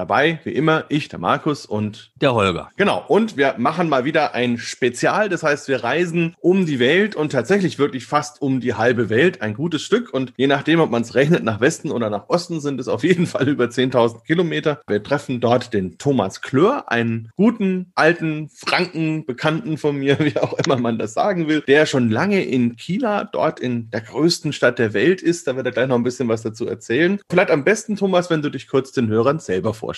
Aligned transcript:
Dabei, 0.00 0.40
wie 0.44 0.52
immer, 0.52 0.86
ich, 0.88 1.08
der 1.08 1.18
Markus 1.18 1.66
und 1.66 2.10
der 2.22 2.32
Holger. 2.32 2.70
Genau. 2.78 3.04
Und 3.06 3.36
wir 3.36 3.56
machen 3.58 3.90
mal 3.90 4.06
wieder 4.06 4.34
ein 4.34 4.56
Spezial. 4.56 5.28
Das 5.28 5.42
heißt, 5.42 5.68
wir 5.68 5.84
reisen 5.84 6.34
um 6.40 6.64
die 6.64 6.78
Welt 6.78 7.14
und 7.14 7.32
tatsächlich 7.32 7.78
wirklich 7.78 8.06
fast 8.06 8.40
um 8.40 8.60
die 8.60 8.72
halbe 8.72 9.10
Welt. 9.10 9.42
Ein 9.42 9.52
gutes 9.52 9.82
Stück. 9.82 10.14
Und 10.14 10.32
je 10.38 10.46
nachdem, 10.46 10.80
ob 10.80 10.90
man 10.90 11.02
es 11.02 11.14
rechnet, 11.14 11.44
nach 11.44 11.60
Westen 11.60 11.90
oder 11.90 12.08
nach 12.08 12.30
Osten, 12.30 12.62
sind 12.62 12.80
es 12.80 12.88
auf 12.88 13.04
jeden 13.04 13.26
Fall 13.26 13.46
über 13.46 13.66
10.000 13.66 14.24
Kilometer. 14.24 14.80
Wir 14.86 15.02
treffen 15.02 15.38
dort 15.38 15.74
den 15.74 15.98
Thomas 15.98 16.40
Klör, 16.40 16.90
einen 16.90 17.30
guten, 17.36 17.92
alten 17.94 18.48
Franken, 18.48 19.26
Bekannten 19.26 19.76
von 19.76 19.96
mir, 19.96 20.18
wie 20.24 20.38
auch 20.38 20.54
immer 20.54 20.78
man 20.78 20.98
das 20.98 21.12
sagen 21.12 21.46
will, 21.46 21.60
der 21.60 21.84
schon 21.84 22.08
lange 22.08 22.42
in 22.42 22.78
China, 22.78 23.24
dort 23.24 23.60
in 23.60 23.90
der 23.90 24.00
größten 24.00 24.54
Stadt 24.54 24.78
der 24.78 24.94
Welt 24.94 25.20
ist. 25.20 25.46
Da 25.46 25.56
wird 25.56 25.66
er 25.66 25.72
gleich 25.72 25.88
noch 25.88 25.96
ein 25.96 26.04
bisschen 26.04 26.28
was 26.28 26.40
dazu 26.40 26.66
erzählen. 26.66 27.20
Vielleicht 27.28 27.50
am 27.50 27.64
besten, 27.64 27.96
Thomas, 27.96 28.30
wenn 28.30 28.40
du 28.40 28.48
dich 28.48 28.66
kurz 28.66 28.92
den 28.92 29.08
Hörern 29.08 29.40
selber 29.40 29.74
vorstellst. 29.74 29.89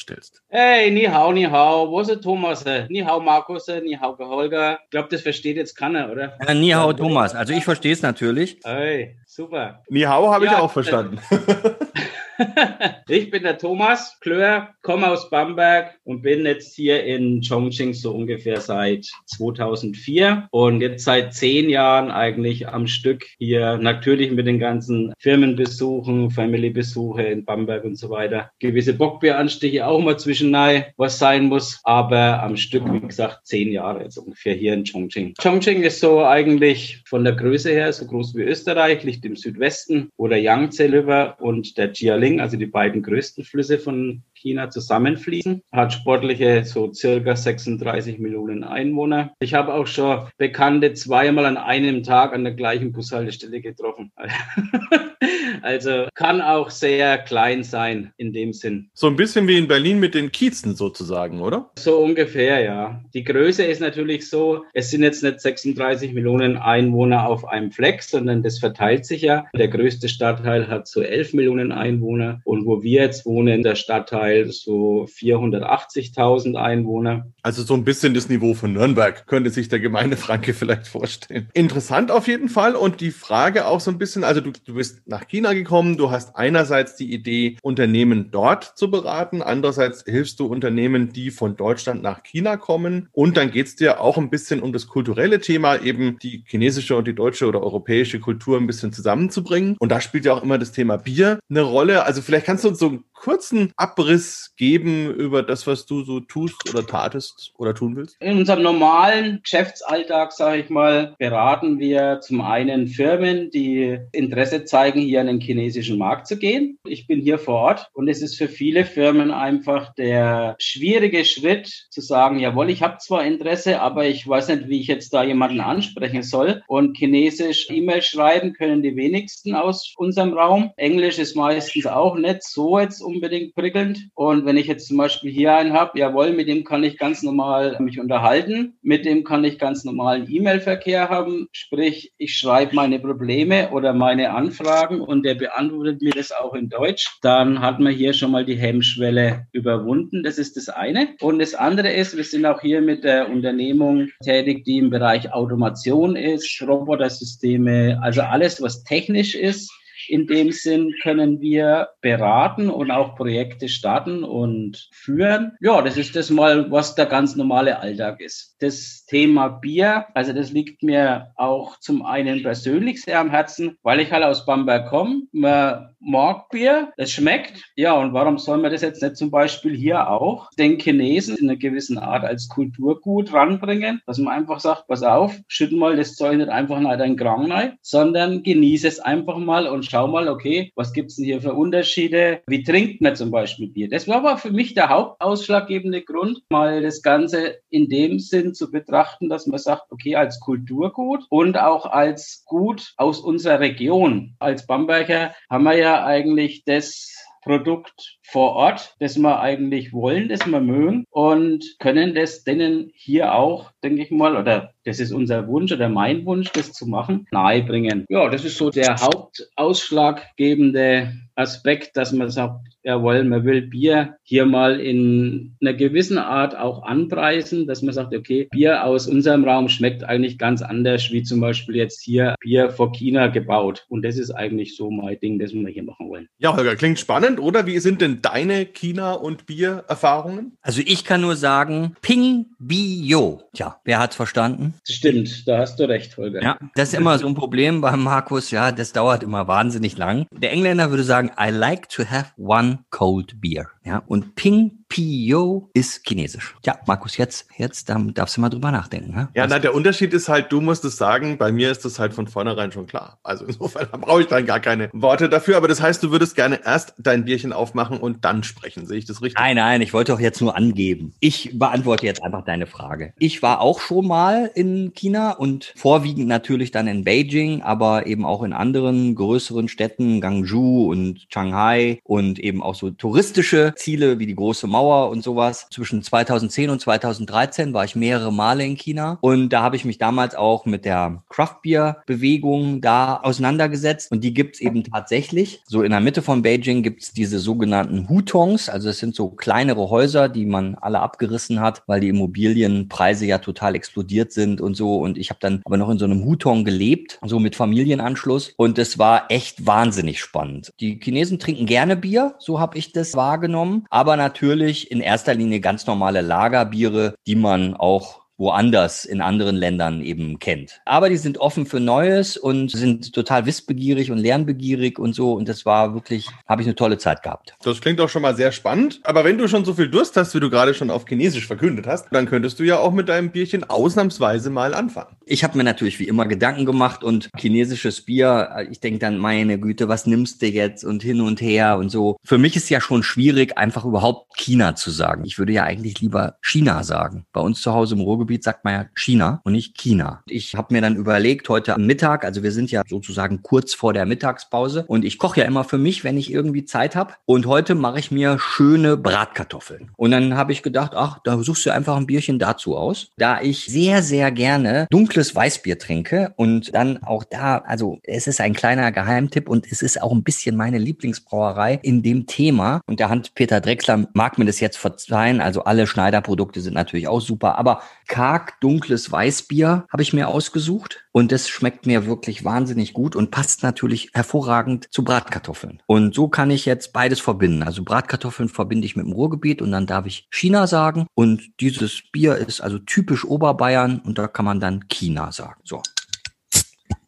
Hey, 0.49 0.91
ni 0.91 1.05
hao, 1.05 1.33
ni 1.33 1.45
hao, 1.45 1.91
wo 1.91 2.01
ist 2.01 2.23
Thomas? 2.23 2.65
Ni 2.89 3.01
hao, 3.01 3.21
Markus, 3.21 3.69
ni 3.69 3.95
hao, 3.95 4.17
Holger. 4.19 4.79
Ich 4.85 4.91
glaube, 4.91 5.09
das 5.11 5.23
versteht 5.23 5.57
jetzt 5.57 5.77
keiner, 5.77 6.11
oder? 6.11 6.39
Ja, 6.47 6.55
ni 6.55 6.71
hao, 6.71 6.93
Thomas. 6.93 7.35
Also 7.35 7.53
ich 7.53 7.65
verstehe 7.65 7.93
es 7.93 8.03
natürlich. 8.03 8.59
Hey, 8.65 9.17
super. 9.27 9.83
Ni 9.89 10.01
hao 10.03 10.33
habe 10.33 10.47
ja, 10.47 10.53
ich 10.53 10.59
auch 10.59 10.71
verstanden. 10.71 11.19
ich 13.09 13.31
bin 13.31 13.43
der 13.43 13.59
Thomas 13.59 14.19
Klör, 14.21 14.69
komme 14.83 15.09
aus 15.09 15.31
Bamberg 15.31 15.99
und 16.05 16.23
bin 16.23 16.45
jetzt 16.47 16.75
hier 16.75 17.05
in 17.05 17.41
Chongqing 17.41 17.95
so 17.95 18.13
ungefähr 18.13 18.61
seit 18.61 19.07
2004 19.27 20.49
und 20.51 20.81
jetzt 20.81 21.05
seit 21.05 21.35
zehn 21.35 21.69
Jahren 21.69 22.11
eigentlich 22.11 22.69
am 22.69 22.87
Stück 22.87 23.25
hier, 23.39 23.79
natürlich 23.79 24.31
mit 24.33 24.47
den 24.47 24.59
ganzen 24.59 25.13
Firmenbesuchen, 25.19 26.31
Family-Besuche 26.31 27.23
in 27.23 27.45
Bamberg 27.45 27.85
und 27.85 27.97
so 27.97 28.11
weiter. 28.11 28.51
Gewisse 28.59 28.95
Bockbieranstiche 28.95 29.87
auch 29.87 30.01
mal 30.01 30.19
zwischendurch, 30.19 30.85
was 30.97 31.19
sein 31.19 31.47
muss, 31.47 31.81
aber 31.85 32.43
am 32.43 32.57
Stück, 32.57 32.85
wie 32.93 33.01
gesagt, 33.01 33.47
zehn 33.47 33.73
Jahre 33.73 34.03
jetzt 34.03 34.19
ungefähr 34.19 34.55
hier 34.55 34.75
in 34.75 34.85
Chongqing. 34.85 35.35
Chongqing 35.41 35.83
ist 35.83 36.01
so 36.01 36.25
eigentlich 36.25 37.03
von 37.07 37.25
der 37.25 37.35
Größe 37.35 37.71
her 37.71 37.93
so 37.93 38.07
groß 38.07 38.35
wie 38.35 38.43
Österreich, 38.43 39.05
liegt 39.05 39.25
im 39.25 39.37
Südwesten, 39.37 40.11
wo 40.17 40.29
der 40.29 40.41
Yangtze 40.41 40.93
River 40.93 41.37
und 41.41 41.79
der 41.79 41.93
Jialing, 41.93 42.32
also 42.41 42.57
die 42.57 42.67
beiden 42.67 43.03
größten 43.03 43.45
Flüsse 43.45 43.79
von 43.79 44.23
China 44.43 44.71
zusammenfließen, 44.71 45.63
hat 45.71 45.93
sportliche 45.93 46.65
so 46.65 46.93
circa 46.93 47.37
36 47.37 48.19
Millionen 48.19 48.65
Einwohner. 48.65 49.33
Ich 49.39 49.55
habe 49.55 49.73
auch 49.73 49.87
schon 49.87 50.27
Bekannte 50.37 50.93
zweimal 50.95 51.47
an 51.47 51.57
einem 51.57 52.03
Tag 52.03 52.35
an 52.35 52.43
der 52.43 52.55
gleichen 52.55 52.93
Bushaltestelle 52.93 53.61
getroffen. 53.61 54.11
also 55.63 56.07
kann 56.15 56.41
auch 56.41 56.71
sehr 56.71 57.19
klein 57.19 57.63
sein 57.63 58.13
in 58.17 58.33
dem 58.33 58.53
Sinn. 58.53 58.91
So 58.95 59.07
ein 59.07 59.17
bisschen 59.17 59.47
wie 59.47 59.59
in 59.59 59.69
Berlin 59.69 60.01
mit 60.01 60.15
den 60.15 60.33
Kiezen 60.33 60.75
sozusagen, 60.75 61.41
oder? 61.41 61.71
So 61.79 61.99
ungefähr, 61.99 62.61
ja. 62.61 63.01
Die 63.15 63.25
Größe 63.25 63.65
ist 63.65 63.81
natürlich 63.81 64.29
so, 64.29 64.65
es 64.75 64.91
sind 64.91 65.03
jetzt 65.03 65.23
nicht 65.23 65.41
36 65.41 66.13
Millionen 66.15 66.57
Einwohner 66.57 67.29
auf 67.29 67.45
einem 67.47 67.71
Fleck, 67.71 68.03
sondern 68.03 68.43
das 68.43 68.59
verteilt 68.59 69.07
sich 69.07 69.23
ja. 69.23 69.47
Der 69.57 69.69
größte 69.69 70.09
Stadtteil 70.09 70.67
hat 70.67 70.89
so 70.89 71.01
11 71.01 71.35
Millionen 71.35 71.71
Einwohner 71.71 72.41
und 72.45 72.67
wo 72.67 72.83
wir 72.83 73.03
jetzt 73.03 73.25
wohnen, 73.25 73.63
der 73.63 73.77
Stadtteil 73.77 74.32
Teil 74.33 74.51
so 74.51 75.05
480.000 75.05 76.57
Einwohner. 76.57 77.27
Also 77.43 77.63
so 77.63 77.75
ein 77.75 77.85
bisschen 77.85 78.15
das 78.15 78.29
Niveau 78.29 78.55
von 78.55 78.73
Nürnberg 78.73 79.27
könnte 79.27 79.51
sich 79.51 79.69
der 79.69 79.81
gemeine 79.81 80.17
Franke 80.17 80.55
vielleicht 80.55 80.87
vorstellen. 80.87 81.49
Interessant 81.55 82.11
auf 82.11 82.29
jeden 82.29 82.49
Fall 82.49 82.75
und 82.75 83.01
die 83.01 83.11
Frage 83.11 83.67
auch 83.67 83.81
so 83.81 83.91
ein 83.91 83.99
bisschen, 83.99 84.25
also 84.25 84.41
du, 84.41 84.53
du 84.53 84.75
bist 84.75 85.03
nach 85.07 85.29
China 85.29 85.53
gekommen, 85.53 85.97
du 85.97 86.11
hast 86.11 86.37
einerseits 86.37 86.97
die 86.97 87.13
Idee, 87.13 87.57
Unternehmen 87.63 88.31
dort 88.31 88.65
zu 88.77 88.91
beraten, 88.91 89.43
andererseits 89.43 90.05
hilfst 90.05 90.41
du 90.41 90.47
Unternehmen, 90.47 91.13
die 91.13 91.31
von 91.31 91.57
Deutschland 91.57 92.03
nach 92.03 92.23
China 92.23 92.57
kommen 92.57 93.09
und 93.13 93.37
dann 93.37 93.51
geht 93.51 93.67
es 93.67 93.77
dir 93.77 94.01
auch 94.01 94.19
ein 94.19 94.31
bisschen 94.31 94.61
um 94.61 94.73
das 94.73 94.87
kulturelle 94.87 95.41
Thema, 95.41 95.81
eben 95.83 96.19
die 96.19 96.45
chinesische 96.47 96.97
und 96.97 97.07
die 97.07 97.15
deutsche 97.15 97.47
oder 97.47 97.63
europäische 97.63 98.21
Kultur 98.21 98.59
ein 98.59 98.67
bisschen 98.67 98.93
zusammenzubringen 98.93 99.77
und 99.79 99.91
da 99.91 100.01
spielt 100.01 100.25
ja 100.25 100.35
auch 100.35 100.43
immer 100.43 100.59
das 100.59 100.73
Thema 100.73 100.97
Bier 100.97 101.39
eine 101.51 101.63
Rolle. 101.63 102.05
Also 102.05 102.23
vielleicht 102.23 102.47
kannst 102.47 102.65
du 102.65 102.69
uns 102.69 102.79
so 102.79 102.89
einen 102.89 103.05
kurzen 103.23 103.73
Abriss 103.77 104.22
geben 104.57 105.13
über 105.15 105.43
das, 105.43 105.67
was 105.67 105.87
du 105.87 106.03
so 106.03 106.21
tust 106.21 106.69
oder 106.71 106.87
tatest 106.87 107.53
oder 107.59 107.75
tun 107.75 107.97
willst? 107.97 108.17
In 108.21 108.39
unserem 108.39 108.63
normalen 108.63 109.41
Geschäftsalltag, 109.43 110.33
sage 110.33 110.61
ich 110.61 110.71
mal, 110.71 111.15
beraten 111.19 111.79
wir 111.79 112.21
zum 112.21 112.41
einen 112.41 112.89
Firmen, 112.89 113.51
die 113.51 113.99
Interesse 114.13 114.65
zeigen, 114.65 115.01
hier 115.01 115.21
an 115.21 115.27
den 115.27 115.41
chinesischen 115.41 115.99
Markt 115.99 116.27
zu 116.27 116.39
gehen. 116.39 116.79
Ich 116.85 117.07
bin 117.07 117.21
hier 117.21 117.39
vor 117.39 117.57
Ort 117.57 117.91
und 117.95 118.09
es 118.09 118.23
ist 118.23 118.37
für 118.37 118.49
viele 118.49 118.85
Firmen 118.85 119.31
einfach 119.31 119.95
der 119.95 120.57
schwierige 120.59 121.25
Schritt 121.25 121.87
zu 121.91 122.01
sagen, 122.01 122.39
jawohl, 122.39 122.71
ich 122.71 122.83
habe 122.83 122.99
zwar 122.99 123.25
Interesse, 123.25 123.81
aber 123.81 124.07
ich 124.07 124.27
weiß 124.27 124.49
nicht, 124.49 124.69
wie 124.69 124.81
ich 124.81 124.87
jetzt 124.87 125.13
da 125.15 125.23
jemanden 125.23 125.61
ansprechen 125.61 126.23
soll. 126.23 126.63
Und 126.67 126.97
chinesisch 126.97 127.69
E-Mail 127.71 128.03
schreiben 128.03 128.53
können 128.53 128.83
die 128.83 128.97
wenigsten 128.97 129.55
aus 129.55 129.95
unserem 129.97 130.33
Raum. 130.33 130.71
Englisch 130.77 131.19
ist 131.19 131.37
meistens 131.37 131.87
auch 131.87 132.17
nicht 132.17 132.43
so 132.45 132.79
jetzt 132.79 133.01
unbedingt 133.01 133.55
prickelnd. 133.55 134.09
Und 134.15 134.45
wenn 134.45 134.57
ich 134.57 134.67
jetzt 134.67 134.89
zum 134.89 134.99
Beispiel 134.99 135.31
hier 135.31 135.55
einen 135.55 135.73
habe, 135.73 135.99
jawohl, 135.99 136.33
mit 136.33 136.49
dem 136.49 136.65
kann 136.65 136.85
ich 136.85 136.99
ganz 136.99 137.23
normal 137.23 137.77
mich 137.81 137.99
unterhalten, 137.99 138.75
mit 138.83 139.05
dem 139.05 139.25
kann 139.25 139.43
ich 139.45 139.59
ganz 139.59 139.85
normalen 139.85 140.27
E-Mail-Verkehr 140.31 141.09
haben, 141.09 141.49
sprich, 141.53 142.13
ich 142.19 142.37
schreibe 142.37 142.75
meine 142.75 142.99
Probleme 142.99 143.71
oder 143.71 143.95
meine 143.95 144.31
Anfragen 144.31 145.01
und 145.01 145.25
der 145.25 145.35
beantwortet 145.35 146.03
mir 146.03 146.13
das 146.13 146.31
auch 146.31 146.55
in 146.55 146.69
Deutsch, 146.69 147.19
dann 147.23 147.61
hat 147.61 147.81
man 147.81 147.93
hier 147.93 148.13
schon 148.13 148.33
mal 148.33 148.45
die 148.45 148.57
Hemmschwelle 148.57 149.47
überwunden. 149.53 150.23
Das 150.23 150.39
ist 150.39 150.57
das 150.57 150.69
eine. 150.69 151.09
Und 151.21 151.39
das 151.39 151.55
andere 151.55 151.93
ist, 151.93 152.17
wir 152.17 152.25
sind 152.25 152.45
auch 152.45 152.61
hier 152.61 152.83
mit 152.83 153.05
der 153.05 153.31
Unternehmung 153.31 154.09
tätig, 154.23 154.65
die 154.65 154.79
im 154.79 154.91
Bereich 154.91 155.33
Automation 155.33 156.17
ist, 156.17 156.63
Robotersysteme, 156.63 157.99
also 158.03 158.21
alles, 158.23 158.61
was 158.61 158.85
technisch 158.85 159.35
ist, 159.35 159.73
in 160.09 160.27
dem 160.27 160.53
Sinn 160.53 160.95
können 161.03 161.41
wir 161.41 161.89
beraten 162.01 162.71
und 162.71 162.91
auch 162.91 163.17
Projekte 163.17 163.69
starten 163.69 164.25
und 164.25 164.89
führen. 164.93 165.53
Ja, 165.61 165.83
das 165.83 165.97
ist 165.97 166.17
das 166.17 166.31
mal, 166.31 166.71
was 166.71 166.95
der 166.95 167.07
ganz 167.07 167.37
normale 167.37 167.79
Alltag 167.79 168.21
ist. 168.21 168.57
Das 168.61 169.05
Thema 169.07 169.49
Bier, 169.49 170.07
also 170.15 170.33
das 170.33 170.53
liegt 170.53 170.83
mir 170.83 171.33
auch 171.37 171.79
zum 171.81 172.05
einen 172.05 172.43
persönlich 172.43 173.03
sehr 173.03 173.21
am 173.21 173.31
Herzen, 173.31 173.77
weil 173.83 174.01
ich 174.01 174.13
halt 174.13 174.25
aus 174.25 174.47
Bamberg 174.47 174.89
komme. 174.89 175.23
Man 175.33 175.95
mag 176.01 176.49
Bier, 176.51 176.93
es 176.97 177.13
schmeckt. 177.13 177.71
Ja, 177.77 177.95
und 177.95 178.13
warum 178.13 178.39
soll 178.39 178.59
man 178.59 178.73
das 178.73 178.83
jetzt 178.83 179.03
nicht 179.03 179.17
zum 179.17 179.31
Beispiel 179.31 179.75
hier 179.75 180.09
auch 180.09 180.51
den 180.59 180.79
Chinesen 180.79 181.37
in 181.37 181.49
einer 181.49 181.59
gewissen 181.59 181.99
Art 181.99 182.25
als 182.25 182.49
Kulturgut 182.49 183.33
ranbringen, 183.33 184.01
dass 184.07 184.19
man 184.19 184.35
einfach 184.35 184.61
sagt, 184.61 184.87
pass 184.89 185.03
auf, 185.03 185.39
schütten 185.47 185.79
mal 185.79 185.97
das 185.97 186.17
Zeug 186.17 186.37
nicht 186.37 186.49
einfach 186.49 186.79
in 186.79 186.85
dein 186.85 187.17
Krang 187.17 187.51
rein, 187.51 187.79
sondern 187.83 188.43
genieße 188.43 188.89
es 188.89 189.01
einfach 189.01 189.39
mal 189.39 189.67
und 189.67 189.85
schau 189.93 190.09
mal, 190.09 190.29
okay, 190.29 190.73
was 190.75 190.95
gibt's 190.95 191.17
denn 191.17 191.27
hier 191.27 191.43
für 191.43 191.53
Unterschiede? 191.53 192.41
Wie 192.47 192.63
trinkt 192.63 193.03
man 193.03 193.15
zum 193.15 193.31
Beispiel 193.31 193.69
Bier? 193.69 193.91
Das 193.91 194.09
war 194.09 194.17
aber 194.17 194.39
für 194.39 194.51
mich 194.51 194.73
der 194.73 194.89
hauptausschlaggebende 194.89 196.01
Grund, 196.01 196.41
mal 196.49 196.81
das 196.81 197.03
Ganze 197.03 197.59
in 197.69 197.91
dem 197.91 198.19
Sinn 198.19 198.55
zu 198.55 198.71
betrachten, 198.71 199.29
dass 199.29 199.47
man 199.47 199.59
sagt, 199.59 199.93
okay, 199.93 200.17
als 200.17 200.41
Kulturgut 200.41 201.27
und 201.29 201.59
auch 201.59 201.85
als 201.85 202.43
Gut 202.47 202.95
aus 202.97 203.21
unserer 203.21 203.61
Region. 203.61 204.35
Als 204.39 204.67
Bamberger 204.67 205.35
haben 205.51 205.65
wir 205.65 205.77
ja 205.77 206.05
eigentlich 206.07 206.65
das 206.65 207.15
Produkt 207.43 208.19
vor 208.23 208.53
Ort, 208.53 208.95
das 209.01 209.19
wir 209.19 209.41
eigentlich 209.41 209.93
wollen, 209.93 210.29
das 210.29 210.47
wir 210.47 210.61
mögen 210.61 211.05
und 211.11 211.65
können 211.81 212.15
das 212.15 212.45
denen 212.45 212.93
hier 212.95 213.35
auch, 213.35 213.73
denke 213.83 214.03
ich 214.03 214.11
mal, 214.11 214.37
oder 214.37 214.73
das 214.85 215.01
ist 215.01 215.13
unser 215.13 215.49
Wunsch 215.49 215.73
oder 215.73 215.89
mein 215.89 216.27
Wunsch, 216.27 216.53
das 216.53 216.73
zu 216.73 216.87
machen, 216.87 217.27
nahebringen. 217.31 218.05
Ja, 218.09 218.29
das 218.29 218.45
ist 218.45 218.59
so 218.59 218.71
der 218.71 218.97
hauptausschlaggebende 219.01 221.13
Aspekt, 221.35 221.97
dass 221.97 222.13
man 222.13 222.31
sagt, 222.31 222.73
jawohl, 222.83 223.25
man 223.25 223.45
will 223.45 223.63
Bier 223.63 224.17
hier 224.23 224.45
mal 224.45 224.81
in 224.81 225.57
einer 225.61 225.75
gewissen 225.75 226.19
Art 226.19 226.57
auch 226.57 226.83
anpreisen, 226.83 227.67
dass 227.67 227.83
man 227.83 227.95
sagt, 227.95 228.15
okay, 228.15 228.49
Bier 228.51 228.85
aus 228.85 229.07
unserem 229.07 229.45
Raum 229.45 229.69
schmeckt 229.69 230.05
eigentlich 230.05 230.39
ganz 230.39 230.63
anders, 230.63 231.11
wie 231.11 231.23
zum 231.23 231.41
Beispiel 231.41 231.77
jetzt 231.77 232.03
hier 232.03 232.35
Bier 232.41 232.71
vor 232.71 232.93
China 232.93 233.29
gebaut. 233.29 233.87
Und 233.89 234.05
das 234.05 234.19
ist 234.19 234.31
eigentlich 234.31 234.77
so 234.77 234.91
mein 234.91 235.19
Ding, 235.21 235.39
das 235.39 235.53
wir 235.53 235.69
hier 235.69 235.85
machen 235.85 236.09
wollen. 236.09 236.29
Ja, 236.39 236.57
Holger, 236.57 236.77
klingt 236.77 236.99
spannend, 236.99 237.41
oder? 237.41 237.67
Wie 237.67 237.79
sind 237.79 238.01
denn 238.01 238.21
deine 238.21 238.67
China- 238.67 239.15
und 239.15 239.47
Bier-Erfahrungen? 239.47 240.57
Also 240.61 240.83
ich 240.85 241.05
kann 241.05 241.21
nur 241.21 241.37
sagen, 241.37 241.95
Ping 242.03 242.47
Bio. 242.59 243.43
Tja, 243.55 243.81
wer 243.85 244.01
hat's 244.01 244.17
verstanden? 244.17 244.72
Stimmt, 244.89 245.47
da 245.47 245.59
hast 245.59 245.79
du 245.79 245.89
recht, 245.89 246.17
Holger. 246.17 246.43
Ja, 246.43 246.59
das 246.75 246.89
ist 246.93 246.95
immer 246.99 247.19
so 247.19 247.27
ein 247.27 247.35
Problem 247.35 247.81
bei 247.81 247.97
Markus, 247.97 248.51
ja, 248.51 248.73
das 248.73 248.93
dauert 248.93 249.23
immer 249.23 249.49
wahnsinnig 249.49 249.97
lang. 249.97 250.27
Der 250.33 250.53
Engländer 250.53 250.91
würde 250.91 251.05
sagen, 251.05 251.31
I 251.39 251.51
like 251.51 251.89
to 251.89 252.05
have 252.05 252.33
one 252.37 252.81
cold 252.91 253.41
beer. 253.41 253.69
Ja, 253.85 254.03
und 254.07 254.35
Ping 254.35 254.82
Pio 254.93 255.71
ist 255.73 256.07
chinesisch. 256.07 256.55
Ja, 256.67 256.79
Markus, 256.87 257.17
jetzt, 257.17 257.47
jetzt 257.57 257.89
darfst 257.89 258.37
du 258.37 258.43
mal 258.43 258.51
drüber 258.51 258.71
nachdenken. 258.71 259.15
Ne? 259.15 259.31
Ja, 259.35 259.47
na, 259.47 259.59
der 259.59 259.75
Unterschied 259.75 260.13
ist 260.13 260.29
halt, 260.29 260.53
du 260.53 260.61
musst 260.61 260.85
es 260.85 260.99
sagen, 260.99 261.39
bei 261.39 261.51
mir 261.51 261.71
ist 261.71 261.87
das 261.87 261.99
halt 261.99 262.13
von 262.13 262.27
vornherein 262.27 262.73
schon 262.73 262.87
klar. 262.87 263.19
Also 263.23 263.45
insofern 263.49 263.89
brauche 263.91 264.21
ich 264.21 264.27
dann 264.27 264.45
gar 264.45 264.61
keine 264.61 264.91
Worte 264.93 265.31
dafür, 265.31 265.57
aber 265.57 265.67
das 265.67 265.81
heißt, 265.81 266.03
du 266.03 266.11
würdest 266.11 266.37
gerne 266.37 266.61
erst 266.63 266.93
dein 266.99 267.25
Bierchen 267.25 267.55
aufmachen 267.55 267.97
und 267.97 268.27
dann 268.27 268.43
sprechen. 268.43 268.85
Sehe 268.85 268.99
ich 268.99 269.07
das 269.07 269.23
richtig? 269.23 269.41
Nein, 269.41 269.57
nein, 269.57 269.81
ich 269.81 269.95
wollte 269.95 270.13
doch 270.13 270.21
jetzt 270.21 270.43
nur 270.43 270.55
angeben. 270.55 271.15
Ich 271.21 271.59
beantworte 271.59 272.05
jetzt 272.05 272.23
einfach 272.23 272.45
deine 272.45 272.67
Frage. 272.67 273.15
Ich 273.19 273.41
war 273.41 273.63
auch 273.63 273.81
schon 273.81 274.07
mal 274.07 274.51
in 274.55 274.93
China 274.93 275.31
und 275.31 275.73
vorwiegend 275.75 276.29
natürlich 276.29 276.71
dann 276.71 276.87
in 276.87 277.03
Beijing, 277.03 277.63
aber 277.63 278.07
eben 278.07 278.27
auch 278.27 278.43
in 278.43 278.53
anderen 278.53 279.15
größeren 279.15 279.69
Städten, 279.69 280.21
Guangzhou 280.21 280.91
und 280.91 281.27
Shanghai 281.31 281.99
und 282.05 282.39
eben 282.39 282.63
auch 282.63 282.75
so 282.75 282.91
touristische 282.91 283.73
Ziele 283.75 284.19
wie 284.19 284.27
die 284.27 284.35
große 284.35 284.67
Mauer 284.67 284.82
und 284.83 285.23
sowas. 285.23 285.67
Zwischen 285.71 286.03
2010 286.03 286.71
und 286.71 286.81
2013 286.81 287.73
war 287.73 287.85
ich 287.85 287.97
mehrere 287.97 288.33
Male 288.33 288.65
in 288.65 288.77
China 288.77 289.19
und 289.21 289.51
da 289.51 289.63
habe 289.63 289.77
ich 289.77 289.85
mich 289.85 289.99
damals 289.99 290.35
auch 290.35 290.67
mit 290.67 290.85
der 290.85 291.23
Craft 291.29 291.57
Beer 291.63 292.03
Bewegung 292.07 292.81
da 292.81 293.21
auseinandergesetzt 293.23 294.11
und 294.11 294.25
die 294.25 294.35
gibt's 294.35 294.61
eben 294.61 294.85
tatsächlich. 294.85 295.63
So 295.67 295.83
in 295.83 295.91
der 295.91 296.01
Mitte 296.01 296.23
von 296.23 296.43
Beijing 296.43 296.83
gibt's 296.83 297.13
diese 297.13 297.39
sogenannten 297.39 298.09
Hutongs, 298.09 298.69
also 298.69 298.89
es 298.89 298.99
sind 298.99 299.15
so 299.15 299.29
kleinere 299.31 299.91
Häuser, 299.91 300.29
die 300.29 300.47
man 300.47 300.75
alle 300.77 301.01
abgerissen 301.01 301.61
hat, 301.61 301.83
weil 301.87 302.01
die 302.01 302.09
Immobilienpreise 302.09 303.27
ja 303.27 303.39
total 303.39 303.75
explodiert 303.75 304.33
sind 304.33 304.61
und 304.61 304.75
so 304.75 304.99
und 304.99 305.19
ich 305.19 305.31
habe 305.31 305.41
dann 305.41 305.63
aber 305.65 305.77
noch 305.77 305.91
in 305.91 305.99
so 305.99 306.05
einem 306.05 306.25
Hutong 306.25 306.65
gelebt, 306.65 307.19
so 307.25 307.39
mit 307.39 307.57
Familienanschluss 307.57 308.53
und 308.57 308.79
es 308.79 308.99
war 308.99 309.31
echt 309.31 309.67
wahnsinnig 309.67 310.21
spannend. 310.21 310.73
Die 310.81 310.99
Chinesen 311.03 311.39
trinken 311.39 311.67
gerne 311.67 311.97
Bier, 311.97 312.35
so 312.39 312.61
habe 312.61 312.79
ich 312.79 312.93
das 312.93 313.15
wahrgenommen, 313.15 313.87
aber 313.91 314.17
natürlich 314.17 314.72
in 314.73 315.01
erster 315.01 315.35
Linie 315.35 315.61
ganz 315.61 315.87
normale 315.87 316.21
Lagerbiere, 316.21 317.15
die 317.27 317.37
man 317.37 317.75
auch 317.75 318.22
woanders 318.37 319.05
in 319.05 319.21
anderen 319.21 319.57
Ländern 319.57 320.03
eben 320.03 320.39
kennt. 320.39 320.81
Aber 320.85 321.09
die 321.09 321.17
sind 321.17 321.39
offen 321.39 321.67
für 321.67 321.81
Neues 321.81 322.37
und 322.37 322.71
sind 322.71 323.13
total 323.13 323.47
wissbegierig 323.47 324.11
und 324.11 324.19
lernbegierig 324.19 324.99
und 324.99 325.15
so. 325.15 325.35
Und 325.35 325.49
das 325.49 325.65
war 325.65 325.95
wirklich, 325.95 326.29
habe 326.49 326.63
ich 326.63 326.69
eine 326.69 326.75
tolle 326.75 326.99
Zeit 326.99 327.23
gehabt. 327.23 327.55
Das 327.63 327.81
klingt 327.81 328.01
auch 328.01 328.09
schon 328.09 328.23
mal 328.23 328.35
sehr 328.35 328.53
spannend. 328.53 329.01
Aber 329.05 329.25
wenn 329.25 329.39
du 329.39 329.49
schon 329.49 329.65
so 329.65 329.75
viel 329.75 329.89
Durst 329.89 330.17
hast, 330.17 330.35
wie 330.35 330.41
du 330.41 330.51
gerade 330.51 330.75
schon 330.75 330.91
auf 330.91 331.05
Chinesisch 331.07 331.47
verkündet 331.47 331.87
hast, 331.87 332.09
dann 332.11 332.27
könntest 332.27 332.59
du 332.59 332.65
ja 332.65 332.79
auch 332.79 332.93
mit 332.93 333.09
deinem 333.09 333.31
Bierchen 333.31 333.65
ausnahmsweise 333.69 334.51
mal 334.51 334.75
anfangen. 334.75 335.17
Ich 335.25 335.45
habe 335.45 335.57
mir 335.57 335.65
natürlich 335.65 335.99
wie 336.01 336.09
immer 336.09 336.27
Gedanken 336.27 336.67
gemacht 336.67 337.05
und 337.05 337.31
chinesisches 337.39 338.03
Bier, 338.03 338.67
ich 338.71 338.81
denke 338.81 338.99
dann, 338.99 339.19
meine 339.19 339.59
Güte, 339.59 339.89
was 339.89 340.07
nimmst 340.07 340.43
du 340.43 340.47
jetzt 340.47 340.85
und 340.85 341.03
hin 341.03 341.21
und 341.21 341.41
her 341.41 341.79
und 341.79 341.91
so. 341.91 342.17
Für 342.25 342.39
mich 342.39 342.57
ist 342.57 342.69
ja 342.71 342.81
schon 342.81 343.03
schwierig, 343.03 343.57
einfach 343.57 343.85
überhaupt 343.85 344.37
China 344.37 344.75
zu 344.75 344.91
sagen. 344.91 345.25
Ich 345.25 345.39
würde 345.39 345.53
ja 345.53 345.63
eigentlich 345.65 346.01
lieber 346.01 346.37
China 346.43 346.83
sagen. 346.83 347.25
Bei 347.33 347.41
uns 347.41 347.63
zu 347.63 347.73
Hause 347.73 347.95
im 347.95 348.01
Ruhrgebiet 348.01 348.22
Ruhrgebiet 348.23 348.45
sagt 348.45 348.65
man 348.65 348.75
ja 348.75 348.87
China 348.95 349.41
und 349.45 349.53
nicht 349.53 349.77
China. 349.77 350.23
Ich 350.27 350.55
habe 350.55 350.73
mir 350.73 350.81
dann 350.81 350.97
überlegt, 350.97 351.49
heute 351.49 351.75
am 351.75 351.87
Mittag, 351.87 352.25
also 352.25 352.43
wir 352.43 352.53
sind 352.53 352.71
ja 352.71 352.83
sozusagen 352.89 353.43
kurz 353.43 353.75
vor 353.75 353.93
der 353.93 354.07
Mittagspause 354.07 354.85
und 354.87 355.05
ich 355.05 355.19
koche 355.19 355.41
ja 355.41 355.47
immer 355.47 355.65
für 355.65 355.79
mich, 355.79 356.05
wenn 356.05 356.17
ich 356.17 356.33
irgendwie 356.33 356.65
Zeit 356.65 356.95
habe. 356.95 357.15
Und 357.25 357.47
heute 357.47 357.75
mache 357.75 357.99
ich 357.99 358.11
mir 358.11 358.39
schöne 358.39 358.97
Bratkartoffeln. 358.97 359.91
Und 359.97 360.13
dann 360.13 360.37
habe 360.37 360.53
ich 360.53 360.63
gedacht, 360.63 360.93
ach, 360.95 361.19
da 361.25 361.39
suchst 361.39 361.67
du 361.67 361.71
einfach 361.71 361.97
ein 361.97 362.07
Bierchen 362.07 362.39
dazu 362.39 362.77
aus. 362.77 363.11
Da 363.17 363.41
ich 363.41 363.67
sehr, 363.67 364.03
sehr 364.03 364.31
gerne 364.31 364.87
dunkles 364.91 365.35
Weißbier 365.35 365.79
trinke 365.79 366.33
und 366.37 366.75
dann 366.75 367.03
auch 367.03 367.25
da, 367.25 367.59
also 367.59 367.99
es 368.05 368.27
ist 368.27 368.41
ein 368.41 368.55
kleiner 368.55 368.93
Geheimtipp 368.93 369.49
und 369.49 369.67
es 369.71 369.83
ist 369.83 370.01
auch 370.01 370.13
ein 370.13 370.23
bisschen 370.23 370.57
meine 370.57 370.79
Lieblingsbrauerei 370.79 371.81
in 371.83 372.03
dem 372.03 372.27
Thema. 372.27 372.81
Und 372.87 373.01
der 373.01 373.09
Hand-Peter 373.09 373.61
Drechsler 373.61 374.07
mag 374.15 374.39
mir 374.39 374.45
das 374.45 374.61
jetzt 374.61 374.79
verzeihen. 374.79 375.41
Also 375.41 375.65
alle 375.65 375.87
Schneiderprodukte 375.87 376.61
sind 376.61 376.75
natürlich 376.75 377.09
auch 377.09 377.21
super, 377.21 377.59
aber 377.59 377.83
karg 378.13 378.61
dunkles 378.61 379.11
Weißbier 379.11 379.87
habe 379.91 380.03
ich 380.03 380.13
mir 380.13 380.29
ausgesucht 380.29 381.03
und 381.13 381.33
das 381.33 381.49
schmeckt 381.49 381.87
mir 381.87 382.05
wirklich 382.05 382.45
wahnsinnig 382.45 382.93
gut 382.93 383.17
und 383.17 383.31
passt 383.31 383.63
natürlich 383.63 384.11
hervorragend 384.13 384.93
zu 384.93 385.03
Bratkartoffeln. 385.03 385.83
Und 385.87 386.15
so 386.15 386.29
kann 386.29 386.51
ich 386.51 386.67
jetzt 386.67 386.93
beides 386.93 387.21
verbinden. 387.21 387.63
Also 387.63 387.83
Bratkartoffeln 387.83 388.51
verbinde 388.51 388.85
ich 388.85 388.97
mit 388.97 389.07
dem 389.07 389.15
Ruhrgebiet 389.15 389.63
und 389.63 389.73
dann 389.73 389.87
darf 389.87 390.05
ich 390.05 390.29
China 390.31 390.67
sagen 390.67 391.07
und 391.15 391.59
dieses 391.61 392.03
Bier 392.13 392.37
ist 392.37 392.61
also 392.61 392.79
typisch 392.79 393.25
Oberbayern 393.25 394.01
und 394.01 394.19
da 394.19 394.29
kann 394.29 394.45
man 394.45 394.61
dann 394.61 394.89
China 394.89 395.33
sagen. 395.33 395.63
So. 395.65 395.81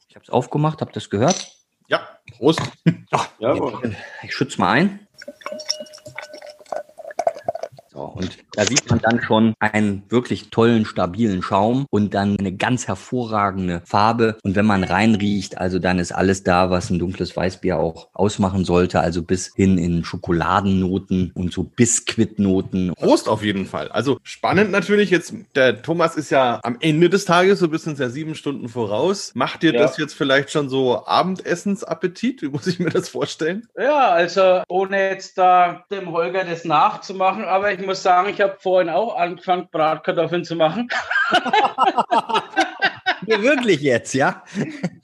Ich 0.08 0.16
habe 0.16 0.22
es 0.22 0.30
aufgemacht, 0.30 0.80
habt 0.80 0.92
ihr 0.92 1.00
das 1.00 1.10
gehört? 1.10 1.54
Ja, 1.86 2.00
Prost. 2.38 2.62
Ach, 3.10 3.28
ja, 3.40 3.54
ich 4.22 4.34
schütze 4.34 4.58
mal 4.58 4.70
ein. 4.72 5.00
Und 8.14 8.38
da 8.52 8.64
sieht 8.64 8.88
man 8.88 9.00
dann 9.00 9.20
schon 9.22 9.54
einen 9.58 10.04
wirklich 10.08 10.50
tollen, 10.50 10.84
stabilen 10.84 11.42
Schaum 11.42 11.86
und 11.90 12.14
dann 12.14 12.38
eine 12.38 12.52
ganz 12.52 12.86
hervorragende 12.86 13.82
Farbe. 13.84 14.36
Und 14.44 14.54
wenn 14.54 14.66
man 14.66 14.84
reinriecht, 14.84 15.58
also 15.58 15.78
dann 15.80 15.98
ist 15.98 16.12
alles 16.12 16.44
da, 16.44 16.70
was 16.70 16.90
ein 16.90 17.00
dunkles 17.00 17.36
Weißbier 17.36 17.78
auch 17.78 18.08
ausmachen 18.12 18.64
sollte. 18.64 19.00
Also 19.00 19.22
bis 19.22 19.52
hin 19.54 19.78
in 19.78 20.04
Schokoladennoten 20.04 21.32
und 21.34 21.52
so 21.52 21.64
Biskuitnoten. 21.64 22.94
Prost 22.94 23.28
auf 23.28 23.42
jeden 23.42 23.66
Fall. 23.66 23.88
Also 23.88 24.18
spannend 24.22 24.70
natürlich 24.70 25.10
jetzt. 25.10 25.34
Der 25.56 25.82
Thomas 25.82 26.16
ist 26.16 26.30
ja 26.30 26.60
am 26.62 26.76
Ende 26.80 27.10
des 27.10 27.24
Tages, 27.24 27.58
so 27.58 27.68
bis 27.68 27.86
uns 27.86 27.98
ja 27.98 28.08
sieben 28.08 28.36
Stunden 28.36 28.68
voraus. 28.68 29.32
Macht 29.34 29.62
dir 29.62 29.74
ja. 29.74 29.80
das 29.80 29.96
jetzt 29.98 30.14
vielleicht 30.14 30.50
schon 30.52 30.68
so 30.68 31.04
Abendessensappetit? 31.04 32.42
Wie 32.42 32.48
muss 32.48 32.68
ich 32.68 32.78
mir 32.78 32.90
das 32.90 33.08
vorstellen? 33.08 33.66
Ja, 33.76 34.10
also 34.10 34.62
ohne 34.68 35.10
jetzt 35.10 35.36
da 35.36 35.84
dem 35.90 36.12
Holger 36.12 36.44
das 36.44 36.64
nachzumachen, 36.64 37.44
aber 37.44 37.72
ich 37.72 37.84
muss 37.84 38.03
sagen, 38.04 38.28
ich 38.28 38.40
habe 38.40 38.56
vorhin 38.60 38.88
auch 38.88 39.16
angefangen, 39.16 39.68
Bratkartoffeln 39.70 40.44
zu 40.44 40.54
machen. 40.54 40.88
Wirklich 43.26 43.80
jetzt, 43.80 44.14
ja? 44.14 44.44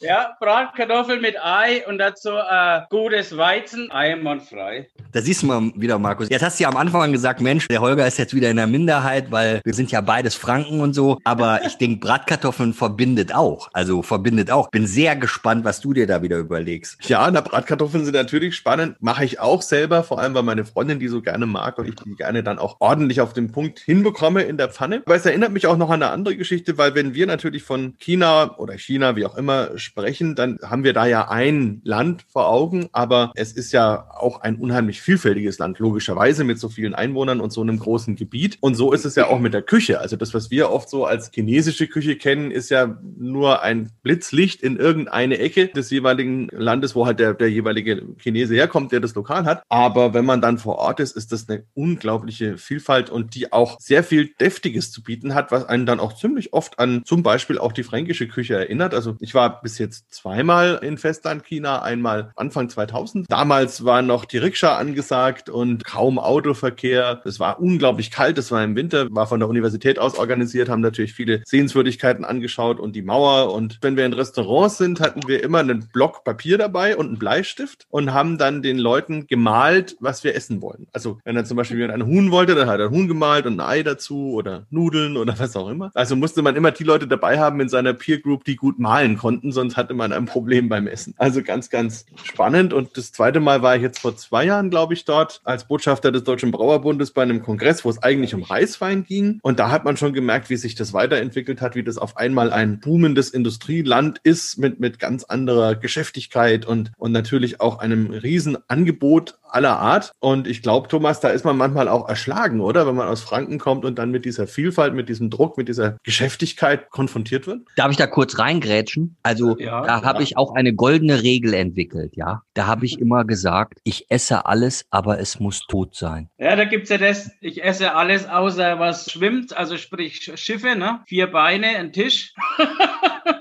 Ja, 0.02 0.34
Bratkartoffeln 0.40 1.20
mit 1.20 1.36
Ei 1.42 1.86
und 1.86 1.98
dazu 1.98 2.30
äh, 2.30 2.80
gutes 2.88 3.36
Weizen, 3.36 3.90
einwandfrei. 3.90 4.88
Da 5.12 5.20
siehst 5.20 5.42
du 5.42 5.46
mal 5.46 5.72
wieder, 5.74 5.98
Markus. 5.98 6.28
Jetzt 6.30 6.42
hast 6.42 6.58
du 6.58 6.62
ja 6.62 6.70
am 6.70 6.78
Anfang 6.78 7.12
gesagt, 7.12 7.42
Mensch, 7.42 7.68
der 7.68 7.82
Holger 7.82 8.06
ist 8.06 8.16
jetzt 8.16 8.32
wieder 8.32 8.48
in 8.48 8.56
der 8.56 8.66
Minderheit, 8.66 9.30
weil 9.30 9.60
wir 9.62 9.74
sind 9.74 9.92
ja 9.92 10.00
beides 10.00 10.36
Franken 10.36 10.80
und 10.80 10.94
so. 10.94 11.18
Aber 11.24 11.60
ich 11.66 11.76
denke, 11.76 12.00
Bratkartoffeln 12.00 12.72
verbindet 12.72 13.34
auch. 13.34 13.68
Also 13.74 14.00
verbindet 14.00 14.50
auch. 14.50 14.70
Bin 14.70 14.86
sehr 14.86 15.16
gespannt, 15.16 15.66
was 15.66 15.80
du 15.80 15.92
dir 15.92 16.06
da 16.06 16.22
wieder 16.22 16.38
überlegst. 16.38 16.96
Ja, 17.06 17.30
na, 17.30 17.42
Bratkartoffeln 17.42 18.06
sind 18.06 18.14
natürlich 18.14 18.56
spannend. 18.56 18.96
Mache 19.00 19.26
ich 19.26 19.38
auch 19.38 19.60
selber, 19.60 20.02
vor 20.02 20.18
allem 20.18 20.32
weil 20.32 20.44
meine 20.44 20.64
Freundin 20.64 20.98
die 20.98 21.08
so 21.08 21.20
gerne 21.20 21.44
mag 21.44 21.76
und 21.76 21.86
ich 21.86 21.96
die 21.96 22.14
gerne 22.14 22.42
dann 22.42 22.58
auch 22.58 22.76
ordentlich 22.78 23.20
auf 23.20 23.34
den 23.34 23.52
Punkt 23.52 23.80
hinbekomme 23.80 24.44
in 24.44 24.56
der 24.56 24.70
Pfanne. 24.70 25.02
Aber 25.04 25.16
es 25.16 25.26
erinnert 25.26 25.52
mich 25.52 25.66
auch 25.66 25.76
noch 25.76 25.90
an 25.90 26.02
eine 26.02 26.12
andere 26.12 26.36
Geschichte, 26.36 26.78
weil 26.78 26.94
wenn 26.94 27.12
wir 27.12 27.26
natürlich 27.26 27.64
von 27.64 27.96
China 27.98 28.56
oder 28.56 28.78
China, 28.78 29.14
wie 29.16 29.26
auch 29.26 29.36
immer, 29.36 29.76
sprechen, 29.90 30.36
dann 30.36 30.58
haben 30.62 30.84
wir 30.84 30.92
da 30.92 31.06
ja 31.06 31.28
ein 31.28 31.80
Land 31.84 32.24
vor 32.28 32.48
Augen, 32.48 32.88
aber 32.92 33.32
es 33.34 33.52
ist 33.52 33.72
ja 33.72 34.08
auch 34.10 34.40
ein 34.40 34.56
unheimlich 34.56 35.00
vielfältiges 35.00 35.58
Land, 35.58 35.80
logischerweise 35.80 36.44
mit 36.44 36.58
so 36.60 36.68
vielen 36.68 36.94
Einwohnern 36.94 37.40
und 37.40 37.52
so 37.52 37.60
einem 37.60 37.78
großen 37.78 38.14
Gebiet. 38.14 38.56
Und 38.60 38.76
so 38.76 38.92
ist 38.92 39.04
es 39.04 39.16
ja 39.16 39.26
auch 39.26 39.40
mit 39.40 39.52
der 39.52 39.62
Küche. 39.62 40.00
Also 40.00 40.16
das, 40.16 40.32
was 40.32 40.50
wir 40.50 40.70
oft 40.70 40.88
so 40.88 41.04
als 41.04 41.30
chinesische 41.34 41.88
Küche 41.88 42.16
kennen, 42.16 42.52
ist 42.52 42.70
ja 42.70 42.98
nur 43.18 43.62
ein 43.62 43.90
Blitzlicht 44.02 44.62
in 44.62 44.76
irgendeine 44.76 45.38
Ecke 45.38 45.68
des 45.68 45.90
jeweiligen 45.90 46.48
Landes, 46.52 46.94
wo 46.94 47.06
halt 47.06 47.18
der, 47.18 47.34
der 47.34 47.50
jeweilige 47.50 48.02
Chinese 48.18 48.54
herkommt, 48.54 48.92
der 48.92 49.00
das 49.00 49.14
Lokal 49.14 49.44
hat. 49.44 49.64
Aber 49.68 50.14
wenn 50.14 50.24
man 50.24 50.40
dann 50.40 50.58
vor 50.58 50.76
Ort 50.76 51.00
ist, 51.00 51.16
ist 51.16 51.32
das 51.32 51.48
eine 51.48 51.64
unglaubliche 51.74 52.58
Vielfalt 52.58 53.10
und 53.10 53.34
die 53.34 53.52
auch 53.52 53.80
sehr 53.80 54.04
viel 54.04 54.30
Deftiges 54.40 54.92
zu 54.92 55.02
bieten 55.02 55.34
hat, 55.34 55.50
was 55.50 55.68
einen 55.68 55.86
dann 55.86 55.98
auch 55.98 56.14
ziemlich 56.14 56.52
oft 56.52 56.78
an 56.78 57.02
zum 57.04 57.24
Beispiel 57.24 57.58
auch 57.58 57.72
die 57.72 57.82
fränkische 57.82 58.28
Küche 58.28 58.54
erinnert. 58.54 58.94
Also 58.94 59.16
ich 59.18 59.34
war 59.34 59.60
bis 59.60 59.79
jetzt 59.80 60.12
zweimal 60.14 60.78
in 60.82 60.98
Festland-China, 60.98 61.82
einmal 61.82 62.32
Anfang 62.36 62.68
2000. 62.68 63.30
Damals 63.30 63.84
war 63.84 64.02
noch 64.02 64.24
die 64.24 64.38
Rikscha 64.38 64.76
angesagt 64.76 65.48
und 65.50 65.84
kaum 65.84 66.18
Autoverkehr. 66.18 67.22
Es 67.24 67.40
war 67.40 67.60
unglaublich 67.60 68.10
kalt, 68.10 68.38
es 68.38 68.50
war 68.52 68.62
im 68.62 68.76
Winter, 68.76 69.08
war 69.10 69.26
von 69.26 69.40
der 69.40 69.48
Universität 69.48 69.98
aus 69.98 70.16
organisiert, 70.16 70.68
haben 70.68 70.80
natürlich 70.80 71.14
viele 71.14 71.42
Sehenswürdigkeiten 71.44 72.24
angeschaut 72.24 72.78
und 72.78 72.94
die 72.94 73.02
Mauer. 73.02 73.52
Und 73.52 73.78
wenn 73.82 73.96
wir 73.96 74.06
in 74.06 74.12
Restaurants 74.12 74.78
sind, 74.78 75.00
hatten 75.00 75.26
wir 75.26 75.42
immer 75.42 75.58
einen 75.58 75.88
Block 75.92 76.24
Papier 76.24 76.58
dabei 76.58 76.96
und 76.96 77.06
einen 77.06 77.18
Bleistift 77.18 77.86
und 77.90 78.12
haben 78.12 78.38
dann 78.38 78.62
den 78.62 78.78
Leuten 78.78 79.26
gemalt, 79.26 79.96
was 80.00 80.22
wir 80.24 80.34
essen 80.34 80.62
wollen. 80.62 80.86
Also 80.92 81.18
wenn 81.24 81.36
er 81.36 81.44
zum 81.44 81.56
Beispiel 81.56 81.78
jemand 81.78 82.02
ein 82.02 82.06
Huhn 82.06 82.30
wollte, 82.30 82.54
dann 82.54 82.68
hat 82.68 82.80
er 82.80 82.86
ein 82.86 82.92
Huhn 82.92 83.08
gemalt 83.08 83.46
und 83.46 83.60
ein 83.60 83.66
Ei 83.66 83.82
dazu 83.82 84.32
oder 84.32 84.66
Nudeln 84.70 85.16
oder 85.16 85.38
was 85.38 85.56
auch 85.56 85.68
immer. 85.68 85.90
Also 85.94 86.16
musste 86.16 86.42
man 86.42 86.56
immer 86.56 86.70
die 86.70 86.84
Leute 86.84 87.08
dabei 87.08 87.38
haben 87.38 87.60
in 87.60 87.68
seiner 87.68 87.94
Peer 87.94 88.18
Group, 88.18 88.44
die 88.44 88.56
gut 88.56 88.78
malen 88.78 89.16
konnten, 89.16 89.52
sonst 89.52 89.69
sonst 89.70 89.76
hatte 89.76 89.94
man 89.94 90.12
ein 90.12 90.24
Problem 90.24 90.68
beim 90.68 90.86
Essen. 90.86 91.14
Also 91.16 91.42
ganz, 91.42 91.70
ganz 91.70 92.04
spannend. 92.24 92.72
Und 92.72 92.96
das 92.96 93.12
zweite 93.12 93.40
Mal 93.40 93.62
war 93.62 93.76
ich 93.76 93.82
jetzt 93.82 94.00
vor 94.00 94.16
zwei 94.16 94.44
Jahren, 94.44 94.70
glaube 94.70 94.94
ich, 94.94 95.04
dort 95.04 95.40
als 95.44 95.64
Botschafter 95.64 96.10
des 96.10 96.24
Deutschen 96.24 96.50
Brauerbundes 96.50 97.12
bei 97.12 97.22
einem 97.22 97.42
Kongress, 97.42 97.84
wo 97.84 97.90
es 97.90 98.02
eigentlich 98.02 98.34
um 98.34 98.42
Reiswein 98.42 99.04
ging. 99.04 99.38
Und 99.42 99.58
da 99.58 99.70
hat 99.70 99.84
man 99.84 99.96
schon 99.96 100.12
gemerkt, 100.12 100.50
wie 100.50 100.56
sich 100.56 100.74
das 100.74 100.92
weiterentwickelt 100.92 101.60
hat, 101.60 101.76
wie 101.76 101.84
das 101.84 101.98
auf 101.98 102.16
einmal 102.16 102.52
ein 102.52 102.80
boomendes 102.80 103.30
Industrieland 103.30 104.18
ist 104.22 104.58
mit, 104.58 104.80
mit 104.80 104.98
ganz 104.98 105.24
anderer 105.24 105.76
Geschäftigkeit 105.76 106.66
und, 106.66 106.90
und 106.98 107.12
natürlich 107.12 107.60
auch 107.60 107.78
einem 107.78 108.10
riesen 108.10 108.58
Angebot 108.68 109.38
aller 109.52 109.78
Art. 109.78 110.12
Und 110.20 110.46
ich 110.46 110.62
glaube, 110.62 110.88
Thomas, 110.88 111.20
da 111.20 111.28
ist 111.28 111.44
man 111.44 111.56
manchmal 111.56 111.88
auch 111.88 112.08
erschlagen, 112.08 112.60
oder? 112.60 112.86
Wenn 112.86 112.94
man 112.94 113.08
aus 113.08 113.22
Franken 113.22 113.58
kommt 113.58 113.84
und 113.84 113.98
dann 113.98 114.10
mit 114.10 114.24
dieser 114.24 114.46
Vielfalt, 114.46 114.94
mit 114.94 115.08
diesem 115.08 115.30
Druck, 115.30 115.56
mit 115.56 115.68
dieser 115.68 115.96
Geschäftigkeit 116.02 116.90
konfrontiert 116.90 117.46
wird. 117.46 117.66
Darf 117.76 117.90
ich 117.90 117.96
da 117.96 118.06
kurz 118.06 118.38
reingrätschen? 118.38 119.16
Also 119.22 119.58
ja, 119.58 119.82
da 119.82 120.02
habe 120.02 120.18
ja. 120.18 120.22
ich 120.22 120.36
auch 120.36 120.54
eine 120.54 120.74
goldene 120.74 121.22
Regel 121.22 121.54
entwickelt, 121.54 122.16
ja. 122.16 122.42
Da 122.54 122.66
habe 122.66 122.86
ich 122.86 122.98
immer 122.98 123.24
gesagt, 123.24 123.78
ich 123.84 124.10
esse 124.10 124.46
alles, 124.46 124.86
aber 124.90 125.20
es 125.20 125.40
muss 125.40 125.60
tot 125.66 125.94
sein. 125.94 126.28
Ja, 126.38 126.56
da 126.56 126.64
gibt's 126.64 126.90
ja 126.90 126.98
das, 126.98 127.30
ich 127.40 127.62
esse 127.62 127.94
alles 127.94 128.28
außer 128.28 128.78
was 128.78 129.10
schwimmt, 129.10 129.56
also 129.56 129.76
sprich 129.76 130.30
Schiffe, 130.34 130.76
ne? 130.76 131.00
Vier 131.06 131.30
Beine, 131.30 131.66
ein 131.76 131.92
Tisch. 131.92 132.34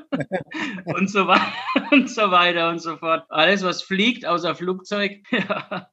und, 0.86 1.10
so 1.10 1.28
und 1.92 2.10
so 2.10 2.32
weiter 2.32 2.70
und 2.70 2.80
so 2.80 2.98
fort. 2.98 3.26
Alles, 3.30 3.64
was 3.64 3.82
fliegt, 3.82 4.26
außer 4.26 4.56
Flugzeug. 4.56 5.24
ja. 5.32 5.90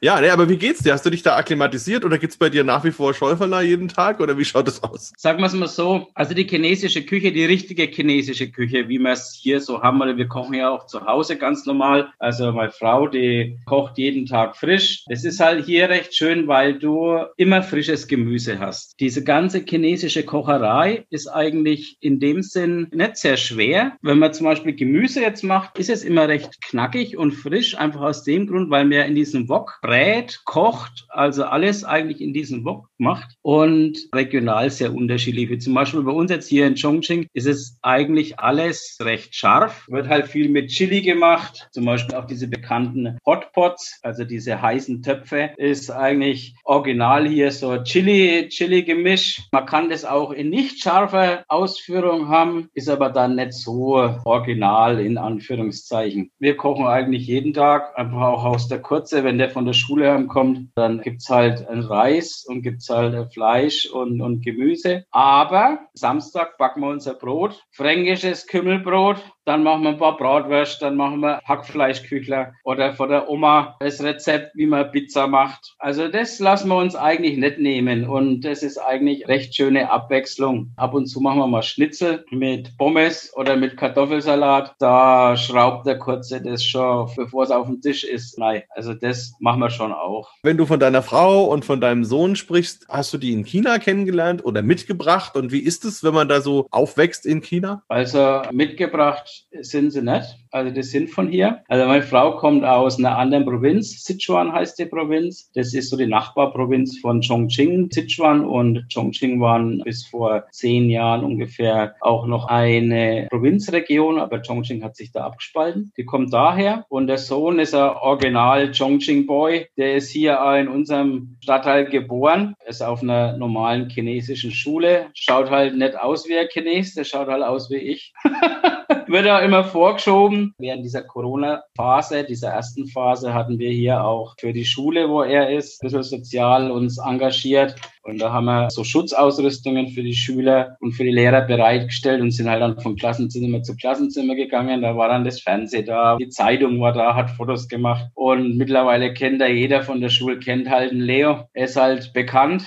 Ja, 0.00 0.20
nee, 0.20 0.30
aber 0.30 0.48
wie 0.48 0.56
geht's 0.56 0.84
dir? 0.84 0.92
Hast 0.92 1.04
du 1.04 1.10
dich 1.10 1.24
da 1.24 1.36
akklimatisiert 1.36 2.04
oder 2.04 2.18
gibt's 2.18 2.36
bei 2.36 2.50
dir 2.50 2.62
nach 2.62 2.84
wie 2.84 2.92
vor 2.92 3.14
Schäuferler 3.14 3.62
jeden 3.62 3.88
Tag 3.88 4.20
oder 4.20 4.38
wie 4.38 4.44
schaut 4.44 4.68
das 4.68 4.80
aus? 4.80 5.12
Sagen 5.16 5.40
wir 5.40 5.46
es 5.46 5.54
mal 5.54 5.66
so, 5.66 6.06
also 6.14 6.34
die 6.34 6.44
chinesische 6.44 7.04
Küche, 7.04 7.32
die 7.32 7.44
richtige 7.44 7.82
chinesische 7.82 8.48
Küche, 8.48 8.88
wie 8.88 9.00
wir 9.00 9.10
es 9.10 9.36
hier 9.42 9.60
so 9.60 9.82
haben, 9.82 10.00
oder 10.00 10.16
wir 10.16 10.28
kochen 10.28 10.54
ja 10.54 10.70
auch 10.70 10.86
zu 10.86 11.04
Hause 11.04 11.36
ganz 11.36 11.66
normal. 11.66 12.12
Also 12.20 12.52
meine 12.52 12.70
Frau, 12.70 13.08
die 13.08 13.58
kocht 13.66 13.98
jeden 13.98 14.26
Tag 14.26 14.56
frisch. 14.56 15.02
Es 15.08 15.24
ist 15.24 15.40
halt 15.40 15.66
hier 15.66 15.88
recht 15.88 16.14
schön, 16.14 16.46
weil 16.46 16.78
du 16.78 17.18
immer 17.36 17.64
frisches 17.64 18.06
Gemüse 18.06 18.60
hast. 18.60 19.00
Diese 19.00 19.24
ganze 19.24 19.64
chinesische 19.68 20.22
Kocherei 20.22 21.06
ist 21.10 21.26
eigentlich 21.26 21.96
in 22.00 22.20
dem 22.20 22.42
Sinn 22.42 22.86
nicht 22.92 23.16
sehr 23.16 23.36
schwer. 23.36 23.96
Wenn 24.02 24.20
man 24.20 24.32
zum 24.32 24.46
Beispiel 24.46 24.76
Gemüse 24.76 25.20
jetzt 25.22 25.42
macht, 25.42 25.76
ist 25.76 25.90
es 25.90 26.04
immer 26.04 26.28
recht 26.28 26.62
knackig 26.62 27.16
und 27.16 27.32
frisch, 27.32 27.76
einfach 27.76 28.02
aus 28.02 28.22
dem 28.22 28.46
Grund, 28.46 28.70
weil 28.70 28.88
wir 28.90 29.04
in 29.04 29.16
diesem 29.16 29.47
Wok 29.48 29.78
brät, 29.82 30.40
kocht, 30.44 31.06
also 31.08 31.44
alles 31.44 31.84
eigentlich 31.84 32.20
in 32.20 32.32
diesem 32.32 32.64
Wok 32.64 32.88
macht 32.98 33.36
und 33.42 33.98
regional 34.14 34.70
sehr 34.70 34.94
unterschiedlich. 34.94 35.50
Wie 35.50 35.58
zum 35.58 35.74
Beispiel 35.74 36.02
bei 36.02 36.12
uns 36.12 36.30
jetzt 36.30 36.48
hier 36.48 36.66
in 36.66 36.74
Chongqing 36.74 37.26
ist 37.32 37.46
es 37.46 37.78
eigentlich 37.82 38.38
alles 38.38 38.98
recht 39.00 39.34
scharf, 39.34 39.86
wird 39.88 40.08
halt 40.08 40.26
viel 40.26 40.48
mit 40.48 40.70
Chili 40.70 41.02
gemacht, 41.02 41.68
zum 41.72 41.84
Beispiel 41.84 42.16
auch 42.16 42.26
diese 42.26 42.48
bekannten 42.48 43.18
Hotpots, 43.24 44.00
also 44.02 44.24
diese 44.24 44.60
heißen 44.60 45.02
Töpfe, 45.02 45.50
ist 45.56 45.90
eigentlich 45.90 46.54
original 46.64 47.26
hier 47.28 47.50
so 47.52 47.82
Chili, 47.82 48.48
Chili-Gemisch. 48.48 49.42
Man 49.52 49.66
kann 49.66 49.90
das 49.90 50.04
auch 50.04 50.32
in 50.32 50.50
nicht 50.50 50.82
scharfer 50.82 51.44
Ausführung 51.48 52.28
haben, 52.28 52.68
ist 52.74 52.88
aber 52.88 53.10
dann 53.10 53.36
nicht 53.36 53.52
so 53.52 53.94
original 54.24 55.00
in 55.00 55.18
Anführungszeichen. 55.18 56.30
Wir 56.38 56.56
kochen 56.56 56.86
eigentlich 56.86 57.26
jeden 57.26 57.52
Tag, 57.54 57.96
einfach 57.96 58.20
auch 58.20 58.44
aus 58.44 58.68
der 58.68 58.80
Kurze, 58.80 59.24
wenn 59.24 59.37
der 59.38 59.50
von 59.50 59.64
der 59.64 59.72
Schule 59.72 60.12
heimkommt, 60.12 60.70
dann 60.74 61.00
gibt's 61.00 61.28
halt 61.28 61.66
ein 61.68 61.80
Reis 61.80 62.44
und 62.46 62.62
gibt's 62.62 62.88
halt 62.88 63.32
Fleisch 63.32 63.86
und, 63.86 64.20
und 64.20 64.44
Gemüse. 64.44 65.04
Aber 65.10 65.80
Samstag 65.94 66.58
backen 66.58 66.80
wir 66.80 66.90
unser 66.90 67.14
Brot, 67.14 67.64
fränkisches 67.70 68.46
Kümmelbrot 68.46 69.22
dann 69.48 69.62
machen 69.62 69.82
wir 69.82 69.90
ein 69.90 69.98
paar 69.98 70.16
Bratwürste, 70.18 70.84
dann 70.84 70.96
machen 70.96 71.20
wir 71.20 71.40
Hackfleischküchler 71.44 72.52
oder 72.64 72.92
von 72.92 73.08
der 73.08 73.30
Oma 73.30 73.76
das 73.80 74.02
Rezept, 74.02 74.54
wie 74.54 74.66
man 74.66 74.90
Pizza 74.92 75.26
macht. 75.26 75.74
Also 75.78 76.08
das 76.08 76.38
lassen 76.38 76.68
wir 76.68 76.76
uns 76.76 76.94
eigentlich 76.94 77.38
nicht 77.38 77.58
nehmen 77.58 78.06
und 78.06 78.42
das 78.42 78.62
ist 78.62 78.76
eigentlich 78.76 79.26
recht 79.26 79.54
schöne 79.54 79.90
Abwechslung. 79.90 80.72
Ab 80.76 80.92
und 80.92 81.06
zu 81.06 81.20
machen 81.20 81.38
wir 81.38 81.46
mal 81.46 81.62
Schnitzel 81.62 82.26
mit 82.30 82.76
Pommes 82.76 83.32
oder 83.36 83.56
mit 83.56 83.78
Kartoffelsalat. 83.78 84.74
Da 84.78 85.34
schraubt 85.36 85.86
der 85.86 85.98
Kurze 85.98 86.42
das 86.42 86.62
schon, 86.62 87.08
bevor 87.16 87.44
es 87.44 87.50
auf 87.50 87.66
dem 87.66 87.80
Tisch 87.80 88.04
ist. 88.04 88.38
Nein, 88.38 88.64
also 88.74 88.92
das 88.92 89.32
machen 89.40 89.60
wir 89.60 89.70
schon 89.70 89.92
auch. 89.92 90.28
Wenn 90.42 90.58
du 90.58 90.66
von 90.66 90.78
deiner 90.78 91.02
Frau 91.02 91.44
und 91.44 91.64
von 91.64 91.80
deinem 91.80 92.04
Sohn 92.04 92.36
sprichst, 92.36 92.86
hast 92.90 93.14
du 93.14 93.18
die 93.18 93.32
in 93.32 93.44
China 93.44 93.78
kennengelernt 93.78 94.44
oder 94.44 94.60
mitgebracht? 94.60 95.36
Und 95.36 95.52
wie 95.52 95.60
ist 95.60 95.86
es, 95.86 96.04
wenn 96.04 96.12
man 96.12 96.28
da 96.28 96.42
so 96.42 96.66
aufwächst 96.70 97.24
in 97.24 97.40
China? 97.40 97.82
Also 97.88 98.42
mitgebracht 98.52 99.37
sind 99.60 99.90
sie 99.90 100.02
nicht. 100.02 100.36
Also 100.50 100.70
die 100.70 100.82
sind 100.82 101.10
von 101.10 101.28
hier. 101.28 101.62
Also 101.68 101.86
meine 101.86 102.02
Frau 102.02 102.36
kommt 102.36 102.64
aus 102.64 102.98
einer 102.98 103.18
anderen 103.18 103.44
Provinz. 103.44 104.02
Sichuan 104.04 104.52
heißt 104.52 104.78
die 104.78 104.86
Provinz. 104.86 105.50
Das 105.54 105.74
ist 105.74 105.90
so 105.90 105.96
die 105.96 106.06
Nachbarprovinz 106.06 106.98
von 107.00 107.20
Chongqing. 107.20 107.90
Sichuan 107.90 108.44
und 108.44 108.86
Chongqing 108.92 109.40
waren 109.40 109.82
bis 109.84 110.06
vor 110.06 110.44
zehn 110.52 110.88
Jahren 110.90 111.24
ungefähr 111.24 111.94
auch 112.00 112.26
noch 112.26 112.48
eine 112.48 113.26
Provinzregion, 113.30 114.18
aber 114.18 114.40
Chongqing 114.40 114.82
hat 114.82 114.96
sich 114.96 115.12
da 115.12 115.24
abgespalten. 115.24 115.92
Die 115.96 116.04
kommt 116.04 116.32
daher 116.32 116.84
und 116.88 117.06
der 117.06 117.18
Sohn 117.18 117.58
ist 117.58 117.74
ein 117.74 117.90
Original 117.96 118.72
Chongqing 118.72 119.26
Boy. 119.26 119.66
Der 119.76 119.96
ist 119.96 120.10
hier 120.10 120.38
in 120.58 120.68
unserem 120.68 121.36
Stadtteil 121.42 121.86
geboren, 121.86 122.54
ist 122.66 122.82
auf 122.82 123.02
einer 123.02 123.36
normalen 123.36 123.90
chinesischen 123.90 124.50
Schule, 124.50 125.06
schaut 125.14 125.50
halt 125.50 125.76
nicht 125.76 125.98
aus 125.98 126.28
wie 126.28 126.38
ein 126.38 126.48
Chines, 126.48 126.94
der 126.94 127.04
schaut 127.04 127.28
halt 127.28 127.42
aus 127.42 127.70
wie 127.70 127.76
ich. 127.76 128.12
Wird 129.06 129.26
ja 129.26 129.38
immer 129.40 129.64
vorgeschoben. 129.64 130.54
Während 130.58 130.84
dieser 130.84 131.02
Corona-Phase, 131.02 132.24
dieser 132.24 132.50
ersten 132.50 132.86
Phase, 132.86 133.34
hatten 133.34 133.58
wir 133.58 133.70
hier 133.70 134.04
auch 134.04 134.34
für 134.38 134.52
die 134.52 134.64
Schule, 134.64 135.08
wo 135.08 135.22
er 135.22 135.50
ist, 135.50 135.82
ein 135.82 135.86
bisschen 135.86 136.02
sozial 136.02 136.70
uns 136.70 136.98
engagiert. 136.98 137.76
Und 138.08 138.20
da 138.20 138.32
haben 138.32 138.46
wir 138.46 138.70
so 138.70 138.84
Schutzausrüstungen 138.84 139.88
für 139.88 140.02
die 140.02 140.14
Schüler 140.14 140.76
und 140.80 140.92
für 140.92 141.04
die 141.04 141.10
Lehrer 141.10 141.42
bereitgestellt 141.42 142.22
und 142.22 142.30
sind 142.30 142.48
halt 142.48 142.62
dann 142.62 142.80
von 142.80 142.96
Klassenzimmer 142.96 143.62
zu 143.62 143.76
Klassenzimmer 143.76 144.34
gegangen. 144.34 144.80
Da 144.80 144.96
war 144.96 145.08
dann 145.08 145.24
das 145.24 145.40
Fernsehen 145.40 145.84
da, 145.84 146.16
die 146.16 146.30
Zeitung 146.30 146.80
war 146.80 146.92
da, 146.92 147.14
hat 147.14 147.30
Fotos 147.30 147.68
gemacht. 147.68 148.06
Und 148.14 148.56
mittlerweile 148.56 149.12
kennt 149.12 149.42
da 149.42 149.46
jeder 149.46 149.82
von 149.82 150.00
der 150.00 150.08
Schule, 150.08 150.38
kennt 150.38 150.70
halt 150.70 150.92
einen 150.92 151.02
Leo. 151.02 151.48
Er 151.52 151.64
ist 151.66 151.76
halt 151.76 152.14
bekannt 152.14 152.64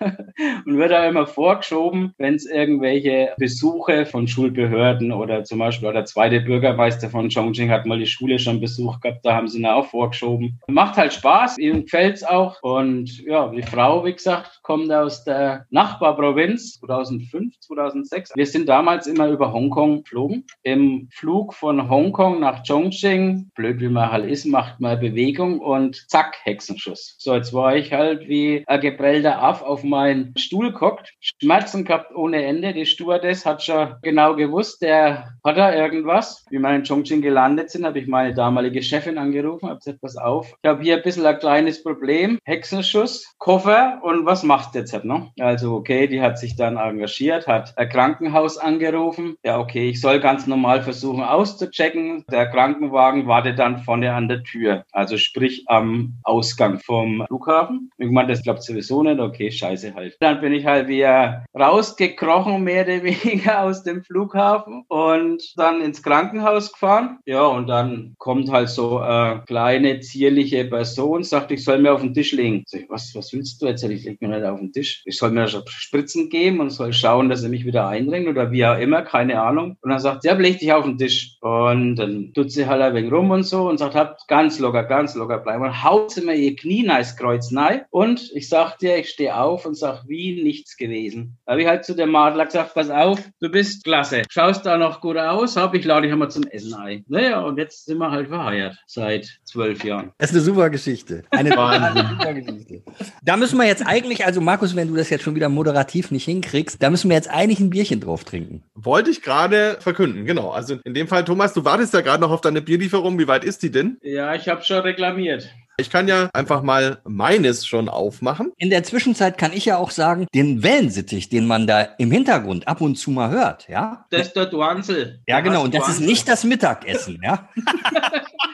und 0.66 0.78
wird 0.78 0.90
da 0.90 1.06
immer 1.06 1.26
vorgeschoben, 1.26 2.14
wenn 2.18 2.34
es 2.34 2.46
irgendwelche 2.46 3.34
Besuche 3.36 4.06
von 4.06 4.26
Schulbehörden 4.26 5.12
oder 5.12 5.44
zum 5.44 5.58
Beispiel 5.58 5.92
der 5.92 6.04
zweite 6.04 6.40
Bürgermeister 6.40 7.10
von 7.10 7.28
Chongqing 7.28 7.70
hat 7.70 7.86
mal 7.86 7.98
die 7.98 8.06
Schule 8.06 8.38
schon 8.38 8.60
besucht 8.60 9.02
gehabt, 9.02 9.24
da 9.24 9.34
haben 9.34 9.48
sie 9.48 9.58
ihn 9.58 9.66
auch 9.66 9.86
vorgeschoben. 9.86 10.60
Macht 10.66 10.96
halt 10.96 11.12
Spaß, 11.12 11.58
ihm 11.58 11.82
gefällt's 11.82 12.24
auch. 12.24 12.62
Und 12.62 13.18
ja, 13.24 13.48
die 13.48 13.62
Frau, 13.62 14.04
wie 14.04 14.12
gesagt, 14.12 14.61
kommt 14.62 14.92
aus 14.92 15.24
der 15.24 15.66
Nachbarprovinz 15.70 16.80
2005, 16.80 17.58
2006. 17.60 18.32
Wir 18.34 18.46
sind 18.46 18.68
damals 18.68 19.06
immer 19.06 19.28
über 19.28 19.52
Hongkong 19.52 20.02
geflogen. 20.02 20.46
Im 20.62 21.08
Flug 21.12 21.54
von 21.54 21.90
Hongkong 21.90 22.40
nach 22.40 22.62
Chongqing, 22.66 23.50
blöd 23.54 23.80
wie 23.80 23.88
man 23.88 24.10
halt 24.10 24.26
ist, 24.26 24.46
macht 24.46 24.80
man 24.80 25.00
Bewegung 25.00 25.60
und 25.60 26.04
zack, 26.08 26.36
Hexenschuss. 26.44 27.16
So, 27.18 27.34
jetzt 27.34 27.52
war 27.52 27.76
ich 27.76 27.92
halt 27.92 28.28
wie 28.28 28.64
ein 28.66 28.80
geprellter 28.80 29.42
Aff 29.42 29.62
auf 29.62 29.82
meinen 29.84 30.32
Stuhl 30.36 30.72
geguckt, 30.72 31.14
Schmerzen 31.20 31.84
gehabt 31.84 32.14
ohne 32.14 32.44
Ende. 32.44 32.72
Die 32.72 32.86
Stewardess 32.86 33.44
hat 33.44 33.62
schon 33.62 33.96
genau 34.02 34.36
gewusst, 34.36 34.82
der 34.82 35.34
hat 35.44 35.56
da 35.56 35.74
irgendwas. 35.74 36.44
Wie 36.50 36.58
wir 36.58 36.74
in 36.74 36.84
Chongqing 36.84 37.22
gelandet 37.22 37.70
sind, 37.70 37.84
habe 37.84 37.98
ich 37.98 38.06
meine 38.06 38.34
damalige 38.34 38.82
Chefin 38.82 39.18
angerufen, 39.18 39.68
habe 39.68 39.78
gesagt, 39.78 40.00
pass 40.00 40.16
auf, 40.16 40.54
ich 40.62 40.68
habe 40.68 40.82
hier 40.82 40.96
ein 40.96 41.02
bisschen 41.02 41.26
ein 41.26 41.38
kleines 41.38 41.82
Problem, 41.82 42.38
Hexenschuss, 42.44 43.34
Koffer 43.38 44.00
und 44.02 44.26
was 44.26 44.42
macht 44.52 44.74
jetzt 44.74 44.92
halt, 44.92 45.06
ne? 45.06 45.30
Also, 45.40 45.74
okay, 45.74 46.06
die 46.08 46.20
hat 46.20 46.38
sich 46.38 46.56
dann 46.56 46.76
engagiert, 46.76 47.46
hat 47.46 47.72
ein 47.78 47.88
Krankenhaus 47.88 48.58
angerufen. 48.58 49.36
Ja, 49.42 49.58
okay, 49.58 49.88
ich 49.88 49.98
soll 50.02 50.20
ganz 50.20 50.46
normal 50.46 50.82
versuchen 50.82 51.22
auszuchecken. 51.22 52.26
Der 52.30 52.50
Krankenwagen 52.50 53.26
wartet 53.26 53.58
dann 53.58 53.78
vorne 53.78 54.12
an 54.12 54.28
der 54.28 54.42
Tür. 54.42 54.84
Also 54.92 55.16
sprich 55.16 55.64
am 55.68 56.18
Ausgang 56.22 56.80
vom 56.80 57.24
Flughafen. 57.26 57.90
Meine, 57.96 58.28
das 58.28 58.42
glaubt 58.42 58.62
sowieso 58.62 59.02
nicht. 59.02 59.18
Okay, 59.18 59.50
scheiße 59.50 59.94
halt. 59.94 60.18
Dann 60.20 60.42
bin 60.42 60.52
ich 60.52 60.66
halt 60.66 60.86
wieder 60.86 61.46
rausgekrochen, 61.58 62.62
mehr 62.62 62.84
oder 62.84 63.02
weniger 63.02 63.62
aus 63.62 63.82
dem 63.84 64.04
Flughafen 64.04 64.84
und 64.88 65.42
dann 65.56 65.80
ins 65.80 66.02
Krankenhaus 66.02 66.72
gefahren. 66.72 67.20
Ja, 67.24 67.46
und 67.46 67.68
dann 67.68 68.16
kommt 68.18 68.50
halt 68.50 68.68
so 68.68 68.98
eine 68.98 69.44
kleine, 69.46 70.00
zierliche 70.00 70.66
Person, 70.66 71.22
sagt, 71.22 71.52
ich 71.52 71.64
soll 71.64 71.78
mir 71.78 71.94
auf 71.94 72.02
den 72.02 72.12
Tisch 72.12 72.32
legen. 72.32 72.64
Sag 72.66 72.82
ich, 72.82 72.90
was, 72.90 73.14
was 73.14 73.32
willst 73.32 73.62
du 73.62 73.66
jetzt? 73.66 73.82
Ich 73.84 74.04
leg 74.04 74.20
mir 74.20 74.41
nicht 74.42 74.50
auf 74.50 74.60
den 74.60 74.72
Tisch. 74.72 75.02
Ich 75.04 75.16
soll 75.16 75.30
mir 75.30 75.48
Spritzen 75.48 76.28
geben 76.28 76.60
und 76.60 76.70
soll 76.70 76.92
schauen, 76.92 77.28
dass 77.28 77.42
er 77.42 77.48
mich 77.48 77.64
wieder 77.64 77.88
eindringt 77.88 78.28
oder 78.28 78.50
wie 78.50 78.66
auch 78.66 78.78
immer, 78.78 79.02
keine 79.02 79.40
Ahnung. 79.40 79.76
Und 79.80 79.90
dann 79.90 80.00
sagt 80.00 80.22
sie, 80.22 80.28
ja, 80.28 80.34
leg 80.34 80.58
dich 80.58 80.72
auf 80.72 80.84
den 80.84 80.98
Tisch. 80.98 81.36
Und 81.40 81.96
dann 81.96 82.32
tut 82.34 82.50
sie 82.50 82.66
halt 82.66 82.82
ein 82.82 82.94
wenig 82.94 83.12
rum 83.12 83.30
und 83.30 83.44
so 83.44 83.68
und 83.68 83.78
sagt, 83.78 83.94
habt 83.94 84.26
ganz 84.28 84.58
locker, 84.58 84.84
ganz 84.84 85.14
locker 85.14 85.38
bleiben. 85.38 85.64
Und 85.64 85.82
haut 85.82 86.10
sie 86.10 86.22
mir 86.22 86.34
ihr 86.34 86.56
Knie 86.56 86.82
nice 86.82 87.16
kreuz 87.16 87.50
nein. 87.50 87.82
Und 87.90 88.30
ich 88.34 88.48
sag 88.48 88.78
dir, 88.78 88.98
ich 88.98 89.08
stehe 89.08 89.36
auf 89.36 89.66
und 89.66 89.76
sag, 89.76 90.02
wie 90.06 90.42
nichts 90.42 90.76
gewesen. 90.76 91.38
Da 91.46 91.52
habe 91.52 91.62
ich 91.62 91.68
halt 91.68 91.84
zu 91.84 91.94
dem 91.94 92.10
Madler 92.10 92.46
gesagt, 92.46 92.74
pass 92.74 92.90
auf, 92.90 93.20
du 93.40 93.48
bist 93.48 93.84
klasse. 93.84 94.22
Schaust 94.30 94.66
da 94.66 94.76
noch 94.76 95.00
gut 95.00 95.16
aus, 95.16 95.56
hab 95.56 95.74
ich 95.74 95.84
lade 95.84 96.02
dich 96.02 96.12
einmal 96.12 96.30
zum 96.30 96.44
Essen 96.44 96.74
ein. 96.74 97.04
Naja, 97.08 97.40
und 97.40 97.58
jetzt 97.58 97.86
sind 97.86 97.98
wir 97.98 98.10
halt 98.10 98.28
verheiratet 98.28 98.78
seit 98.86 99.40
zwölf 99.44 99.84
Jahren. 99.84 100.12
Das 100.18 100.30
ist 100.30 100.36
eine 100.36 100.44
super 100.44 100.70
Geschichte. 100.70 101.22
Eine 101.30 101.50
super 101.50 102.34
Geschichte. 102.34 102.82
Da 103.22 103.36
müssen 103.36 103.58
wir 103.58 103.66
jetzt 103.66 103.86
eigentlich, 103.86 104.24
also 104.24 104.31
Markus, 104.40 104.74
wenn 104.76 104.88
du 104.88 104.96
das 104.96 105.10
jetzt 105.10 105.22
schon 105.22 105.34
wieder 105.34 105.48
moderativ 105.48 106.10
nicht 106.10 106.24
hinkriegst, 106.24 106.82
da 106.82 106.90
müssen 106.90 107.10
wir 107.10 107.16
jetzt 107.16 107.30
eigentlich 107.30 107.60
ein 107.60 107.70
Bierchen 107.70 108.00
drauf 108.00 108.24
trinken. 108.24 108.62
Wollte 108.74 109.10
ich 109.10 109.22
gerade 109.22 109.76
verkünden, 109.80 110.24
genau. 110.24 110.50
Also 110.50 110.78
in 110.84 110.94
dem 110.94 111.08
Fall, 111.08 111.24
Thomas, 111.24 111.52
du 111.52 111.64
wartest 111.64 111.94
ja 111.94 112.00
gerade 112.00 112.20
noch 112.20 112.30
auf 112.30 112.40
deine 112.40 112.62
Bierlieferung. 112.62 113.18
Wie 113.18 113.28
weit 113.28 113.44
ist 113.44 113.62
die 113.62 113.70
denn? 113.70 113.98
Ja, 114.02 114.34
ich 114.34 114.48
habe 114.48 114.64
schon 114.64 114.80
reklamiert. 114.80 115.48
Ich 115.78 115.90
kann 115.90 116.06
ja 116.06 116.28
einfach 116.34 116.62
mal 116.62 117.00
meines 117.04 117.66
schon 117.66 117.88
aufmachen. 117.88 118.52
In 118.58 118.70
der 118.70 118.82
Zwischenzeit 118.82 119.38
kann 119.38 119.52
ich 119.52 119.64
ja 119.64 119.78
auch 119.78 119.90
sagen, 119.90 120.26
den 120.34 120.62
Wellensittich, 120.62 121.28
den 121.28 121.46
man 121.46 121.66
da 121.66 121.82
im 121.98 122.10
Hintergrund 122.10 122.68
ab 122.68 122.80
und 122.82 122.96
zu 122.96 123.10
mal 123.10 123.30
hört, 123.30 123.68
ja? 123.68 124.04
Das 124.10 124.28
ist 124.28 124.36
der 124.36 124.46
Duanzel. 124.46 125.22
Ja, 125.26 125.40
genau. 125.40 125.64
Und 125.64 125.74
das 125.74 125.88
ist 125.88 126.00
nicht 126.00 126.28
das 126.28 126.44
Mittagessen, 126.44 127.20
ja? 127.24 127.48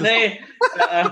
nee, 0.00 0.40
äh, 0.90 1.08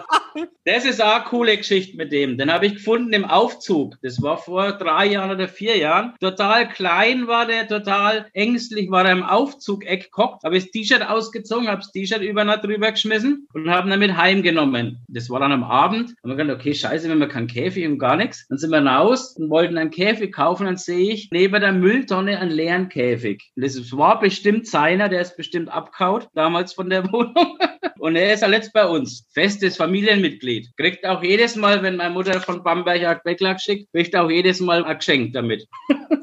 das 0.65 0.85
ist 0.85 1.03
auch 1.03 1.15
eine 1.15 1.25
coole 1.25 1.57
Geschichte 1.57 1.97
mit 1.97 2.13
dem. 2.13 2.39
Den 2.39 2.53
habe 2.53 2.67
ich 2.67 2.75
gefunden 2.75 3.13
im 3.13 3.25
Aufzug. 3.25 3.97
Das 4.03 4.21
war 4.23 4.39
vor 4.39 4.73
drei 4.73 5.07
Jahren 5.07 5.31
oder 5.31 5.49
vier 5.49 5.77
Jahren. 5.77 6.15
Total 6.21 6.69
klein 6.69 7.27
war 7.27 7.47
der, 7.47 7.69
total 7.69 8.27
ängstlich 8.33 8.91
war 8.91 9.05
er 9.05 9.13
im 9.13 9.23
Aufzug-Eck 9.23 10.11
gehockt. 10.13 10.45
Habe 10.45 10.57
das 10.57 10.71
T-Shirt 10.71 11.09
ausgezogen, 11.09 11.69
habe 11.69 11.79
das 11.79 11.93
T-Shirt 11.93 12.23
über 12.23 12.45
drüber 12.45 12.93
geschmissen 12.93 13.49
und 13.53 13.71
haben 13.71 13.91
damit 13.91 14.17
heimgenommen. 14.17 14.99
Das 15.09 15.31
war 15.31 15.41
dann 15.41 15.53
am 15.53 15.65
Abend. 15.65 16.15
Haben 16.23 16.31
wir 16.31 16.37
gedacht, 16.37 16.61
okay, 16.61 16.75
scheiße, 16.75 17.09
wenn 17.09 17.19
wir 17.19 17.29
keinen 17.29 17.47
Käfig 17.47 17.87
und 17.87 17.99
gar 17.99 18.17
nichts. 18.17 18.47
Dann 18.49 18.59
sind 18.59 18.71
wir 18.71 18.85
raus 18.85 19.37
und 19.37 19.51
wollten 19.51 19.79
einen 19.79 19.91
Käfig 19.91 20.33
kaufen. 20.33 20.67
Dann 20.67 20.77
sehe 20.77 21.13
ich 21.13 21.31
neben 21.31 21.61
der 21.61 21.73
Mülltonne 21.73 22.39
einen 22.39 22.51
leeren 22.51 22.89
Käfig. 22.89 23.53
Das 23.57 23.75
war 23.97 24.21
bestimmt 24.21 24.67
seiner, 24.67 25.09
der 25.09 25.21
ist 25.21 25.37
bestimmt 25.37 25.69
abkaut, 25.69 26.29
damals 26.35 26.73
von 26.73 26.91
der 26.91 27.05
Wohnung. 27.13 27.59
Und 27.99 28.17
er 28.17 28.35
ist 28.35 28.41
ja 28.41 28.49
letzt 28.49 28.73
bei 28.73 28.87
uns. 28.87 29.27
Festes 29.33 29.77
Familienmitglied. 29.77 30.69
Kriegt 30.77 31.05
auch 31.07 31.23
jedes 31.23 31.57
Mal, 31.57 31.83
wenn 31.83 31.97
meine 31.97 32.15
Mutter 32.15 32.41
von 32.41 32.63
Bamberg 32.63 33.03
ein 33.05 33.21
Backlack 33.25 33.61
schickt, 33.61 33.93
kriegt 33.93 34.15
auch 34.17 34.31
jedes 34.31 34.61
Mal 34.61 34.85
ein 34.85 34.99
Geschenk 34.99 35.33
damit. 35.33 35.67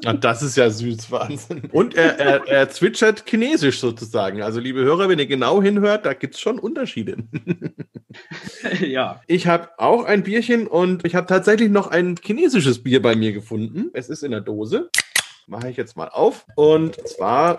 Ja, 0.02 0.12
das 0.12 0.42
ist 0.42 0.56
ja 0.56 0.70
süß, 0.70 1.10
Wahnsinn. 1.10 1.62
Und 1.72 1.94
er, 1.94 2.18
er, 2.18 2.46
er 2.46 2.70
zwitschert 2.70 3.24
chinesisch 3.28 3.80
sozusagen. 3.80 4.42
Also, 4.42 4.60
liebe 4.60 4.80
Hörer, 4.80 5.08
wenn 5.08 5.18
ihr 5.18 5.26
genau 5.26 5.62
hinhört, 5.62 6.06
da 6.06 6.14
gibt 6.14 6.34
es 6.34 6.40
schon 6.40 6.58
Unterschiede. 6.58 7.16
ja. 8.80 9.20
Ich 9.26 9.46
habe 9.46 9.70
auch 9.78 10.04
ein 10.04 10.22
Bierchen 10.22 10.66
und 10.66 11.04
ich 11.04 11.14
habe 11.14 11.26
tatsächlich 11.26 11.70
noch 11.70 11.88
ein 11.88 12.16
chinesisches 12.22 12.82
Bier 12.82 13.02
bei 13.02 13.16
mir 13.16 13.32
gefunden. 13.32 13.90
Es 13.92 14.08
ist 14.08 14.22
in 14.22 14.30
der 14.30 14.40
Dose. 14.40 14.90
Mache 15.46 15.70
ich 15.70 15.76
jetzt 15.76 15.96
mal 15.96 16.08
auf. 16.08 16.46
Und 16.54 16.96
zwar 17.08 17.58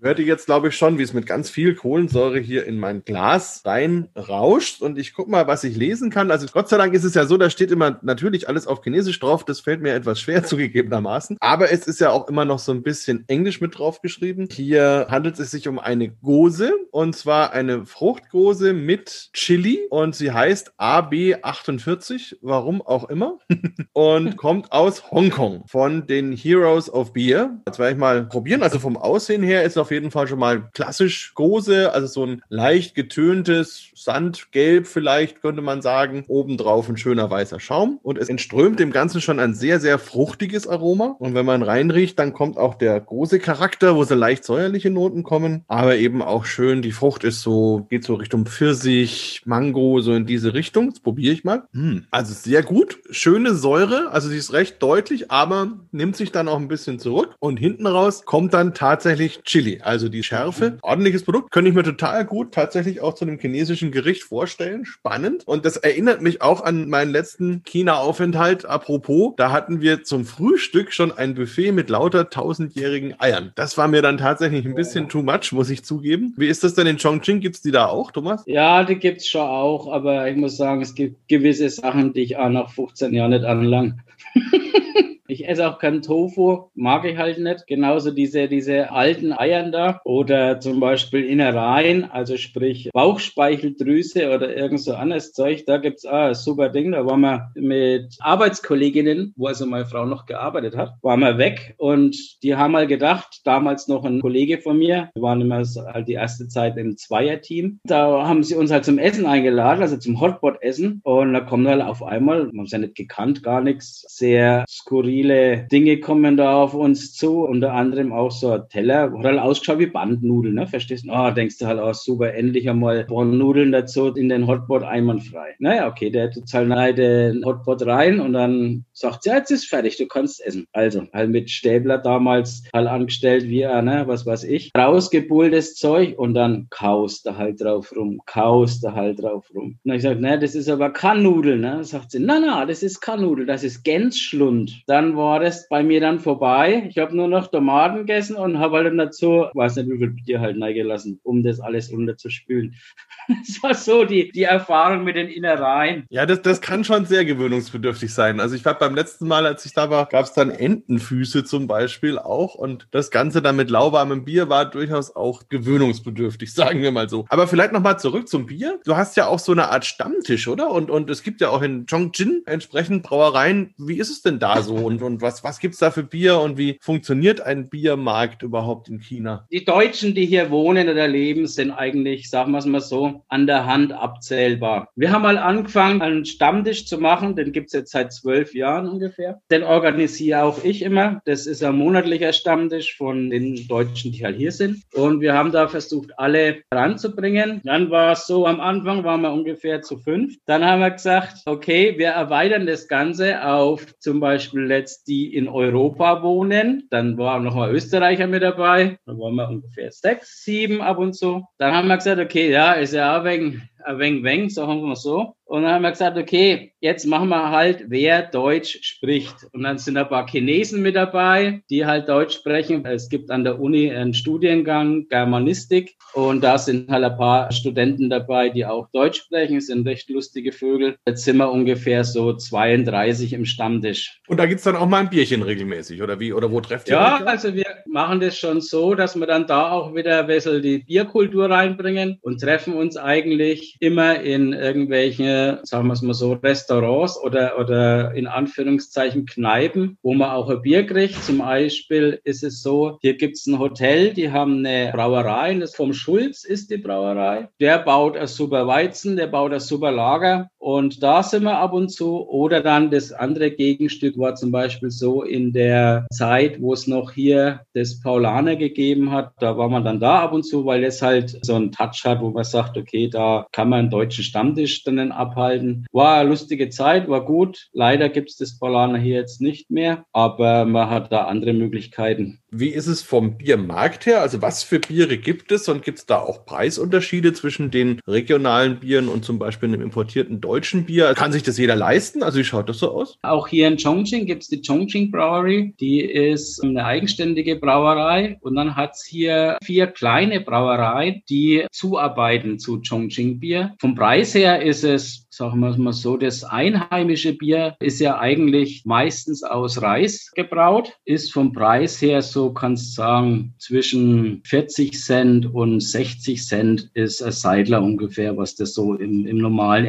hört 0.00 0.18
ihr 0.18 0.24
jetzt, 0.24 0.46
glaube 0.46 0.68
ich, 0.68 0.76
schon, 0.76 0.98
wie 0.98 1.02
es 1.02 1.12
mit 1.12 1.26
ganz 1.26 1.50
viel 1.50 1.74
Kohlensäure 1.74 2.38
hier 2.38 2.66
in 2.66 2.78
mein 2.78 3.04
Glas 3.04 3.62
reinrauscht. 3.64 4.82
Und 4.82 4.98
ich 4.98 5.14
gucke 5.14 5.30
mal, 5.30 5.46
was 5.46 5.64
ich 5.64 5.76
lesen 5.76 6.10
kann. 6.10 6.30
Also 6.30 6.46
Gott 6.52 6.68
sei 6.68 6.76
Dank 6.76 6.94
ist 6.94 7.04
es 7.04 7.14
ja 7.14 7.26
so, 7.26 7.36
da 7.36 7.50
steht 7.50 7.70
immer 7.70 7.98
natürlich 8.02 8.48
alles 8.48 8.66
auf 8.66 8.82
Chinesisch 8.82 9.18
drauf. 9.20 9.44
Das 9.44 9.60
fällt 9.60 9.80
mir 9.80 9.94
etwas 9.94 10.20
schwer 10.20 10.42
zugegebenermaßen. 10.44 11.36
Aber 11.40 11.70
es 11.70 11.86
ist 11.86 12.00
ja 12.00 12.10
auch 12.10 12.28
immer 12.28 12.44
noch 12.44 12.58
so 12.58 12.72
ein 12.72 12.82
bisschen 12.82 13.24
Englisch 13.28 13.60
mit 13.60 13.78
drauf 13.78 14.00
geschrieben. 14.00 14.48
Hier 14.50 15.06
handelt 15.10 15.38
es 15.38 15.50
sich 15.50 15.68
um 15.68 15.78
eine 15.78 16.08
Gose. 16.08 16.72
Und 16.90 17.16
zwar 17.16 17.52
eine 17.52 17.86
Fruchtgose 17.86 18.72
mit 18.72 19.30
Chili. 19.32 19.80
Und 19.90 20.14
sie 20.14 20.32
heißt 20.32 20.72
AB48. 20.78 22.36
Warum 22.42 22.82
auch 22.82 23.08
immer. 23.08 23.38
und 23.92 24.36
kommt 24.36 24.72
aus 24.72 25.10
Hongkong 25.10 25.64
von 25.66 26.06
den 26.06 26.32
Heroes 26.32 26.92
of 26.92 27.12
Beer. 27.12 27.58
Jetzt 27.66 27.78
werde 27.78 27.92
ich 27.92 27.98
mal 27.98 28.26
probieren. 28.26 28.62
Also 28.62 28.78
vom 28.78 28.96
Aussehen 28.96 29.42
her 29.42 29.64
ist 29.64 29.76
auf 29.88 29.92
jeden 29.92 30.10
Fall 30.10 30.28
schon 30.28 30.38
mal 30.38 30.68
klassisch 30.74 31.32
Gose, 31.34 31.94
also 31.94 32.06
so 32.06 32.26
ein 32.26 32.42
leicht 32.50 32.94
getöntes 32.94 33.88
Sandgelb 33.94 34.86
vielleicht 34.86 35.40
könnte 35.40 35.62
man 35.62 35.80
sagen. 35.80 36.24
Obendrauf 36.28 36.90
ein 36.90 36.98
schöner 36.98 37.30
weißer 37.30 37.58
Schaum 37.58 37.98
und 38.02 38.18
es 38.18 38.28
entströmt 38.28 38.80
dem 38.80 38.92
Ganzen 38.92 39.22
schon 39.22 39.40
ein 39.40 39.54
sehr, 39.54 39.80
sehr 39.80 39.98
fruchtiges 39.98 40.68
Aroma. 40.68 41.16
Und 41.18 41.32
wenn 41.32 41.46
man 41.46 41.62
reinriecht, 41.62 42.18
dann 42.18 42.34
kommt 42.34 42.58
auch 42.58 42.74
der 42.74 43.00
große 43.00 43.38
Charakter, 43.38 43.96
wo 43.96 44.04
so 44.04 44.14
leicht 44.14 44.44
säuerliche 44.44 44.90
Noten 44.90 45.22
kommen, 45.22 45.64
aber 45.68 45.96
eben 45.96 46.20
auch 46.20 46.44
schön, 46.44 46.82
die 46.82 46.92
Frucht 46.92 47.24
ist 47.24 47.40
so, 47.40 47.86
geht 47.88 48.04
so 48.04 48.14
Richtung 48.14 48.44
Pfirsich, 48.44 49.40
Mango, 49.46 50.00
so 50.02 50.12
in 50.12 50.26
diese 50.26 50.52
Richtung. 50.52 50.90
Das 50.90 51.00
probiere 51.00 51.32
ich 51.32 51.44
mal. 51.44 51.62
Hm. 51.72 52.04
Also 52.10 52.34
sehr 52.34 52.62
gut. 52.62 52.98
Schöne 53.08 53.54
Säure, 53.54 54.10
also 54.10 54.28
sie 54.28 54.36
ist 54.36 54.52
recht 54.52 54.82
deutlich, 54.82 55.30
aber 55.30 55.72
nimmt 55.92 56.14
sich 56.14 56.30
dann 56.30 56.46
auch 56.46 56.58
ein 56.58 56.68
bisschen 56.68 56.98
zurück. 56.98 57.36
Und 57.38 57.56
hinten 57.56 57.86
raus 57.86 58.26
kommt 58.26 58.52
dann 58.52 58.74
tatsächlich 58.74 59.40
Also 59.82 60.08
die 60.08 60.22
Schärfe. 60.22 60.78
Ordentliches 60.82 61.24
Produkt, 61.24 61.50
könnte 61.50 61.70
ich 61.70 61.74
mir 61.74 61.82
total 61.82 62.24
gut 62.24 62.52
tatsächlich 62.52 63.00
auch 63.00 63.14
zu 63.14 63.24
einem 63.24 63.38
chinesischen 63.38 63.90
Gericht 63.90 64.24
vorstellen. 64.24 64.84
Spannend. 64.84 65.46
Und 65.46 65.64
das 65.64 65.76
erinnert 65.76 66.22
mich 66.22 66.42
auch 66.42 66.62
an 66.62 66.88
meinen 66.88 67.10
letzten 67.10 67.62
China-Aufenthalt. 67.64 68.64
Apropos, 68.64 69.34
da 69.36 69.52
hatten 69.52 69.80
wir 69.80 70.04
zum 70.04 70.24
Frühstück 70.24 70.92
schon 70.92 71.12
ein 71.12 71.34
Buffet 71.34 71.72
mit 71.72 71.90
lauter 71.90 72.30
tausendjährigen 72.30 73.20
Eiern. 73.20 73.52
Das 73.54 73.78
war 73.78 73.88
mir 73.88 74.02
dann 74.02 74.18
tatsächlich 74.18 74.64
ein 74.64 74.74
bisschen 74.74 75.08
too 75.08 75.22
much, 75.22 75.52
muss 75.52 75.70
ich 75.70 75.84
zugeben. 75.84 76.34
Wie 76.36 76.48
ist 76.48 76.64
das 76.64 76.74
denn 76.74 76.86
in 76.86 76.98
Chongqing? 76.98 77.40
Gibt 77.40 77.56
es 77.56 77.62
die 77.62 77.70
da 77.70 77.86
auch, 77.86 78.10
Thomas? 78.10 78.42
Ja, 78.46 78.84
die 78.84 78.96
gibt 78.96 79.20
es 79.20 79.28
schon 79.28 79.42
auch, 79.42 79.92
aber 79.92 80.28
ich 80.28 80.36
muss 80.36 80.56
sagen, 80.56 80.82
es 80.82 80.94
gibt 80.94 81.28
gewisse 81.28 81.68
Sachen, 81.68 82.12
die 82.12 82.22
ich 82.22 82.36
auch 82.36 82.48
nach 82.48 82.70
15 82.70 83.12
Jahren 83.14 83.30
nicht 83.30 83.44
anlang. 83.44 84.00
Ich 85.30 85.46
esse 85.46 85.68
auch 85.68 85.78
keinen 85.78 86.00
Tofu, 86.00 86.70
mag 86.74 87.04
ich 87.04 87.18
halt 87.18 87.38
nicht. 87.38 87.66
Genauso 87.66 88.12
diese, 88.12 88.48
diese 88.48 88.90
alten 88.90 89.34
Eiern 89.34 89.72
da 89.72 90.00
oder 90.06 90.58
zum 90.58 90.80
Beispiel 90.80 91.22
Innereien, 91.22 92.10
also 92.10 92.38
sprich 92.38 92.88
Bauchspeicheldrüse 92.94 94.34
oder 94.34 94.56
irgend 94.56 94.80
so 94.80 94.94
anderes 94.94 95.32
Zeug. 95.34 95.66
Da 95.66 95.76
gibt's 95.76 96.06
auch 96.06 96.28
ein 96.28 96.34
super 96.34 96.70
Ding. 96.70 96.92
Da 96.92 97.04
waren 97.04 97.20
wir 97.20 97.50
mit 97.56 98.16
Arbeitskolleginnen, 98.20 99.34
wo 99.36 99.48
also 99.48 99.66
meine 99.66 99.84
Frau 99.84 100.06
noch 100.06 100.24
gearbeitet 100.24 100.78
hat, 100.78 100.94
waren 101.02 101.20
wir 101.20 101.36
weg 101.36 101.74
und 101.76 102.16
die 102.42 102.56
haben 102.56 102.72
mal 102.72 102.86
gedacht, 102.86 103.42
damals 103.44 103.86
noch 103.86 104.06
ein 104.06 104.22
Kollege 104.22 104.58
von 104.62 104.78
mir, 104.78 105.10
wir 105.14 105.22
waren 105.22 105.42
immer 105.42 105.62
halt 105.62 106.08
die 106.08 106.14
erste 106.14 106.48
Zeit 106.48 106.78
im 106.78 106.96
Zweierteam. 106.96 107.80
Da 107.84 108.26
haben 108.26 108.42
sie 108.42 108.54
uns 108.54 108.70
halt 108.70 108.86
zum 108.86 108.96
Essen 108.96 109.26
eingeladen, 109.26 109.82
also 109.82 109.98
zum 109.98 110.22
Hotpot-Essen. 110.22 111.02
Und 111.04 111.34
da 111.34 111.40
kommt 111.40 111.68
halt 111.68 111.82
auf 111.82 112.02
einmal, 112.02 112.48
man 112.52 112.64
es 112.64 112.72
ja 112.72 112.78
nicht 112.78 112.94
gekannt, 112.94 113.42
gar 113.42 113.60
nichts, 113.60 114.06
sehr 114.08 114.64
skurril 114.66 115.17
viele 115.18 115.66
Dinge 115.72 115.98
kommen 115.98 116.36
da 116.36 116.62
auf 116.62 116.74
uns 116.74 117.12
zu, 117.12 117.44
unter 117.44 117.72
anderem 117.72 118.12
auch 118.12 118.30
so 118.30 118.52
ein 118.52 118.68
Teller, 118.68 119.12
hat 119.12 119.24
halt 119.24 119.40
ausgeschaut 119.40 119.80
wie 119.80 119.86
Bandnudeln, 119.86 120.54
ne? 120.54 120.66
Verstehst 120.68 121.06
du? 121.06 121.10
Oh, 121.12 121.30
denkst 121.30 121.58
du 121.58 121.66
halt 121.66 121.80
auch 121.80 121.94
super, 121.94 122.34
endlich 122.34 122.70
einmal 122.70 123.04
Nudeln 123.08 123.72
dazu 123.72 124.14
in 124.14 124.28
den 124.28 124.46
Hotpot 124.46 124.84
einwandfrei. 124.84 125.56
Naja, 125.58 125.88
okay, 125.88 126.10
der 126.10 126.30
tut 126.30 126.44
halt 126.52 126.70
rein 126.70 126.94
den 126.94 127.44
Hotpot 127.44 127.84
rein 127.84 128.20
und 128.20 128.32
dann 128.32 128.84
sagt 128.92 129.24
sie, 129.24 129.30
ja, 129.30 129.38
jetzt 129.38 129.50
ist 129.50 129.66
fertig, 129.66 129.96
du 129.96 130.06
kannst 130.06 130.44
essen. 130.44 130.68
Also, 130.72 131.02
halt 131.12 131.30
mit 131.30 131.50
Stäbler 131.50 131.98
damals 131.98 132.62
halt 132.72 132.86
angestellt, 132.86 133.48
wie 133.48 133.62
er, 133.62 133.82
ne, 133.82 134.04
was 134.06 134.24
weiß 134.24 134.44
ich, 134.44 134.70
rausgebultes 134.76 135.74
Zeug 135.74 136.16
und 136.16 136.34
dann 136.34 136.68
kaust 136.70 137.26
er 137.26 137.36
halt 137.36 137.60
drauf 137.60 137.92
rum, 137.96 138.20
kaust 138.24 138.84
er 138.84 138.94
halt 138.94 139.20
drauf 139.20 139.50
rum. 139.52 139.78
Und 139.84 139.92
ich 139.92 140.02
sag, 140.02 140.20
ne, 140.20 140.38
das 140.38 140.54
ist 140.54 140.68
aber 140.68 140.90
Kannudel, 140.90 141.58
ne? 141.58 141.82
Sagt 141.82 142.12
sie, 142.12 142.20
na, 142.20 142.38
na, 142.38 142.64
das 142.66 142.84
ist 142.84 143.00
Kannudel, 143.00 143.46
das 143.46 143.64
ist 143.64 143.82
Gänsschlund. 143.82 144.82
Dann 144.86 145.07
dann 145.08 145.16
war 145.16 145.40
das 145.40 145.68
bei 145.68 145.82
mir 145.82 146.00
dann 146.00 146.20
vorbei. 146.20 146.86
Ich 146.88 146.98
habe 146.98 147.16
nur 147.16 147.28
noch 147.28 147.46
Tomaten 147.46 147.98
gegessen 147.98 148.36
und 148.36 148.58
habe 148.58 148.78
halt 148.78 148.98
dazu, 148.98 149.46
weiß 149.54 149.76
nicht, 149.76 149.88
wie 149.90 149.98
viel 149.98 150.10
Bier 150.10 150.40
halt 150.40 150.60
reingelassen, 150.60 151.20
um 151.22 151.42
das 151.42 151.60
alles 151.60 151.90
runterzuspülen. 151.90 152.74
das 153.28 153.62
war 153.62 153.74
so 153.74 154.04
die, 154.04 154.30
die 154.30 154.42
Erfahrung 154.42 155.04
mit 155.04 155.16
den 155.16 155.28
Innereien. 155.28 156.04
Ja, 156.10 156.26
das, 156.26 156.42
das 156.42 156.60
kann 156.60 156.84
schon 156.84 157.06
sehr 157.06 157.24
gewöhnungsbedürftig 157.24 158.12
sein. 158.12 158.40
Also 158.40 158.54
ich 158.54 158.64
war 158.64 158.78
beim 158.78 158.94
letzten 158.94 159.26
Mal, 159.28 159.46
als 159.46 159.64
ich 159.64 159.72
da 159.72 159.90
war, 159.90 160.06
gab 160.06 160.24
es 160.24 160.32
dann 160.32 160.50
Entenfüße 160.50 161.44
zum 161.44 161.66
Beispiel 161.66 162.18
auch 162.18 162.54
und 162.54 162.88
das 162.90 163.10
Ganze 163.10 163.40
dann 163.40 163.56
mit 163.56 163.70
lauwarmem 163.70 164.24
Bier 164.24 164.48
war 164.48 164.66
durchaus 164.66 165.14
auch 165.14 165.48
gewöhnungsbedürftig, 165.48 166.52
sagen 166.54 166.82
wir 166.82 166.92
mal 166.92 167.08
so. 167.08 167.24
Aber 167.28 167.48
vielleicht 167.48 167.72
nochmal 167.72 167.98
zurück 167.98 168.28
zum 168.28 168.46
Bier. 168.46 168.78
Du 168.84 168.96
hast 168.96 169.16
ja 169.16 169.26
auch 169.26 169.38
so 169.38 169.52
eine 169.52 169.70
Art 169.70 169.86
Stammtisch, 169.86 170.48
oder? 170.48 170.70
Und, 170.70 170.90
und 170.90 171.08
es 171.08 171.22
gibt 171.22 171.40
ja 171.40 171.48
auch 171.48 171.62
in 171.62 171.86
Chongqing 171.86 172.42
entsprechend 172.46 173.02
Brauereien. 173.02 173.74
Wie 173.78 173.98
ist 173.98 174.10
es 174.10 174.22
denn 174.22 174.38
da 174.38 174.62
so? 174.62 174.74
Und, 175.02 175.18
und 175.18 175.22
was, 175.22 175.42
was 175.44 175.58
gibt's 175.58 175.78
da 175.78 175.90
für 175.90 176.02
Bier 176.02 176.38
und 176.40 176.58
wie 176.58 176.78
funktioniert 176.80 177.40
ein 177.40 177.68
Biermarkt 177.68 178.42
überhaupt 178.42 178.88
in 178.88 179.00
China? 179.00 179.46
Die 179.50 179.64
Deutschen, 179.64 180.14
die 180.14 180.26
hier 180.26 180.50
wohnen 180.50 180.88
oder 180.88 181.08
leben, 181.08 181.46
sind 181.46 181.72
eigentlich, 181.72 182.30
sagen 182.30 182.52
wir 182.52 182.58
es 182.58 182.66
mal 182.66 182.80
so, 182.80 183.24
an 183.28 183.46
der 183.46 183.66
Hand 183.66 183.92
abzählbar. 183.92 184.88
Wir 184.96 185.12
haben 185.12 185.22
mal 185.22 185.38
angefangen, 185.38 186.02
einen 186.02 186.24
Stammtisch 186.24 186.86
zu 186.86 186.98
machen, 186.98 187.36
den 187.36 187.52
gibt's 187.52 187.72
jetzt 187.72 187.92
seit 187.92 188.12
zwölf 188.12 188.54
Jahren 188.54 188.88
ungefähr. 188.88 189.40
Den 189.50 189.62
organisiere 189.62 190.42
auch 190.42 190.62
ich 190.64 190.82
immer. 190.82 191.20
Das 191.24 191.46
ist 191.46 191.62
ein 191.64 191.76
monatlicher 191.76 192.32
Stammtisch 192.32 192.96
von 192.96 193.30
den 193.30 193.66
Deutschen, 193.68 194.12
die 194.12 194.24
halt 194.24 194.36
hier 194.36 194.52
sind. 194.52 194.82
Und 194.94 195.20
wir 195.20 195.34
haben 195.34 195.52
da 195.52 195.68
versucht, 195.68 196.18
alle 196.18 196.58
ranzubringen. 196.72 197.60
Dann 197.64 197.90
war 197.90 198.12
es 198.12 198.26
so, 198.26 198.46
am 198.46 198.60
Anfang 198.60 199.04
waren 199.04 199.22
wir 199.22 199.32
ungefähr 199.32 199.82
zu 199.82 199.96
fünf. 199.98 200.36
Dann 200.46 200.64
haben 200.64 200.80
wir 200.80 200.90
gesagt, 200.90 201.42
okay, 201.46 201.94
wir 201.98 202.08
erweitern 202.08 202.66
das 202.66 202.88
Ganze 202.88 203.44
auf 203.44 203.98
zum 203.98 204.20
Beispiel 204.20 204.62
jetzt 204.88 205.08
die 205.08 205.34
in 205.34 205.48
Europa 205.48 206.22
wohnen. 206.22 206.88
Dann 206.90 207.18
waren 207.18 207.44
noch 207.44 207.54
mal 207.54 207.70
Österreicher 207.70 208.26
mit 208.26 208.42
dabei. 208.42 208.98
Dann 209.04 209.18
waren 209.18 209.34
wir 209.34 209.48
ungefähr 209.48 209.92
sechs, 209.92 210.44
sieben 210.44 210.80
ab 210.80 210.98
und 210.98 211.14
zu. 211.14 211.44
Dann 211.58 211.74
haben 211.74 211.88
wir 211.88 211.96
gesagt, 211.96 212.20
okay, 212.20 212.50
ja, 212.50 212.72
ist 212.72 212.94
ja 212.94 213.20
auch 213.20 213.24
wegen 213.24 213.68
ein 213.84 213.98
wenig, 213.98 214.24
wenig, 214.24 214.54
sagen 214.54 214.82
wir 214.82 214.96
so. 214.96 215.34
Und 215.44 215.62
dann 215.62 215.72
haben 215.72 215.82
wir 215.82 215.92
gesagt, 215.92 216.18
okay, 216.18 216.74
jetzt 216.80 217.06
machen 217.06 217.30
wir 217.30 217.50
halt, 217.50 217.84
wer 217.88 218.20
Deutsch 218.22 218.78
spricht. 218.82 219.34
Und 219.54 219.62
dann 219.62 219.78
sind 219.78 219.96
ein 219.96 220.06
paar 220.06 220.28
Chinesen 220.28 220.82
mit 220.82 220.94
dabei, 220.94 221.62
die 221.70 221.86
halt 221.86 222.06
Deutsch 222.06 222.34
sprechen. 222.36 222.84
Es 222.84 223.08
gibt 223.08 223.30
an 223.30 223.44
der 223.44 223.58
Uni 223.58 223.90
einen 223.90 224.12
Studiengang 224.12 225.08
Germanistik 225.08 225.94
und 226.12 226.44
da 226.44 226.58
sind 226.58 226.90
halt 226.90 227.02
ein 227.04 227.16
paar 227.16 227.50
Studenten 227.50 228.10
dabei, 228.10 228.50
die 228.50 228.66
auch 228.66 228.88
Deutsch 228.92 229.20
sprechen. 229.22 229.54
Das 229.54 229.66
sind 229.66 229.86
recht 229.88 230.10
lustige 230.10 230.52
Vögel. 230.52 230.96
Jetzt 231.06 231.24
sind 231.24 231.38
wir 231.38 231.50
ungefähr 231.50 232.04
so 232.04 232.34
32 232.34 233.32
im 233.32 233.46
Stammtisch. 233.46 234.20
Und 234.28 234.38
da 234.38 234.44
gibt's 234.44 234.64
dann 234.64 234.76
auch 234.76 234.86
mal 234.86 235.00
ein 235.00 235.10
Bierchen 235.10 235.40
regelmäßig, 235.42 236.02
oder 236.02 236.20
wie? 236.20 236.34
Oder 236.34 236.52
wo 236.52 236.60
trefft 236.60 236.88
ihr 236.88 236.94
Ja, 236.94 237.20
euch? 237.20 237.26
also 237.26 237.54
wir 237.54 237.64
machen 237.86 238.20
das 238.20 238.36
schon 238.36 238.60
so, 238.60 238.94
dass 238.94 239.16
wir 239.18 239.26
dann 239.26 239.46
da 239.46 239.70
auch 239.70 239.94
wieder 239.94 240.20
ein 240.20 240.26
bisschen 240.26 240.60
die 240.60 240.80
Bierkultur 240.80 241.48
reinbringen 241.48 242.18
und 242.20 242.40
treffen 242.40 242.74
uns 242.74 242.98
eigentlich 242.98 243.67
immer 243.80 244.20
in 244.20 244.52
irgendwelche, 244.52 245.60
sagen 245.62 245.86
wir 245.86 245.92
es 245.92 246.02
mal 246.02 246.14
so, 246.14 246.32
Restaurants 246.32 247.18
oder, 247.22 247.58
oder 247.58 248.14
in 248.14 248.26
Anführungszeichen 248.26 249.26
Kneipen, 249.26 249.98
wo 250.02 250.14
man 250.14 250.30
auch 250.30 250.48
ein 250.48 250.62
Bier 250.62 250.86
kriegt. 250.86 251.22
Zum 251.24 251.38
Beispiel 251.38 252.20
ist 252.24 252.42
es 252.42 252.62
so, 252.62 252.98
hier 253.00 253.16
gibt's 253.16 253.46
ein 253.46 253.58
Hotel, 253.58 254.12
die 254.14 254.30
haben 254.30 254.64
eine 254.64 254.92
Brauerei, 254.92 255.54
das 255.54 255.74
vom 255.74 255.92
Schulz 255.92 256.44
ist 256.44 256.70
die 256.70 256.78
Brauerei. 256.78 257.48
Der 257.60 257.78
baut 257.78 258.16
ein 258.16 258.26
super 258.26 258.66
Weizen, 258.66 259.16
der 259.16 259.26
baut 259.26 259.52
ein 259.52 259.60
super 259.60 259.92
Lager 259.92 260.50
und 260.68 261.02
da 261.02 261.22
sind 261.22 261.44
wir 261.44 261.56
ab 261.56 261.72
und 261.72 261.88
zu. 261.88 262.28
Oder 262.28 262.60
dann 262.60 262.90
das 262.90 263.10
andere 263.10 263.50
Gegenstück 263.50 264.18
war 264.18 264.34
zum 264.34 264.50
Beispiel 264.50 264.90
so 264.90 265.22
in 265.22 265.54
der 265.54 266.06
Zeit, 266.12 266.60
wo 266.60 266.74
es 266.74 266.86
noch 266.86 267.12
hier 267.12 267.60
das 267.72 268.02
Paulaner 268.02 268.54
gegeben 268.54 269.10
hat, 269.10 269.32
da 269.40 269.56
war 269.56 269.70
man 269.70 269.82
dann 269.82 269.98
da 269.98 270.18
ab 270.18 270.34
und 270.34 270.42
zu, 270.42 270.66
weil 270.66 270.84
es 270.84 271.00
halt 271.00 271.38
so 271.40 271.54
einen 271.54 271.72
Touch 271.72 272.04
hat, 272.04 272.20
wo 272.20 272.28
man 272.28 272.44
sagt, 272.44 272.76
okay, 272.76 273.08
da 273.08 273.46
kann 273.50 273.70
man 273.70 273.78
einen 273.78 273.90
deutschen 273.90 274.22
Stammtisch 274.22 274.84
dann 274.84 275.10
abhalten. 275.10 275.86
War 275.90 276.18
eine 276.18 276.28
lustige 276.28 276.68
Zeit, 276.68 277.08
war 277.08 277.24
gut. 277.24 277.68
Leider 277.72 278.10
gibt's 278.10 278.36
das 278.36 278.58
Paulaner 278.58 278.98
hier 278.98 279.14
jetzt 279.14 279.40
nicht 279.40 279.70
mehr, 279.70 280.04
aber 280.12 280.66
man 280.66 280.90
hat 280.90 281.10
da 281.10 281.24
andere 281.24 281.54
Möglichkeiten. 281.54 282.40
Wie 282.50 282.68
ist 282.68 282.86
es 282.86 283.02
vom 283.02 283.36
Biermarkt 283.36 284.06
her? 284.06 284.20
Also 284.22 284.40
was 284.40 284.62
für 284.62 284.80
Biere 284.80 285.18
gibt 285.18 285.52
es 285.52 285.68
und 285.68 285.82
gibt 285.82 285.98
es 285.98 286.06
da 286.06 286.18
auch 286.18 286.46
Preisunterschiede 286.46 287.34
zwischen 287.34 287.70
den 287.70 288.00
regionalen 288.06 288.80
Bieren 288.80 289.08
und 289.08 289.24
zum 289.24 289.38
Beispiel 289.38 289.68
einem 289.68 289.82
importierten 289.82 290.40
deutschen 290.40 290.57
Bier? 290.84 291.14
Kann 291.14 291.32
sich 291.32 291.42
das 291.42 291.58
jeder 291.58 291.76
leisten? 291.76 292.22
Also 292.22 292.38
wie 292.38 292.44
schaut 292.44 292.68
das 292.68 292.78
so 292.78 292.92
aus? 292.92 293.18
Auch 293.22 293.48
hier 293.48 293.68
in 293.68 293.76
Chongqing 293.76 294.26
gibt's 294.26 294.48
die 294.48 294.60
Chongqing 294.60 295.10
Brewery. 295.10 295.74
Die 295.80 296.00
ist 296.00 296.62
eine 296.62 296.84
eigenständige 296.84 297.56
Brauerei 297.56 298.38
und 298.40 298.54
dann 298.56 298.76
hat's 298.76 299.04
hier 299.04 299.58
vier 299.62 299.86
kleine 299.86 300.40
Brauereien, 300.40 301.22
die 301.28 301.66
zuarbeiten 301.72 302.58
zu 302.58 302.80
Chongqing 302.80 303.40
Bier. 303.40 303.74
Vom 303.80 303.94
Preis 303.94 304.34
her 304.34 304.62
ist 304.62 304.84
es 304.84 305.28
sagen 305.38 305.60
wir 305.60 305.70
es 305.70 305.78
mal 305.78 305.92
so, 305.92 306.16
das 306.16 306.42
einheimische 306.42 307.32
Bier 307.32 307.76
ist 307.78 308.00
ja 308.00 308.18
eigentlich 308.18 308.82
meistens 308.84 309.44
aus 309.44 309.80
Reis 309.80 310.32
gebraut, 310.34 310.92
ist 311.04 311.32
vom 311.32 311.52
Preis 311.52 312.02
her 312.02 312.22
so, 312.22 312.52
kannst 312.52 312.96
sagen, 312.96 313.54
zwischen 313.58 314.42
40 314.44 315.00
Cent 315.00 315.54
und 315.54 315.80
60 315.80 316.44
Cent 316.44 316.90
ist 316.94 317.22
ein 317.22 317.30
Seidler 317.30 317.82
ungefähr, 317.82 318.36
was 318.36 318.56
das 318.56 318.74
so 318.74 318.94
im, 318.94 319.26
im 319.26 319.38
normalen 319.38 319.86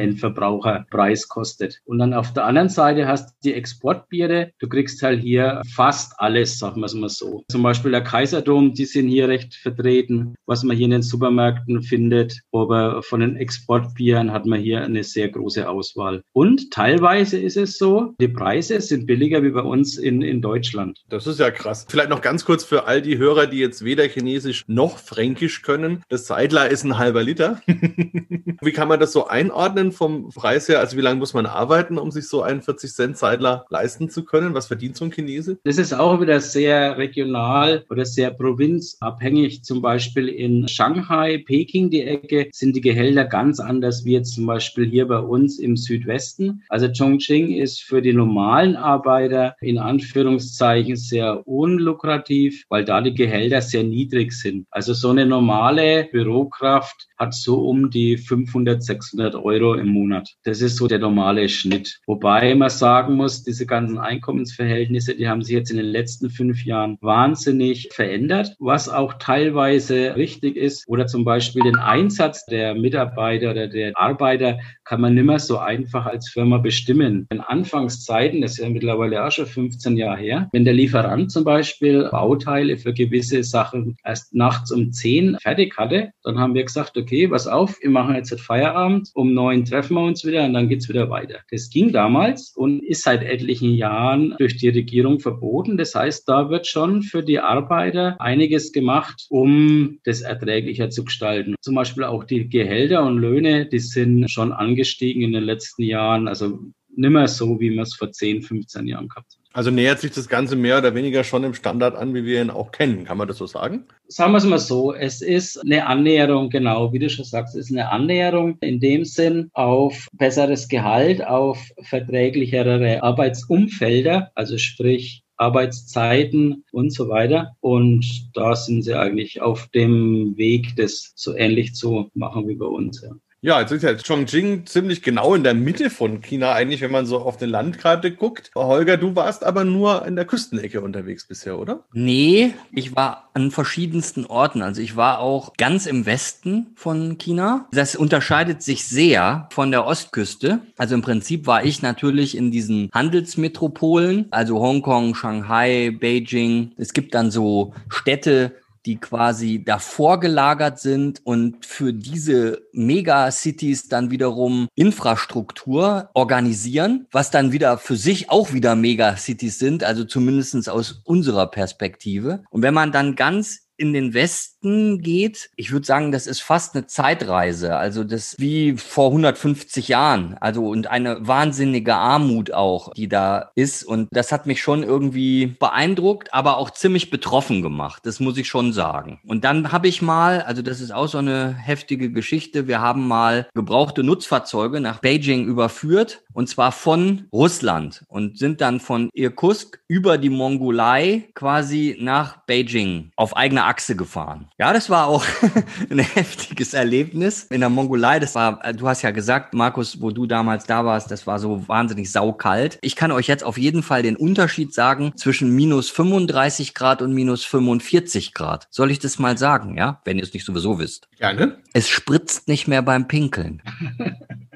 Endverbraucherpreis 0.60 1.28
kostet. 1.28 1.80
Und 1.84 1.98
dann 1.98 2.14
auf 2.14 2.32
der 2.32 2.44
anderen 2.44 2.68
Seite 2.68 3.06
hast 3.06 3.30
du 3.30 3.34
die 3.44 3.54
Exportbiere. 3.54 4.52
Du 4.58 4.68
kriegst 4.68 5.02
halt 5.02 5.20
hier 5.20 5.62
fast 5.74 6.14
alles, 6.18 6.58
sagen 6.58 6.80
wir 6.80 6.86
es 6.86 6.94
mal 6.94 7.08
so. 7.08 7.44
Zum 7.50 7.62
Beispiel 7.62 7.90
der 7.90 8.02
Kaiserdom, 8.02 8.74
die 8.74 8.84
sind 8.84 9.08
hier 9.08 9.28
recht 9.28 9.54
vertreten, 9.54 10.34
was 10.46 10.62
man 10.62 10.76
hier 10.76 10.86
in 10.86 10.92
den 10.92 11.02
Supermärkten 11.02 11.82
findet. 11.82 12.40
Aber 12.52 13.02
von 13.02 13.20
den 13.20 13.36
Exportbieren 13.36 14.32
hat 14.32 14.46
man 14.46 14.60
hier 14.60 14.82
eine 14.82 15.04
sehr 15.04 15.28
große 15.28 15.68
Auswahl. 15.68 16.22
Und 16.32 16.70
teilweise 16.70 17.38
ist 17.38 17.56
es 17.56 17.78
so, 17.78 18.14
die 18.20 18.28
Preise 18.28 18.80
sind 18.80 19.06
billiger 19.06 19.42
wie 19.42 19.50
bei 19.50 19.62
uns 19.62 19.96
in, 19.96 20.22
in 20.22 20.42
Deutschland. 20.42 21.00
Das 21.08 21.26
ist 21.26 21.40
ja 21.40 21.50
krass. 21.50 21.86
Vielleicht 21.88 22.10
noch 22.10 22.22
ganz 22.22 22.44
kurz 22.44 22.64
für 22.64 22.86
all 22.86 23.02
die 23.02 23.18
Hörer, 23.18 23.46
die 23.46 23.58
jetzt 23.58 23.84
weder 23.84 24.04
Chinesisch 24.04 24.64
noch 24.66 24.98
Fränkisch 24.98 25.62
können. 25.62 26.02
Das 26.08 26.26
Seidler 26.26 26.68
ist 26.68 26.84
ein 26.84 26.98
halber 26.98 27.22
Liter. 27.22 27.60
wie 28.60 28.72
kann 28.72 28.88
man 28.88 29.00
das 29.00 29.12
so 29.12 29.26
einordnen 29.26 29.92
vom 29.92 30.30
Preis 30.40 30.70
her? 30.70 30.78
Also 30.78 30.96
wie 30.96 31.02
lange 31.02 31.18
muss 31.18 31.34
man 31.34 31.44
arbeiten, 31.44 31.98
um 31.98 32.10
sich 32.10 32.26
so 32.26 32.40
einen 32.40 32.62
40 32.62 32.90
Cent 32.94 33.18
Seidler 33.18 33.66
leisten 33.68 34.08
zu 34.08 34.24
können? 34.24 34.54
Was 34.54 34.68
verdient 34.68 34.96
so 34.96 35.04
ein 35.04 35.10
Chinese? 35.10 35.58
Das 35.64 35.76
ist 35.76 35.92
auch 35.92 36.18
wieder 36.18 36.40
sehr 36.40 36.96
regional 36.96 37.84
oder 37.90 38.06
sehr 38.06 38.30
provinzabhängig. 38.30 39.64
Zum 39.64 39.82
Beispiel 39.82 40.28
in 40.28 40.66
Shanghai, 40.66 41.44
Peking, 41.46 41.90
die 41.90 42.04
Ecke, 42.04 42.48
sind 42.54 42.74
die 42.74 42.80
Gehälter 42.80 43.26
ganz 43.26 43.60
anders 43.60 44.06
wie 44.06 44.12
jetzt 44.12 44.34
zum 44.34 44.46
Beispiel 44.46 44.86
hier 44.86 45.06
bei 45.06 45.18
uns 45.18 45.58
im 45.58 45.76
Südwesten. 45.76 46.62
Also 46.70 46.88
Chongqing 46.90 47.52
ist 47.52 47.82
für 47.82 48.00
die 48.00 48.14
normalen 48.14 48.76
Arbeiter 48.76 49.56
in 49.60 49.76
Anführungszeichen 49.76 50.96
sehr 50.96 51.46
unlukrativ, 51.46 52.64
weil 52.70 52.86
da 52.86 53.02
die 53.02 53.12
Gehälter 53.12 53.60
sehr 53.60 53.84
niedrig 53.84 54.32
sind. 54.32 54.66
Also 54.70 54.94
so 54.94 55.10
eine 55.10 55.26
normale 55.26 56.08
Bürokraft 56.10 57.08
hat 57.18 57.34
so 57.34 57.68
um 57.68 57.90
die 57.90 58.16
500, 58.16 58.82
600 58.82 59.34
Euro 59.34 59.74
im 59.74 59.88
Monat. 59.88 60.29
Das 60.44 60.60
ist 60.60 60.76
so 60.76 60.86
der 60.86 60.98
normale 60.98 61.48
Schnitt. 61.48 62.00
Wobei 62.06 62.54
man 62.54 62.70
sagen 62.70 63.14
muss, 63.14 63.42
diese 63.42 63.66
ganzen 63.66 63.98
Einkommensverhältnisse, 63.98 65.14
die 65.14 65.28
haben 65.28 65.42
sich 65.42 65.54
jetzt 65.54 65.70
in 65.70 65.76
den 65.76 65.86
letzten 65.86 66.30
fünf 66.30 66.64
Jahren 66.64 66.98
wahnsinnig 67.00 67.88
verändert, 67.92 68.56
was 68.58 68.88
auch 68.88 69.14
teilweise 69.14 70.16
richtig 70.16 70.56
ist. 70.56 70.88
Oder 70.88 71.06
zum 71.06 71.24
Beispiel 71.24 71.62
den 71.62 71.76
Einsatz 71.76 72.44
der 72.46 72.74
Mitarbeiter 72.74 73.50
oder 73.50 73.68
der 73.68 73.92
Arbeiter 73.96 74.58
kann 74.84 75.00
man 75.00 75.14
nimmer 75.14 75.38
so 75.38 75.58
einfach 75.58 76.06
als 76.06 76.28
Firma 76.28 76.58
bestimmen. 76.58 77.26
In 77.30 77.40
Anfangszeiten, 77.40 78.40
das 78.40 78.52
ist 78.52 78.58
ja 78.58 78.68
mittlerweile 78.68 79.24
auch 79.24 79.30
schon 79.30 79.46
15 79.46 79.96
Jahre 79.96 80.20
her, 80.20 80.48
wenn 80.52 80.64
der 80.64 80.74
Lieferant 80.74 81.30
zum 81.30 81.44
Beispiel 81.44 82.08
Bauteile 82.10 82.76
für 82.76 82.92
gewisse 82.92 83.44
Sachen 83.44 83.96
erst 84.04 84.34
nachts 84.34 84.72
um 84.72 84.92
10 84.92 85.38
fertig 85.40 85.76
hatte, 85.76 86.10
dann 86.22 86.38
haben 86.38 86.54
wir 86.54 86.64
gesagt, 86.64 86.96
okay, 86.96 87.28
pass 87.28 87.46
auf, 87.46 87.80
wir 87.80 87.90
machen 87.90 88.14
jetzt 88.14 88.30
Feierabend, 88.40 89.10
um 89.14 89.34
neun 89.34 89.64
treffen 89.64 89.94
wir 89.94 90.04
uns 90.04 90.19
wieder 90.24 90.44
und 90.44 90.54
dann 90.54 90.68
geht's 90.68 90.88
wieder 90.88 91.10
weiter. 91.10 91.40
Das 91.50 91.70
ging 91.70 91.92
damals 91.92 92.52
und 92.54 92.80
ist 92.80 93.02
seit 93.02 93.22
etlichen 93.22 93.74
Jahren 93.74 94.34
durch 94.38 94.56
die 94.56 94.68
Regierung 94.68 95.20
verboten. 95.20 95.76
Das 95.76 95.94
heißt, 95.94 96.28
da 96.28 96.50
wird 96.50 96.66
schon 96.66 97.02
für 97.02 97.22
die 97.22 97.38
Arbeiter 97.38 98.20
einiges 98.20 98.72
gemacht, 98.72 99.26
um 99.28 99.98
das 100.04 100.20
erträglicher 100.22 100.90
zu 100.90 101.04
gestalten. 101.04 101.54
Zum 101.60 101.74
Beispiel 101.74 102.04
auch 102.04 102.24
die 102.24 102.48
Gehälter 102.48 103.04
und 103.04 103.18
Löhne, 103.18 103.66
die 103.66 103.78
sind 103.78 104.30
schon 104.30 104.52
angestiegen 104.52 105.22
in 105.22 105.32
den 105.32 105.44
letzten 105.44 105.82
Jahren. 105.82 106.28
Also 106.28 106.58
nimmer 106.94 107.28
so, 107.28 107.60
wie 107.60 107.70
man 107.70 107.84
es 107.84 107.94
vor 107.94 108.10
10, 108.10 108.42
15 108.42 108.86
Jahren 108.86 109.08
gehabt 109.08 109.32
hat. 109.34 109.39
Also 109.52 109.70
nähert 109.70 109.98
sich 109.98 110.12
das 110.12 110.28
Ganze 110.28 110.54
mehr 110.54 110.78
oder 110.78 110.94
weniger 110.94 111.24
schon 111.24 111.42
im 111.42 111.54
Standard 111.54 111.96
an, 111.96 112.14
wie 112.14 112.24
wir 112.24 112.40
ihn 112.40 112.50
auch 112.50 112.70
kennen. 112.70 113.04
Kann 113.04 113.18
man 113.18 113.26
das 113.26 113.38
so 113.38 113.46
sagen? 113.46 113.84
Sagen 114.06 114.32
wir 114.32 114.38
es 114.38 114.44
mal 114.44 114.58
so, 114.58 114.94
es 114.94 115.22
ist 115.22 115.58
eine 115.58 115.86
Annäherung, 115.86 116.50
genau, 116.50 116.92
wie 116.92 117.00
du 117.00 117.10
schon 117.10 117.24
sagst, 117.24 117.56
es 117.56 117.66
ist 117.66 117.76
eine 117.76 117.90
Annäherung 117.90 118.58
in 118.60 118.78
dem 118.78 119.04
Sinn 119.04 119.50
auf 119.52 120.08
besseres 120.12 120.68
Gehalt, 120.68 121.26
auf 121.26 121.58
verträglichere 121.82 123.02
Arbeitsumfelder, 123.02 124.30
also 124.34 124.56
sprich 124.56 125.24
Arbeitszeiten 125.36 126.64
und 126.70 126.92
so 126.92 127.08
weiter. 127.08 127.56
Und 127.60 128.30
da 128.34 128.54
sind 128.54 128.82
sie 128.82 128.94
eigentlich 128.94 129.40
auf 129.40 129.68
dem 129.68 130.36
Weg, 130.36 130.76
das 130.76 131.12
so 131.16 131.34
ähnlich 131.34 131.74
zu 131.74 132.10
machen 132.14 132.46
wie 132.46 132.56
bei 132.56 132.66
uns. 132.66 133.02
Ja. 133.02 133.10
Ja, 133.42 133.58
jetzt 133.58 133.70
ist 133.70 133.82
ja 133.82 133.94
Chongqing 133.94 134.66
ziemlich 134.66 135.00
genau 135.00 135.34
in 135.34 135.42
der 135.42 135.54
Mitte 135.54 135.88
von 135.88 136.20
China 136.20 136.52
eigentlich, 136.52 136.82
wenn 136.82 136.90
man 136.90 137.06
so 137.06 137.20
auf 137.20 137.40
eine 137.40 137.50
Landkarte 137.50 138.14
guckt. 138.14 138.50
Holger, 138.54 138.98
du 138.98 139.16
warst 139.16 139.44
aber 139.44 139.64
nur 139.64 140.04
in 140.04 140.14
der 140.14 140.26
Küstenecke 140.26 140.82
unterwegs 140.82 141.26
bisher, 141.26 141.58
oder? 141.58 141.84
Nee, 141.94 142.52
ich 142.70 142.94
war 142.94 143.30
an 143.32 143.50
verschiedensten 143.50 144.26
Orten. 144.26 144.60
Also 144.60 144.82
ich 144.82 144.94
war 144.94 145.20
auch 145.20 145.54
ganz 145.56 145.86
im 145.86 146.04
Westen 146.04 146.72
von 146.74 147.16
China. 147.16 147.66
Das 147.72 147.96
unterscheidet 147.96 148.62
sich 148.62 148.86
sehr 148.86 149.48
von 149.52 149.70
der 149.70 149.86
Ostküste. 149.86 150.60
Also 150.76 150.94
im 150.94 151.00
Prinzip 151.00 151.46
war 151.46 151.64
ich 151.64 151.80
natürlich 151.80 152.36
in 152.36 152.50
diesen 152.50 152.90
Handelsmetropolen, 152.92 154.26
also 154.32 154.60
Hongkong, 154.60 155.14
Shanghai, 155.14 155.96
Beijing. 155.98 156.72
Es 156.76 156.92
gibt 156.92 157.14
dann 157.14 157.30
so 157.30 157.72
Städte, 157.88 158.52
die 158.86 158.96
quasi 158.96 159.62
davor 159.64 160.20
gelagert 160.20 160.78
sind 160.78 161.20
und 161.24 161.66
für 161.66 161.92
diese 161.92 162.62
Megacities 162.72 163.88
dann 163.88 164.10
wiederum 164.10 164.68
Infrastruktur 164.74 166.10
organisieren, 166.14 167.06
was 167.10 167.30
dann 167.30 167.52
wieder 167.52 167.78
für 167.78 167.96
sich 167.96 168.30
auch 168.30 168.52
wieder 168.52 168.76
Megacities 168.76 169.58
sind, 169.58 169.84
also 169.84 170.04
zumindestens 170.04 170.68
aus 170.68 171.02
unserer 171.04 171.50
Perspektive. 171.50 172.42
Und 172.50 172.62
wenn 172.62 172.74
man 172.74 172.92
dann 172.92 173.16
ganz 173.16 173.70
in 173.80 173.94
den 173.94 174.12
Westen 174.12 174.59
geht, 174.62 175.50
ich 175.56 175.72
würde 175.72 175.86
sagen, 175.86 176.12
das 176.12 176.26
ist 176.26 176.40
fast 176.40 176.74
eine 176.74 176.86
Zeitreise. 176.86 177.76
Also 177.76 178.04
das 178.04 178.36
wie 178.38 178.76
vor 178.76 179.06
150 179.08 179.88
Jahren. 179.88 180.36
Also 180.40 180.68
und 180.68 180.86
eine 180.88 181.26
wahnsinnige 181.26 181.94
Armut 181.94 182.52
auch, 182.52 182.92
die 182.92 183.08
da 183.08 183.50
ist. 183.54 183.84
Und 183.84 184.08
das 184.12 184.32
hat 184.32 184.46
mich 184.46 184.60
schon 184.60 184.82
irgendwie 184.82 185.46
beeindruckt, 185.46 186.34
aber 186.34 186.58
auch 186.58 186.70
ziemlich 186.70 187.10
betroffen 187.10 187.62
gemacht. 187.62 188.04
Das 188.04 188.20
muss 188.20 188.36
ich 188.36 188.48
schon 188.48 188.72
sagen. 188.72 189.20
Und 189.26 189.44
dann 189.44 189.72
habe 189.72 189.88
ich 189.88 190.02
mal, 190.02 190.42
also 190.42 190.62
das 190.62 190.80
ist 190.80 190.92
auch 190.92 191.08
so 191.08 191.18
eine 191.18 191.54
heftige 191.54 192.10
Geschichte. 192.12 192.68
Wir 192.68 192.80
haben 192.80 193.08
mal 193.08 193.48
gebrauchte 193.54 194.02
Nutzfahrzeuge 194.02 194.80
nach 194.80 195.00
Beijing 195.00 195.46
überführt 195.46 196.22
und 196.32 196.48
zwar 196.48 196.72
von 196.72 197.28
Russland 197.32 198.04
und 198.08 198.38
sind 198.38 198.60
dann 198.60 198.80
von 198.80 199.10
Irkutsk 199.14 199.80
über 199.88 200.18
die 200.18 200.30
Mongolei 200.30 201.28
quasi 201.34 201.96
nach 202.00 202.38
Beijing 202.46 203.10
auf 203.16 203.36
eigener 203.36 203.66
Achse 203.66 203.96
gefahren. 203.96 204.49
Ja, 204.60 204.74
das 204.74 204.90
war 204.90 205.06
auch 205.06 205.24
ein 205.90 206.00
heftiges 206.00 206.74
Erlebnis 206.74 207.44
in 207.44 207.60
der 207.60 207.70
Mongolei. 207.70 208.20
Das 208.20 208.34
war, 208.34 208.60
du 208.74 208.86
hast 208.86 209.00
ja 209.00 209.10
gesagt, 209.10 209.54
Markus, 209.54 210.02
wo 210.02 210.10
du 210.10 210.26
damals 210.26 210.66
da 210.66 210.84
warst, 210.84 211.10
das 211.10 211.26
war 211.26 211.38
so 211.38 211.66
wahnsinnig 211.66 212.12
saukalt. 212.12 212.78
Ich 212.82 212.94
kann 212.94 213.10
euch 213.10 213.26
jetzt 213.26 213.42
auf 213.42 213.56
jeden 213.56 213.82
Fall 213.82 214.02
den 214.02 214.16
Unterschied 214.16 214.74
sagen 214.74 215.14
zwischen 215.16 215.56
minus 215.56 215.88
35 215.88 216.74
Grad 216.74 217.00
und 217.00 217.14
minus 217.14 217.42
45 217.46 218.34
Grad. 218.34 218.68
Soll 218.68 218.90
ich 218.90 218.98
das 218.98 219.18
mal 219.18 219.38
sagen, 219.38 219.78
ja? 219.78 220.02
Wenn 220.04 220.18
ihr 220.18 220.24
es 220.24 220.34
nicht 220.34 220.44
sowieso 220.44 220.78
wisst. 220.78 221.08
Gerne. 221.16 221.56
Es 221.72 221.88
spritzt 221.88 222.46
nicht 222.46 222.68
mehr 222.68 222.82
beim 222.82 223.08
Pinkeln. 223.08 223.62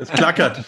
Es 0.00 0.10
klackert. 0.10 0.64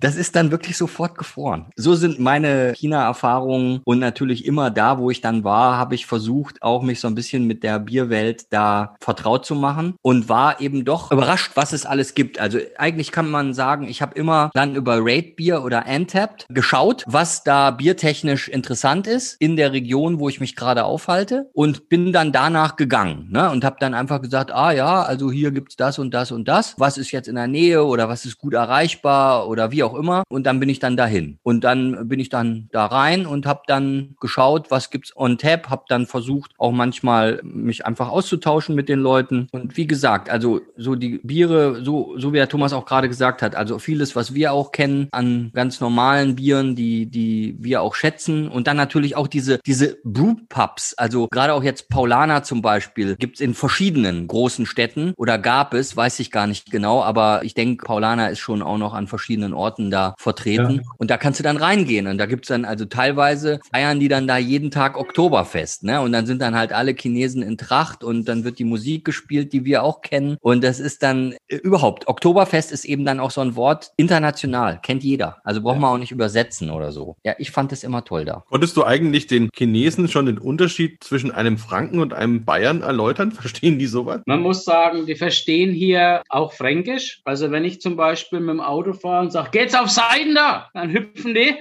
Das 0.00 0.16
ist 0.16 0.36
dann 0.36 0.50
wirklich 0.50 0.76
sofort 0.76 1.16
gefroren. 1.16 1.66
So 1.76 1.94
sind 1.94 2.18
meine 2.18 2.74
China-Erfahrungen 2.76 3.80
und 3.84 3.98
natürlich 3.98 4.44
immer 4.44 4.70
da, 4.70 4.98
wo 4.98 5.10
ich 5.10 5.20
dann 5.20 5.44
war, 5.44 5.78
habe 5.78 5.94
ich 5.94 6.06
versucht, 6.06 6.62
auch 6.62 6.82
mich 6.82 7.00
so 7.00 7.08
ein 7.08 7.14
bisschen 7.14 7.46
mit 7.46 7.62
der 7.62 7.78
Bierwelt 7.78 8.52
da 8.52 8.96
vertraut 9.00 9.46
zu 9.46 9.54
machen 9.54 9.94
und 10.02 10.28
war 10.28 10.60
eben 10.60 10.84
doch 10.84 11.10
überrascht, 11.10 11.52
was 11.54 11.72
es 11.72 11.86
alles 11.86 12.14
gibt. 12.14 12.38
Also 12.38 12.58
eigentlich 12.76 13.12
kann 13.12 13.30
man 13.30 13.54
sagen, 13.54 13.88
ich 13.88 14.02
habe 14.02 14.14
immer 14.14 14.50
dann 14.54 14.74
über 14.74 14.98
Raid 15.00 15.36
Bier 15.36 15.64
oder 15.64 15.86
Antapped 15.86 16.46
geschaut, 16.50 17.04
was 17.06 17.44
da 17.44 17.70
biertechnisch 17.70 18.48
interessant 18.48 19.06
ist 19.06 19.40
in 19.40 19.56
der 19.56 19.72
Region, 19.72 20.18
wo 20.18 20.28
ich 20.28 20.40
mich 20.40 20.56
gerade 20.56 20.84
aufhalte 20.84 21.48
und 21.54 21.88
bin 21.88 22.12
dann 22.12 22.32
danach 22.32 22.76
gegangen 22.76 23.28
ne? 23.30 23.50
und 23.50 23.64
habe 23.64 23.76
dann 23.80 23.94
einfach 23.94 24.20
gesagt, 24.20 24.52
ah 24.52 24.72
ja, 24.72 25.02
also 25.02 25.30
hier 25.30 25.50
gibt's 25.50 25.76
das 25.76 25.98
und 25.98 26.12
das 26.12 26.32
und 26.32 26.46
das. 26.48 26.74
Was 26.78 26.98
ist 26.98 27.03
jetzt 27.12 27.28
in 27.28 27.34
der 27.34 27.46
Nähe 27.46 27.84
oder 27.84 28.08
was 28.08 28.24
ist 28.24 28.38
gut 28.38 28.54
erreichbar 28.54 29.48
oder 29.48 29.70
wie 29.70 29.82
auch 29.82 29.94
immer. 29.94 30.22
Und 30.28 30.44
dann 30.44 30.60
bin 30.60 30.68
ich 30.68 30.78
dann 30.78 30.96
dahin. 30.96 31.38
Und 31.42 31.64
dann 31.64 32.08
bin 32.08 32.20
ich 32.20 32.28
dann 32.28 32.68
da 32.72 32.86
rein 32.86 33.26
und 33.26 33.46
habe 33.46 33.62
dann 33.66 34.16
geschaut, 34.20 34.70
was 34.70 34.90
gibt's 34.90 35.16
on 35.16 35.38
tap, 35.38 35.70
habe 35.70 35.84
dann 35.88 36.06
versucht, 36.06 36.52
auch 36.58 36.72
manchmal 36.72 37.40
mich 37.42 37.86
einfach 37.86 38.08
auszutauschen 38.08 38.74
mit 38.74 38.88
den 38.88 39.00
Leuten. 39.00 39.48
Und 39.52 39.76
wie 39.76 39.86
gesagt, 39.86 40.30
also 40.30 40.60
so 40.76 40.94
die 40.94 41.20
Biere, 41.22 41.84
so, 41.84 42.14
so 42.18 42.32
wie 42.32 42.36
der 42.36 42.48
Thomas 42.48 42.72
auch 42.72 42.86
gerade 42.86 43.08
gesagt 43.08 43.42
hat, 43.42 43.54
also 43.54 43.78
vieles, 43.78 44.16
was 44.16 44.34
wir 44.34 44.52
auch 44.52 44.72
kennen 44.72 45.08
an 45.12 45.50
ganz 45.54 45.80
normalen 45.80 46.36
Bieren, 46.36 46.76
die, 46.76 47.06
die 47.06 47.56
wir 47.58 47.82
auch 47.82 47.94
schätzen. 47.94 48.48
Und 48.48 48.66
dann 48.66 48.76
natürlich 48.76 49.16
auch 49.16 49.28
diese, 49.28 49.58
diese 49.66 49.98
Brewpubs, 50.04 50.94
also 50.94 51.28
gerade 51.28 51.54
auch 51.54 51.62
jetzt 51.62 51.88
Paulana 51.88 52.42
zum 52.42 52.62
Beispiel, 52.62 53.16
gibt's 53.16 53.40
in 53.40 53.54
verschiedenen 53.54 54.26
großen 54.26 54.66
Städten 54.66 55.14
oder 55.16 55.38
gab 55.38 55.74
es, 55.74 55.96
weiß 55.96 56.20
ich 56.20 56.30
gar 56.30 56.46
nicht 56.46 56.70
genau, 56.70 56.93
aber 57.02 57.44
ich 57.44 57.54
denke, 57.54 57.84
Paulana 57.84 58.28
ist 58.28 58.38
schon 58.38 58.62
auch 58.62 58.78
noch 58.78 58.94
an 58.94 59.06
verschiedenen 59.06 59.54
Orten 59.54 59.90
da 59.90 60.14
vertreten. 60.18 60.76
Ja. 60.76 60.82
Und 60.98 61.10
da 61.10 61.16
kannst 61.16 61.40
du 61.40 61.44
dann 61.44 61.56
reingehen. 61.56 62.06
Und 62.06 62.18
da 62.18 62.26
gibt's 62.26 62.48
dann, 62.48 62.64
also 62.64 62.84
teilweise 62.84 63.60
feiern 63.72 64.00
die 64.00 64.08
dann 64.08 64.26
da 64.26 64.36
jeden 64.36 64.70
Tag 64.70 64.96
Oktoberfest, 64.96 65.84
ne? 65.84 66.00
Und 66.00 66.12
dann 66.12 66.26
sind 66.26 66.40
dann 66.40 66.54
halt 66.54 66.72
alle 66.72 66.94
Chinesen 66.94 67.42
in 67.42 67.58
Tracht 67.58 68.04
und 68.04 68.28
dann 68.28 68.44
wird 68.44 68.58
die 68.58 68.64
Musik 68.64 69.04
gespielt, 69.04 69.52
die 69.52 69.64
wir 69.64 69.82
auch 69.82 70.00
kennen. 70.00 70.36
Und 70.40 70.64
das 70.64 70.80
ist 70.80 71.02
dann 71.02 71.34
äh, 71.48 71.56
überhaupt, 71.56 72.08
Oktoberfest 72.08 72.72
ist 72.72 72.84
eben 72.84 73.04
dann 73.04 73.20
auch 73.20 73.30
so 73.30 73.40
ein 73.40 73.56
Wort 73.56 73.92
international, 73.96 74.80
kennt 74.82 75.02
jeder. 75.02 75.38
Also 75.44 75.62
braucht 75.62 75.78
man 75.78 75.90
auch 75.90 75.98
nicht 75.98 76.12
übersetzen 76.12 76.70
oder 76.70 76.92
so. 76.92 77.16
Ja, 77.24 77.34
ich 77.38 77.50
fand 77.50 77.72
es 77.72 77.84
immer 77.84 78.04
toll 78.04 78.24
da. 78.24 78.44
Konntest 78.48 78.76
du 78.76 78.84
eigentlich 78.84 79.26
den 79.26 79.50
Chinesen 79.54 80.08
schon 80.08 80.26
den 80.26 80.38
Unterschied 80.38 81.02
zwischen 81.02 81.30
einem 81.30 81.58
Franken 81.58 82.00
und 82.00 82.12
einem 82.12 82.44
Bayern 82.44 82.82
erläutern? 82.82 83.32
Verstehen 83.44 83.78
die 83.78 83.86
sowas? 83.86 84.22
Man 84.26 84.40
muss 84.40 84.64
sagen, 84.64 85.06
die 85.06 85.16
verstehen 85.16 85.72
hier 85.72 86.22
auch 86.28 86.52
Fränkisch. 86.84 87.20
Also 87.24 87.50
wenn 87.50 87.64
ich 87.64 87.80
zum 87.80 87.96
Beispiel 87.96 88.40
mit 88.40 88.50
dem 88.50 88.60
Auto 88.60 88.92
fahre 88.92 89.22
und 89.22 89.32
sage, 89.32 89.50
geht's 89.50 89.74
auf 89.74 89.90
Seiten 89.90 90.34
da, 90.34 90.68
dann 90.74 90.90
hüpfen 90.90 91.34
die. 91.34 91.56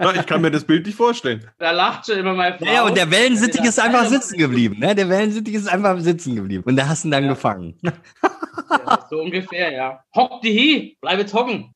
ja, 0.00 0.12
ich 0.14 0.26
kann 0.26 0.40
mir 0.40 0.50
das 0.50 0.64
Bild 0.64 0.86
nicht 0.86 0.96
vorstellen. 0.96 1.48
Da 1.58 1.70
lacht 1.70 2.06
schon 2.06 2.18
immer 2.18 2.34
mein 2.34 2.58
Frau. 2.58 2.66
Ja, 2.66 2.84
und 2.84 2.96
der 2.96 3.10
Wellensittich 3.10 3.64
ist 3.64 3.78
einfach 3.78 4.06
sitzen 4.06 4.38
geblieben. 4.38 4.78
Ne? 4.78 4.94
Der 4.94 5.08
Wellensittich 5.08 5.54
ist 5.54 5.68
einfach 5.68 5.98
sitzen 6.00 6.36
geblieben. 6.36 6.64
Und 6.66 6.76
da 6.76 6.88
hast 6.88 7.04
du 7.04 7.08
ihn 7.08 7.12
dann 7.12 7.24
ja. 7.24 7.30
gefangen. 7.30 7.78
Ja, 7.82 9.06
so 9.08 9.20
ungefähr, 9.20 9.72
ja. 9.72 10.00
Hock 10.14 10.42
die 10.42 10.58
hi, 10.58 10.96
bleibe 11.00 11.24
hocken. 11.32 11.74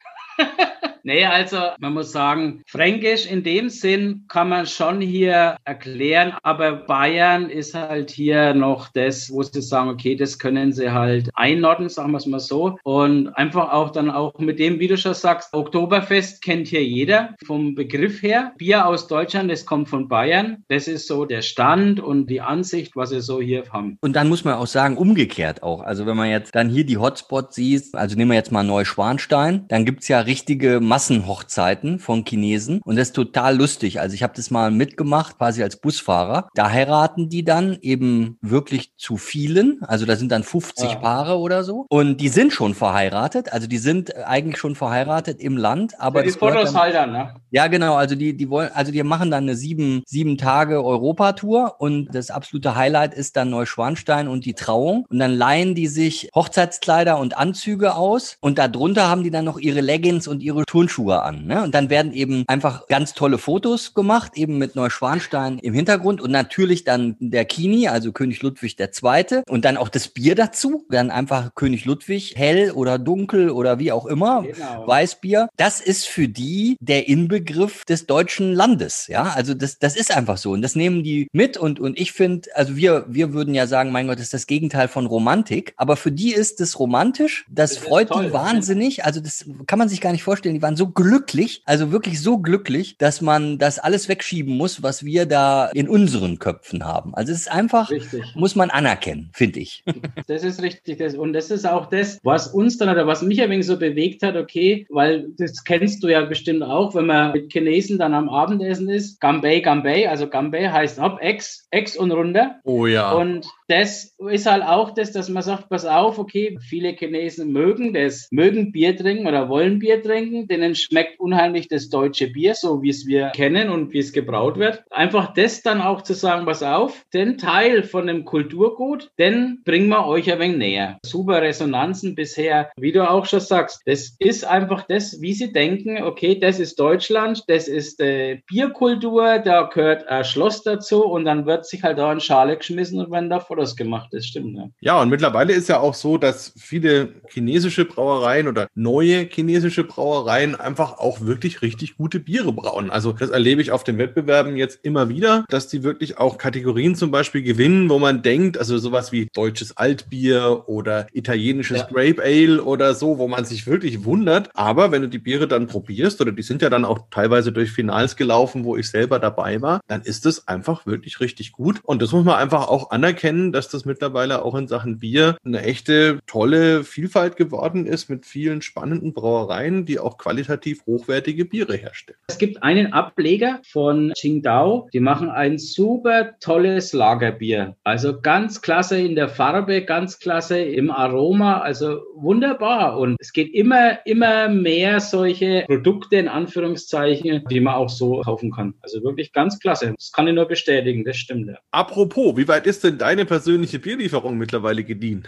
Nee, 1.02 1.24
also 1.24 1.58
man 1.78 1.94
muss 1.94 2.12
sagen, 2.12 2.62
Fränkisch 2.66 3.26
in 3.26 3.42
dem 3.42 3.68
Sinn 3.68 4.24
kann 4.28 4.48
man 4.48 4.66
schon 4.66 5.00
hier 5.00 5.56
erklären, 5.64 6.34
aber 6.42 6.72
Bayern 6.72 7.50
ist 7.50 7.74
halt 7.74 8.10
hier 8.10 8.54
noch 8.54 8.88
das, 8.92 9.30
wo 9.32 9.42
sie 9.42 9.62
sagen, 9.62 9.88
okay, 9.88 10.16
das 10.16 10.38
können 10.38 10.72
sie 10.72 10.90
halt 10.90 11.30
einordnen, 11.34 11.88
sagen 11.88 12.12
wir 12.12 12.18
es 12.18 12.26
mal 12.26 12.40
so. 12.40 12.78
Und 12.82 13.28
einfach 13.36 13.72
auch 13.72 13.90
dann 13.90 14.10
auch 14.10 14.38
mit 14.38 14.58
dem, 14.58 14.80
wie 14.80 14.88
du 14.88 14.96
schon 14.96 15.14
sagst, 15.14 15.52
Oktoberfest 15.52 16.42
kennt 16.42 16.68
hier 16.68 16.84
jeder 16.84 17.34
vom 17.44 17.74
Begriff 17.74 18.22
her. 18.22 18.52
Bier 18.58 18.86
aus 18.86 19.06
Deutschland, 19.06 19.50
das 19.50 19.64
kommt 19.66 19.88
von 19.88 20.08
Bayern. 20.08 20.64
Das 20.68 20.88
ist 20.88 21.06
so 21.06 21.24
der 21.24 21.42
Stand 21.42 22.00
und 22.00 22.26
die 22.26 22.40
Ansicht, 22.40 22.96
was 22.96 23.10
sie 23.10 23.20
so 23.20 23.40
hier 23.40 23.64
haben. 23.72 23.98
Und 24.00 24.16
dann 24.16 24.28
muss 24.28 24.44
man 24.44 24.54
auch 24.54 24.66
sagen, 24.66 24.96
umgekehrt 24.96 25.62
auch. 25.62 25.80
Also 25.80 26.06
wenn 26.06 26.16
man 26.16 26.30
jetzt 26.30 26.54
dann 26.54 26.68
hier 26.68 26.84
die 26.84 26.98
Hotspots 26.98 27.54
sieht, 27.54 27.94
also 27.94 28.16
nehmen 28.16 28.30
wir 28.30 28.36
jetzt 28.36 28.52
mal 28.52 28.64
Neuschwanstein, 28.64 29.64
dann 29.68 29.84
gibt's 29.84 30.08
ja 30.08 30.20
richtige 30.20 30.80
Massenhochzeiten 30.90 32.00
von 32.00 32.24
Chinesen 32.26 32.80
und 32.84 32.96
das 32.96 33.08
ist 33.08 33.14
total 33.14 33.56
lustig. 33.56 34.00
Also 34.00 34.16
ich 34.16 34.24
habe 34.24 34.32
das 34.34 34.50
mal 34.50 34.72
mitgemacht, 34.72 35.38
quasi 35.38 35.62
als 35.62 35.76
Busfahrer. 35.76 36.48
Da 36.54 36.70
heiraten 36.70 37.28
die 37.28 37.44
dann 37.44 37.78
eben 37.80 38.38
wirklich 38.40 38.96
zu 38.96 39.16
vielen. 39.16 39.80
Also 39.84 40.04
da 40.04 40.16
sind 40.16 40.32
dann 40.32 40.42
50 40.42 40.90
ja. 40.90 40.96
Paare 40.96 41.38
oder 41.38 41.62
so. 41.62 41.86
Und 41.88 42.20
die 42.20 42.28
sind 42.28 42.52
schon 42.52 42.74
verheiratet. 42.74 43.52
Also 43.52 43.68
die 43.68 43.78
sind 43.78 44.16
eigentlich 44.16 44.58
schon 44.58 44.74
verheiratet 44.74 45.38
im 45.40 45.56
Land. 45.56 46.00
Aber 46.00 46.24
die 46.24 46.30
Fotos 46.30 46.74
halt 46.74 46.96
dann, 46.96 47.12
ne? 47.12 47.34
Ja, 47.52 47.68
genau. 47.68 47.94
Also 47.94 48.16
die, 48.16 48.36
die 48.36 48.50
wollen, 48.50 48.70
also 48.74 48.90
die 48.90 49.02
machen 49.04 49.30
dann 49.30 49.44
eine 49.44 49.54
sieben, 49.54 50.02
sieben 50.06 50.38
Tage 50.38 50.84
Europatour 50.84 51.76
und 51.78 52.12
das 52.12 52.32
absolute 52.32 52.74
Highlight 52.74 53.14
ist 53.14 53.36
dann 53.36 53.50
Neuschwanstein 53.50 54.26
und 54.26 54.44
die 54.44 54.54
Trauung. 54.54 55.06
Und 55.08 55.20
dann 55.20 55.34
leihen 55.34 55.76
die 55.76 55.86
sich 55.86 56.30
Hochzeitskleider 56.34 57.16
und 57.16 57.38
Anzüge 57.38 57.94
aus 57.94 58.38
und 58.40 58.58
darunter 58.58 59.08
haben 59.08 59.22
die 59.22 59.30
dann 59.30 59.44
noch 59.44 59.60
ihre 59.60 59.80
Leggings 59.80 60.26
und 60.26 60.42
ihre 60.42 60.64
Tour 60.64 60.79
Turnschuhe 60.80 61.22
an. 61.22 61.46
Ne? 61.46 61.62
Und 61.62 61.74
dann 61.74 61.90
werden 61.90 62.12
eben 62.12 62.44
einfach 62.46 62.86
ganz 62.86 63.12
tolle 63.12 63.36
Fotos 63.36 63.92
gemacht, 63.92 64.32
eben 64.36 64.56
mit 64.56 64.76
Neuschwanstein 64.76 65.58
im 65.58 65.74
Hintergrund 65.74 66.22
und 66.22 66.30
natürlich 66.30 66.84
dann 66.84 67.16
der 67.20 67.44
Kini, 67.44 67.88
also 67.88 68.12
König 68.12 68.40
Ludwig 68.42 68.76
II. 68.80 69.42
Und 69.48 69.64
dann 69.66 69.76
auch 69.76 69.90
das 69.90 70.08
Bier 70.08 70.34
dazu. 70.34 70.86
Dann 70.88 71.10
einfach 71.10 71.54
König 71.54 71.84
Ludwig, 71.84 72.34
hell 72.36 72.70
oder 72.70 72.98
dunkel 72.98 73.50
oder 73.50 73.78
wie 73.78 73.92
auch 73.92 74.06
immer, 74.06 74.42
genau. 74.42 74.86
Weißbier. 74.86 75.48
Das 75.56 75.80
ist 75.80 76.06
für 76.06 76.28
die 76.28 76.76
der 76.80 77.08
Inbegriff 77.08 77.84
des 77.84 78.06
deutschen 78.06 78.54
Landes. 78.54 79.06
Ja, 79.06 79.24
also 79.34 79.52
das, 79.52 79.78
das 79.78 79.96
ist 79.96 80.16
einfach 80.16 80.38
so. 80.38 80.52
Und 80.52 80.62
das 80.62 80.76
nehmen 80.76 81.02
die 81.02 81.28
mit 81.32 81.58
und, 81.58 81.78
und 81.78 81.98
ich 81.98 82.12
finde, 82.12 82.48
also 82.54 82.76
wir, 82.76 83.04
wir 83.08 83.34
würden 83.34 83.54
ja 83.54 83.66
sagen, 83.66 83.92
mein 83.92 84.06
Gott, 84.06 84.16
das 84.16 84.24
ist 84.24 84.34
das 84.34 84.46
Gegenteil 84.46 84.88
von 84.88 85.04
Romantik. 85.04 85.74
Aber 85.76 85.96
für 85.96 86.12
die 86.12 86.32
ist 86.32 86.60
es 86.60 86.78
romantisch. 86.78 87.44
Das, 87.50 87.74
das 87.74 87.78
freut 87.84 88.08
toll, 88.08 88.26
die 88.26 88.32
wahnsinnig. 88.32 89.04
Also 89.04 89.20
das 89.20 89.44
kann 89.66 89.78
man 89.78 89.88
sich 89.90 90.00
gar 90.00 90.12
nicht 90.12 90.22
vorstellen. 90.22 90.54
Die 90.54 90.62
waren 90.62 90.69
waren 90.70 90.76
so 90.76 90.88
glücklich, 90.88 91.62
also 91.64 91.90
wirklich 91.90 92.22
so 92.22 92.38
glücklich, 92.38 92.96
dass 92.96 93.20
man 93.20 93.58
das 93.58 93.80
alles 93.80 94.08
wegschieben 94.08 94.56
muss, 94.56 94.84
was 94.84 95.04
wir 95.04 95.26
da 95.26 95.66
in 95.74 95.88
unseren 95.88 96.38
Köpfen 96.38 96.84
haben. 96.84 97.12
Also 97.12 97.32
es 97.32 97.40
ist 97.40 97.50
einfach, 97.50 97.90
richtig. 97.90 98.22
muss 98.36 98.54
man 98.54 98.70
anerkennen, 98.70 99.30
finde 99.32 99.58
ich. 99.58 99.82
Das 100.28 100.44
ist 100.44 100.62
richtig. 100.62 100.98
Das, 100.98 101.16
und 101.16 101.32
das 101.32 101.50
ist 101.50 101.66
auch 101.66 101.86
das, 101.86 102.20
was 102.22 102.46
uns 102.46 102.78
dann 102.78 102.88
oder 102.88 103.06
was 103.06 103.22
mich 103.22 103.42
ein 103.42 103.50
wenig 103.50 103.66
so 103.66 103.78
bewegt 103.78 104.22
hat, 104.22 104.36
okay, 104.36 104.86
weil 104.90 105.30
das 105.38 105.64
kennst 105.64 106.04
du 106.04 106.08
ja 106.08 106.24
bestimmt 106.24 106.62
auch, 106.62 106.94
wenn 106.94 107.06
man 107.06 107.32
mit 107.32 107.50
Chinesen 107.52 107.98
dann 107.98 108.14
am 108.14 108.28
Abendessen 108.28 108.88
ist. 108.88 109.20
Gambay, 109.20 109.62
Gambay, 109.62 110.06
also 110.06 110.28
Gambay 110.28 110.66
heißt 110.66 111.00
ab, 111.00 111.18
Ex, 111.20 111.66
Ex 111.70 111.96
und 111.96 112.12
runter. 112.12 112.60
Oh 112.62 112.86
ja. 112.86 113.10
Und 113.12 113.46
das 113.66 114.14
ist 114.18 114.46
halt 114.46 114.62
auch 114.62 114.90
das, 114.90 115.12
dass 115.12 115.28
man 115.28 115.42
sagt, 115.42 115.68
pass 115.68 115.84
auf, 115.84 116.18
okay, 116.18 116.58
viele 116.60 116.90
Chinesen 116.90 117.50
mögen 117.52 117.92
das, 117.92 118.28
mögen 118.30 118.72
Bier 118.72 118.96
trinken 118.96 119.26
oder 119.26 119.48
wollen 119.48 119.78
Bier 119.78 120.02
trinken, 120.02 120.46
denen 120.60 120.74
schmeckt 120.74 121.18
unheimlich 121.20 121.68
das 121.68 121.88
deutsche 121.88 122.28
Bier, 122.28 122.54
so 122.54 122.82
wie 122.82 122.90
es 122.90 123.06
wir 123.06 123.28
kennen 123.30 123.70
und 123.70 123.92
wie 123.92 123.98
es 123.98 124.12
gebraut 124.12 124.58
wird. 124.58 124.82
Einfach 124.90 125.34
das 125.34 125.62
dann 125.62 125.80
auch 125.80 126.02
zu 126.02 126.14
sagen, 126.14 126.46
pass 126.46 126.62
auf, 126.62 127.04
den 127.12 127.38
Teil 127.38 127.82
von 127.82 128.06
dem 128.06 128.24
Kulturgut, 128.24 129.10
den 129.18 129.62
bringen 129.64 129.88
wir 129.88 130.06
euch 130.06 130.30
ein 130.30 130.38
wenig 130.38 130.58
näher. 130.58 130.98
Super 131.04 131.42
Resonanzen 131.42 132.14
bisher, 132.14 132.70
wie 132.76 132.92
du 132.92 133.08
auch 133.08 133.26
schon 133.26 133.40
sagst, 133.40 133.82
das 133.86 134.16
ist 134.18 134.44
einfach 134.44 134.84
das, 134.88 135.20
wie 135.20 135.32
sie 135.32 135.52
denken, 135.52 136.02
okay, 136.02 136.38
das 136.38 136.58
ist 136.58 136.78
Deutschland, 136.78 137.44
das 137.48 137.68
ist 137.68 138.00
äh, 138.00 138.40
Bierkultur, 138.46 139.38
da 139.38 139.62
gehört 139.62 140.06
ein 140.08 140.24
Schloss 140.24 140.62
dazu 140.62 141.04
und 141.04 141.24
dann 141.24 141.46
wird 141.46 141.66
sich 141.66 141.82
halt 141.82 141.98
da 141.98 142.12
in 142.12 142.20
Schale 142.20 142.56
geschmissen 142.56 143.00
und 143.00 143.10
wenn 143.10 143.30
da 143.30 143.40
Fotos 143.40 143.76
gemacht, 143.76 144.08
das 144.12 144.26
stimmt. 144.26 144.56
Ja. 144.56 144.68
ja, 144.80 145.02
und 145.02 145.08
mittlerweile 145.08 145.52
ist 145.52 145.68
ja 145.68 145.80
auch 145.80 145.94
so, 145.94 146.18
dass 146.18 146.52
viele 146.56 147.14
chinesische 147.28 147.84
Brauereien 147.84 148.48
oder 148.48 148.68
neue 148.74 149.28
chinesische 149.30 149.84
Brauereien 149.84 150.49
einfach 150.54 150.98
auch 150.98 151.20
wirklich 151.20 151.62
richtig 151.62 151.96
gute 151.96 152.20
Biere 152.20 152.52
brauen. 152.52 152.90
Also 152.90 153.12
das 153.12 153.30
erlebe 153.30 153.62
ich 153.62 153.70
auf 153.70 153.84
den 153.84 153.98
Wettbewerben 153.98 154.56
jetzt 154.56 154.80
immer 154.82 155.08
wieder, 155.08 155.44
dass 155.48 155.68
die 155.68 155.82
wirklich 155.82 156.18
auch 156.18 156.38
Kategorien 156.38 156.94
zum 156.94 157.10
Beispiel 157.10 157.42
gewinnen, 157.42 157.88
wo 157.88 157.98
man 157.98 158.22
denkt, 158.22 158.58
also 158.58 158.78
sowas 158.78 159.12
wie 159.12 159.28
deutsches 159.32 159.76
Altbier 159.76 160.64
oder 160.66 161.06
italienisches 161.12 161.78
ja. 161.78 161.86
Grape 161.86 162.22
Ale 162.22 162.62
oder 162.62 162.94
so, 162.94 163.18
wo 163.18 163.28
man 163.28 163.44
sich 163.44 163.66
wirklich 163.66 164.04
wundert. 164.04 164.50
Aber 164.54 164.90
wenn 164.90 165.02
du 165.02 165.08
die 165.08 165.18
Biere 165.18 165.46
dann 165.46 165.66
probierst, 165.66 166.20
oder 166.20 166.32
die 166.32 166.42
sind 166.42 166.62
ja 166.62 166.70
dann 166.70 166.84
auch 166.84 167.06
teilweise 167.10 167.52
durch 167.52 167.70
Finals 167.70 168.16
gelaufen, 168.16 168.64
wo 168.64 168.76
ich 168.76 168.90
selber 168.90 169.18
dabei 169.18 169.62
war, 169.62 169.80
dann 169.86 170.02
ist 170.02 170.26
es 170.26 170.48
einfach 170.48 170.86
wirklich 170.86 171.20
richtig 171.20 171.52
gut. 171.52 171.80
Und 171.84 172.02
das 172.02 172.12
muss 172.12 172.24
man 172.24 172.36
einfach 172.36 172.68
auch 172.68 172.90
anerkennen, 172.90 173.52
dass 173.52 173.68
das 173.68 173.84
mittlerweile 173.84 174.44
auch 174.44 174.54
in 174.54 174.68
Sachen 174.68 174.98
Bier 174.98 175.36
eine 175.44 175.62
echte 175.62 176.18
tolle 176.26 176.84
Vielfalt 176.84 177.36
geworden 177.36 177.86
ist 177.86 178.10
mit 178.10 178.26
vielen 178.26 178.62
spannenden 178.62 179.12
Brauereien, 179.12 179.84
die 179.86 179.98
auch 179.98 180.18
qualitativ 180.18 180.39
hochwertige 180.86 181.44
Biere 181.44 181.76
herstellen. 181.76 182.18
Es 182.28 182.38
gibt 182.38 182.62
einen 182.62 182.92
Ableger 182.92 183.60
von 183.70 184.12
Qingdao, 184.16 184.88
die 184.92 185.00
machen 185.00 185.30
ein 185.30 185.58
super 185.58 186.34
tolles 186.40 186.92
Lagerbier. 186.92 187.76
Also 187.84 188.20
ganz 188.20 188.62
klasse 188.62 188.98
in 188.98 189.14
der 189.14 189.28
Farbe, 189.28 189.82
ganz 189.84 190.18
klasse 190.18 190.60
im 190.60 190.90
Aroma, 190.90 191.58
also 191.58 192.00
wunderbar. 192.14 192.98
Und 192.98 193.16
es 193.20 193.32
geht 193.32 193.52
immer, 193.54 194.04
immer 194.06 194.48
mehr 194.48 195.00
solche 195.00 195.64
Produkte 195.66 196.16
in 196.16 196.28
Anführungszeichen, 196.28 197.44
die 197.50 197.60
man 197.60 197.74
auch 197.74 197.88
so 197.88 198.20
kaufen 198.20 198.50
kann. 198.50 198.74
Also 198.82 199.02
wirklich 199.02 199.32
ganz 199.32 199.58
klasse. 199.58 199.94
Das 199.96 200.12
kann 200.12 200.26
ich 200.28 200.34
nur 200.34 200.46
bestätigen, 200.46 201.04
das 201.04 201.16
stimmt. 201.16 201.48
Ja. 201.48 201.58
Apropos, 201.70 202.36
wie 202.36 202.48
weit 202.48 202.66
ist 202.66 202.84
denn 202.84 202.98
deine 202.98 203.24
persönliche 203.24 203.78
Bierlieferung 203.78 204.38
mittlerweile 204.38 204.84
gediehen? 204.84 205.26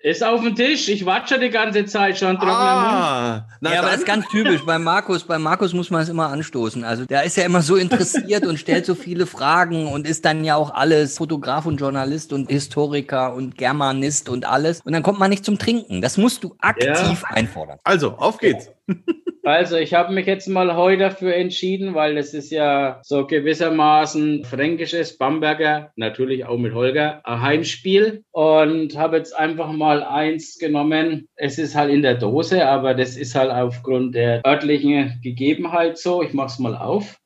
Ist 0.00 0.22
auf 0.22 0.42
dem 0.42 0.54
Tisch. 0.54 0.88
Ich 0.88 1.04
warte 1.06 1.40
die 1.40 1.50
ganze 1.50 1.84
Zeit 1.84 2.18
schon. 2.18 2.36
Ah, 2.36 3.48
na, 3.60 3.72
ja, 3.72 3.80
aber 3.80 3.88
das 3.88 3.98
ist 3.98 4.06
ganz 4.06 4.24
typisch. 4.28 4.37
Bei 4.66 4.78
Markus, 4.78 5.24
bei 5.24 5.38
Markus 5.38 5.72
muss 5.72 5.90
man 5.90 6.02
es 6.02 6.08
immer 6.08 6.28
anstoßen. 6.28 6.84
Also 6.84 7.04
der 7.04 7.24
ist 7.24 7.36
ja 7.36 7.44
immer 7.44 7.62
so 7.62 7.76
interessiert 7.76 8.46
und 8.46 8.58
stellt 8.58 8.86
so 8.86 8.94
viele 8.94 9.26
Fragen 9.26 9.86
und 9.86 10.06
ist 10.06 10.24
dann 10.24 10.44
ja 10.44 10.56
auch 10.56 10.74
alles 10.74 11.16
Fotograf 11.16 11.66
und 11.66 11.78
Journalist 11.78 12.32
und 12.32 12.50
Historiker 12.50 13.34
und 13.34 13.56
Germanist 13.56 14.28
und 14.28 14.46
alles. 14.46 14.80
Und 14.84 14.92
dann 14.92 15.02
kommt 15.02 15.18
man 15.18 15.30
nicht 15.30 15.44
zum 15.44 15.58
Trinken. 15.58 16.02
Das 16.02 16.16
musst 16.16 16.44
du 16.44 16.54
aktiv 16.60 17.22
ja. 17.22 17.28
einfordern. 17.30 17.78
Also, 17.84 18.12
auf 18.12 18.38
geht's. 18.38 18.70
Also, 19.48 19.76
ich 19.78 19.94
habe 19.94 20.12
mich 20.12 20.26
jetzt 20.26 20.46
mal 20.46 20.76
heute 20.76 21.04
dafür 21.04 21.34
entschieden, 21.34 21.94
weil 21.94 22.18
es 22.18 22.34
ist 22.34 22.50
ja 22.50 23.00
so 23.02 23.26
gewissermaßen 23.26 24.44
fränkisches 24.44 25.16
Bamberger, 25.16 25.90
natürlich 25.96 26.44
auch 26.44 26.58
mit 26.58 26.74
Holger, 26.74 27.22
ein 27.24 27.40
Heimspiel 27.40 28.24
und 28.30 28.98
habe 28.98 29.16
jetzt 29.16 29.34
einfach 29.34 29.72
mal 29.72 30.02
eins 30.02 30.58
genommen. 30.58 31.28
Es 31.34 31.56
ist 31.56 31.74
halt 31.74 31.90
in 31.90 32.02
der 32.02 32.16
Dose, 32.16 32.68
aber 32.68 32.92
das 32.92 33.16
ist 33.16 33.34
halt 33.34 33.50
aufgrund 33.50 34.14
der 34.14 34.42
örtlichen 34.46 35.18
Gegebenheit 35.22 35.96
so. 35.96 36.22
Ich 36.22 36.34
mache 36.34 36.48
es 36.48 36.58
mal 36.58 36.76
auf 36.76 37.16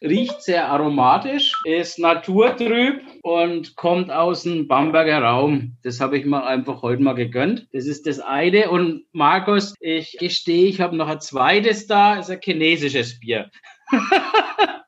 riecht 0.00 0.42
sehr 0.42 0.68
aromatisch, 0.68 1.52
ist 1.64 1.98
naturtrüb 1.98 3.00
und 3.22 3.76
kommt 3.76 4.10
aus 4.10 4.42
dem 4.42 4.68
Bamberger 4.68 5.22
Raum. 5.22 5.76
Das 5.82 6.00
habe 6.00 6.18
ich 6.18 6.24
mir 6.24 6.44
einfach 6.44 6.82
heute 6.82 7.02
mal 7.02 7.14
gegönnt. 7.14 7.66
Das 7.72 7.86
ist 7.86 8.06
das 8.06 8.20
eine. 8.20 8.70
Und 8.70 9.04
Markus, 9.12 9.74
ich 9.80 10.16
gestehe, 10.18 10.66
ich 10.66 10.80
habe 10.80 10.96
noch 10.96 11.08
ein 11.08 11.20
zweites 11.20 11.86
da, 11.86 12.18
ist 12.18 12.30
ein 12.30 12.40
chinesisches 12.42 13.20
Bier. 13.20 13.50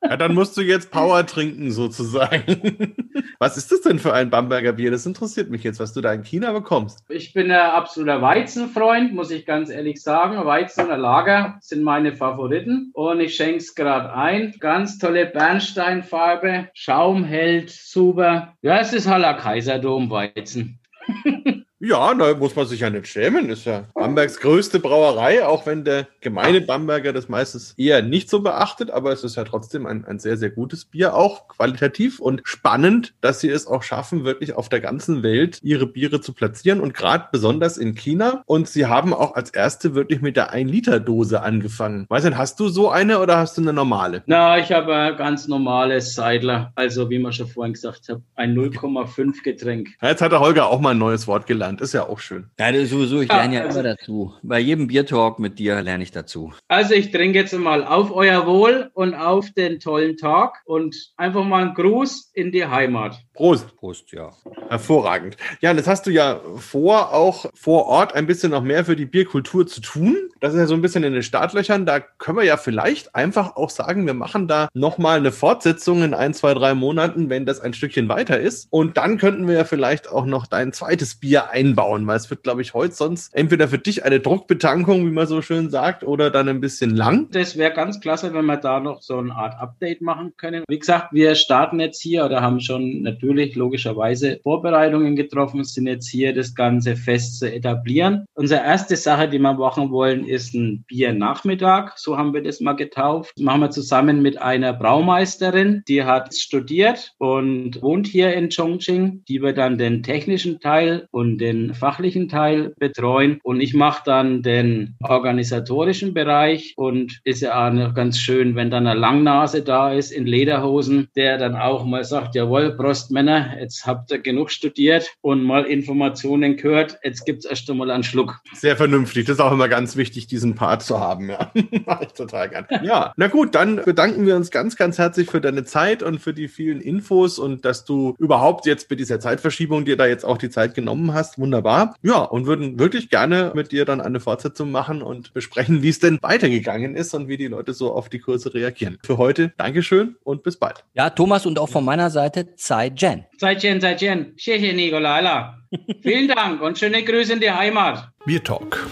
Ja, 0.09 0.15
dann 0.15 0.33
musst 0.33 0.55
du 0.55 0.61
jetzt 0.61 0.91
Power 0.91 1.25
trinken, 1.25 1.71
sozusagen. 1.71 2.95
Was 3.39 3.57
ist 3.57 3.71
das 3.71 3.81
denn 3.81 3.99
für 3.99 4.13
ein 4.13 4.29
Bamberger 4.29 4.73
Bier? 4.73 4.89
Das 4.89 5.05
interessiert 5.05 5.49
mich 5.49 5.63
jetzt, 5.63 5.79
was 5.79 5.93
du 5.93 6.01
da 6.01 6.13
in 6.13 6.23
China 6.23 6.53
bekommst. 6.53 7.03
Ich 7.09 7.33
bin 7.33 7.51
ein 7.51 7.59
absoluter 7.59 8.21
Weizenfreund, 8.21 9.13
muss 9.13 9.31
ich 9.31 9.45
ganz 9.45 9.69
ehrlich 9.69 10.01
sagen. 10.01 10.43
Weizen 10.43 10.85
oder 10.85 10.97
Lager 10.97 11.57
sind 11.61 11.83
meine 11.83 12.15
Favoriten. 12.15 12.91
Und 12.93 13.19
ich 13.19 13.35
schenke 13.35 13.57
es 13.57 13.75
gerade 13.75 14.13
ein. 14.13 14.55
Ganz 14.59 14.97
tolle 14.97 15.25
Bernsteinfarbe. 15.25 16.69
Schaum 16.73 17.23
hält 17.23 17.69
super. 17.69 18.53
Ja, 18.61 18.79
es 18.79 18.93
ist 18.93 19.07
halt 19.07 19.23
ein 19.23 19.37
Kaiserdom-Weizen. 19.37 20.79
Ja, 21.79 22.11
da 22.15 22.33
muss 22.33 22.55
man 22.55 22.65
sich 22.65 22.79
ja 22.79 22.89
nicht 22.89 23.05
schämen. 23.05 23.49
Ist 23.51 23.65
ja 23.65 23.83
Bambergs 23.93 24.39
größte 24.39 24.79
Brauerei, 24.79 25.45
auch 25.45 25.67
wenn 25.67 25.83
der 25.83 26.07
gemeine 26.21 26.59
Bamberger 26.59 27.13
das 27.13 27.29
meistens 27.29 27.75
eher 27.77 28.01
nicht 28.01 28.31
so 28.31 28.41
beachtet, 28.41 28.89
aber 28.89 29.11
es 29.11 29.23
ist 29.23 29.35
ja 29.35 29.43
trotzdem 29.43 29.85
ein, 29.85 30.03
ein 30.03 30.17
sehr, 30.17 30.37
sehr 30.37 30.49
gutes 30.49 30.85
Bier, 30.85 31.13
auch 31.13 31.47
qualitativ 31.47 32.19
und 32.19 32.41
spannend, 32.45 33.13
dass 33.21 33.41
sie 33.41 33.49
es 33.49 33.67
auch 33.67 33.83
schaffen, 33.83 34.25
wirklich 34.25 34.55
auf 34.55 34.69
der 34.69 34.79
ganzen 34.79 35.21
Welt 35.21 35.59
ihre 35.61 35.85
Biere 35.85 36.19
zu 36.19 36.33
platzieren 36.33 36.79
und 36.79 36.95
gerade 36.95 37.27
besonders 37.31 37.77
in 37.77 37.93
China. 37.93 38.41
Und 38.47 38.67
sie 38.67 38.87
haben 38.87 39.13
auch 39.13 39.35
als 39.35 39.51
erste 39.51 39.93
wirklich 39.93 40.19
mit 40.19 40.35
der 40.35 40.55
1-Liter-Dose 40.55 41.43
angefangen. 41.43 42.07
Weißt 42.09 42.25
du, 42.25 42.35
hast 42.35 42.59
du 42.59 42.69
so 42.69 42.89
eine 42.89 43.19
oder 43.19 43.37
hast 43.37 43.55
du 43.55 43.61
eine 43.61 43.73
normale? 43.73 44.23
Na, 44.25 44.57
ich 44.57 44.71
habe 44.71 44.95
ein 44.95 45.15
ganz 45.15 45.47
normales 45.47 46.15
Seidler. 46.15 46.71
Also, 46.73 47.11
wie 47.11 47.19
man 47.19 47.33
schon 47.33 47.47
vorhin 47.47 47.73
gesagt 47.73 48.09
hat, 48.09 48.21
ein 48.33 48.55
0,5 48.55 49.43
Getränk. 49.43 49.89
Jetzt 50.01 50.23
hat 50.23 50.31
der 50.31 50.39
Holger 50.39 50.69
auch 50.69 50.79
mal 50.79 50.91
ein 50.91 50.97
neues 50.97 51.27
Wort 51.27 51.45
gelernt 51.45 51.66
gelernt. 51.67 51.81
Ist 51.81 51.93
ja 51.93 52.07
auch 52.07 52.19
schön. 52.19 52.49
Ja, 52.59 52.85
sowieso, 52.85 53.21
ich 53.21 53.29
lerne 53.29 53.55
ja, 53.55 53.61
ja 53.65 53.69
immer 53.69 53.83
dazu. 53.83 54.33
Bei 54.43 54.59
jedem 54.59 54.87
Biertalk 54.87 55.39
mit 55.39 55.59
dir 55.59 55.81
lerne 55.81 56.03
ich 56.03 56.11
dazu. 56.11 56.53
Also 56.67 56.93
ich 56.93 57.11
trinke 57.11 57.39
jetzt 57.39 57.53
mal 57.53 57.83
auf 57.83 58.11
euer 58.11 58.45
Wohl 58.45 58.89
und 58.93 59.13
auf 59.13 59.51
den 59.51 59.79
tollen 59.79 60.17
Tag 60.17 60.61
und 60.65 60.95
einfach 61.17 61.43
mal 61.43 61.63
einen 61.63 61.73
Gruß 61.73 62.31
in 62.33 62.51
die 62.51 62.65
Heimat. 62.65 63.19
Prost. 63.37 63.77
Prost, 63.77 64.11
ja. 64.13 64.31
Hervorragend. 64.67 65.37
Ja, 65.61 65.71
das 65.71 65.85
hast 65.85 66.07
du 66.07 66.09
ja 66.09 66.41
vor, 66.57 67.13
auch 67.13 67.45
vor 67.53 67.85
Ort 67.85 68.15
ein 68.15 68.25
bisschen 68.25 68.49
noch 68.49 68.63
mehr 68.63 68.83
für 68.83 68.95
die 68.95 69.05
Bierkultur 69.05 69.67
zu 69.67 69.79
tun. 69.79 70.17
Das 70.39 70.53
ist 70.53 70.59
ja 70.59 70.65
so 70.65 70.73
ein 70.73 70.81
bisschen 70.81 71.03
in 71.03 71.13
den 71.13 71.21
Startlöchern. 71.21 71.85
Da 71.85 71.99
können 71.99 72.39
wir 72.39 72.45
ja 72.45 72.57
vielleicht 72.57 73.13
einfach 73.15 73.55
auch 73.55 73.69
sagen, 73.69 74.07
wir 74.07 74.15
machen 74.15 74.47
da 74.47 74.69
nochmal 74.73 75.17
eine 75.19 75.31
Fortsetzung 75.31 76.01
in 76.01 76.15
ein, 76.15 76.33
zwei, 76.33 76.55
drei 76.55 76.73
Monaten, 76.73 77.29
wenn 77.29 77.45
das 77.45 77.59
ein 77.59 77.73
Stückchen 77.73 78.09
weiter 78.09 78.39
ist. 78.39 78.67
Und 78.71 78.97
dann 78.97 79.19
könnten 79.19 79.47
wir 79.47 79.53
ja 79.53 79.63
vielleicht 79.65 80.09
auch 80.09 80.25
noch 80.25 80.47
dein 80.47 80.73
zweites 80.73 81.15
Bier 81.15 81.51
einbauen, 81.51 82.07
weil 82.07 82.17
es 82.17 82.29
wird, 82.31 82.41
glaube 82.41 82.63
ich, 82.63 82.73
heute 82.73 82.95
sonst 82.95 83.35
entweder 83.35 83.67
für 83.67 83.77
dich 83.77 84.03
eine 84.03 84.19
Druckbetankung, 84.19 85.05
wie 85.05 85.11
man 85.11 85.27
so 85.27 85.43
schön 85.43 85.69
sagt, 85.69 86.03
oder 86.03 86.31
dann 86.31 86.49
ein 86.49 86.59
bisschen 86.59 86.95
lang. 86.95 87.29
Das 87.31 87.55
wäre 87.55 87.73
ganz 87.73 87.99
klasse, 87.99 88.33
wenn 88.33 88.45
wir 88.45 88.57
da 88.57 88.79
noch 88.79 89.03
so 89.03 89.19
eine 89.19 89.35
Art 89.35 89.59
Update 89.59 90.01
machen 90.01 90.33
können. 90.37 90.63
Wie 90.67 90.79
gesagt, 90.79 91.13
wir 91.13 91.35
starten 91.35 91.79
jetzt 91.79 92.01
hier 92.01 92.25
oder 92.25 92.41
haben 92.41 92.61
schon 92.61 93.03
natürlich 93.03 93.26
natürlich 93.27 93.55
logischerweise 93.55 94.39
Vorbereitungen 94.43 95.15
getroffen, 95.15 95.63
sind 95.63 95.87
jetzt 95.87 96.07
hier 96.07 96.33
das 96.33 96.55
Ganze 96.55 96.95
fest 96.95 97.39
zu 97.39 97.51
etablieren. 97.51 98.25
Unsere 98.33 98.61
erste 98.63 98.95
Sache, 98.95 99.27
die 99.27 99.39
wir 99.39 99.53
machen 99.53 99.91
wollen, 99.91 100.25
ist 100.25 100.53
ein 100.53 100.85
Biernachmittag. 100.87 101.97
So 101.97 102.17
haben 102.17 102.33
wir 102.33 102.41
das 102.41 102.61
mal 102.61 102.73
getauft. 102.73 103.33
Das 103.35 103.43
machen 103.43 103.61
wir 103.61 103.69
zusammen 103.69 104.21
mit 104.21 104.41
einer 104.41 104.73
Braumeisterin, 104.73 105.83
die 105.87 106.03
hat 106.03 106.33
studiert 106.33 107.13
und 107.17 107.81
wohnt 107.81 108.07
hier 108.07 108.33
in 108.33 108.49
Chongqing, 108.49 109.23
die 109.27 109.41
wir 109.41 109.53
dann 109.53 109.77
den 109.77 110.03
technischen 110.03 110.59
Teil 110.59 111.07
und 111.11 111.37
den 111.37 111.73
fachlichen 111.73 112.29
Teil 112.29 112.73
betreuen. 112.79 113.39
Und 113.43 113.61
ich 113.61 113.73
mache 113.73 114.03
dann 114.05 114.41
den 114.41 114.95
organisatorischen 115.03 116.13
Bereich 116.13 116.73
und 116.77 117.19
ist 117.23 117.41
ja 117.41 117.67
auch 117.67 117.73
noch 117.73 117.93
ganz 117.93 118.17
schön, 118.17 118.55
wenn 118.55 118.71
dann 118.71 118.87
eine 118.87 118.99
Langnase 118.99 119.61
da 119.63 119.91
ist 119.91 120.11
in 120.11 120.25
Lederhosen, 120.25 121.09
der 121.15 121.37
dann 121.37 121.55
auch 121.55 121.85
mal 121.85 122.03
sagt, 122.03 122.35
jawohl, 122.35 122.75
Prost, 122.77 123.11
Männer, 123.17 123.59
jetzt 123.59 123.87
habt 123.87 124.11
ihr 124.11 124.19
genug 124.19 124.51
studiert 124.51 125.09
und 125.21 125.41
mal 125.41 125.63
Informationen 125.63 126.55
gehört. 126.55 126.99
Jetzt 127.03 127.25
gibt's 127.25 127.45
erst 127.45 127.67
einmal 127.67 127.89
einen 127.89 128.03
Schluck. 128.03 128.41
Sehr 128.53 128.77
vernünftig. 128.77 129.25
Das 129.25 129.37
ist 129.37 129.39
auch 129.39 129.51
immer 129.51 129.67
ganz 129.67 129.95
wichtig, 129.95 130.27
diesen 130.27 130.53
Part 130.53 130.83
zu 130.83 130.99
haben. 130.99 131.27
Ja, 131.27 131.51
mache 131.87 132.05
ich 132.05 132.13
total 132.13 132.47
gern. 132.47 132.67
Ja, 132.83 133.13
na 133.17 133.25
gut, 133.25 133.55
dann 133.55 133.77
bedanken 133.77 134.27
wir 134.27 134.35
uns 134.35 134.51
ganz, 134.51 134.75
ganz 134.75 134.99
herzlich 134.99 135.31
für 135.31 135.41
deine 135.41 135.65
Zeit 135.65 136.03
und 136.03 136.19
für 136.19 136.31
die 136.31 136.47
vielen 136.47 136.79
Infos 136.79 137.39
und 137.39 137.65
dass 137.65 137.85
du 137.85 138.13
überhaupt 138.19 138.67
jetzt 138.67 138.87
mit 138.87 138.99
dieser 138.99 139.19
Zeitverschiebung 139.19 139.83
dir 139.83 139.97
da 139.97 140.05
jetzt 140.05 140.23
auch 140.23 140.37
die 140.37 140.51
Zeit 140.51 140.75
genommen 140.75 141.15
hast. 141.15 141.39
Wunderbar. 141.39 141.95
Ja, 142.03 142.19
und 142.19 142.45
würden 142.45 142.77
wirklich 142.77 143.09
gerne 143.09 143.51
mit 143.55 143.71
dir 143.71 143.85
dann 143.85 143.99
eine 143.99 144.19
Fortsetzung 144.19 144.69
machen 144.69 145.01
und 145.01 145.33
besprechen, 145.33 145.81
wie 145.81 145.89
es 145.89 145.97
denn 145.97 146.19
weitergegangen 146.21 146.95
ist 146.95 147.15
und 147.15 147.27
wie 147.27 147.37
die 147.37 147.47
Leute 147.47 147.73
so 147.73 147.93
auf 147.93 148.09
die 148.09 148.19
Kurse 148.19 148.53
reagieren. 148.53 148.99
Für 149.03 149.17
heute 149.17 149.53
Dankeschön 149.57 150.17
und 150.23 150.43
bis 150.43 150.57
bald. 150.57 150.85
Ja, 150.93 151.09
Thomas 151.09 151.47
und 151.47 151.57
auch 151.57 151.69
von 151.69 151.83
meiner 151.83 152.11
Seite 152.11 152.53
Zai 152.57 152.91
Jen. 153.07 153.23
Zai 153.37 153.55
Jen, 153.55 153.79
Zai 153.79 153.95
Jen. 153.95 154.35
Xie. 154.35 154.59
Vielen 156.01 156.27
Dank 156.27 156.61
und 156.61 156.77
schöne 156.77 157.01
Grüße 157.03 157.31
in 157.33 157.39
die 157.39 157.49
Heimat. 157.51 158.09
Bier 158.25 158.43
Talk, 158.43 158.85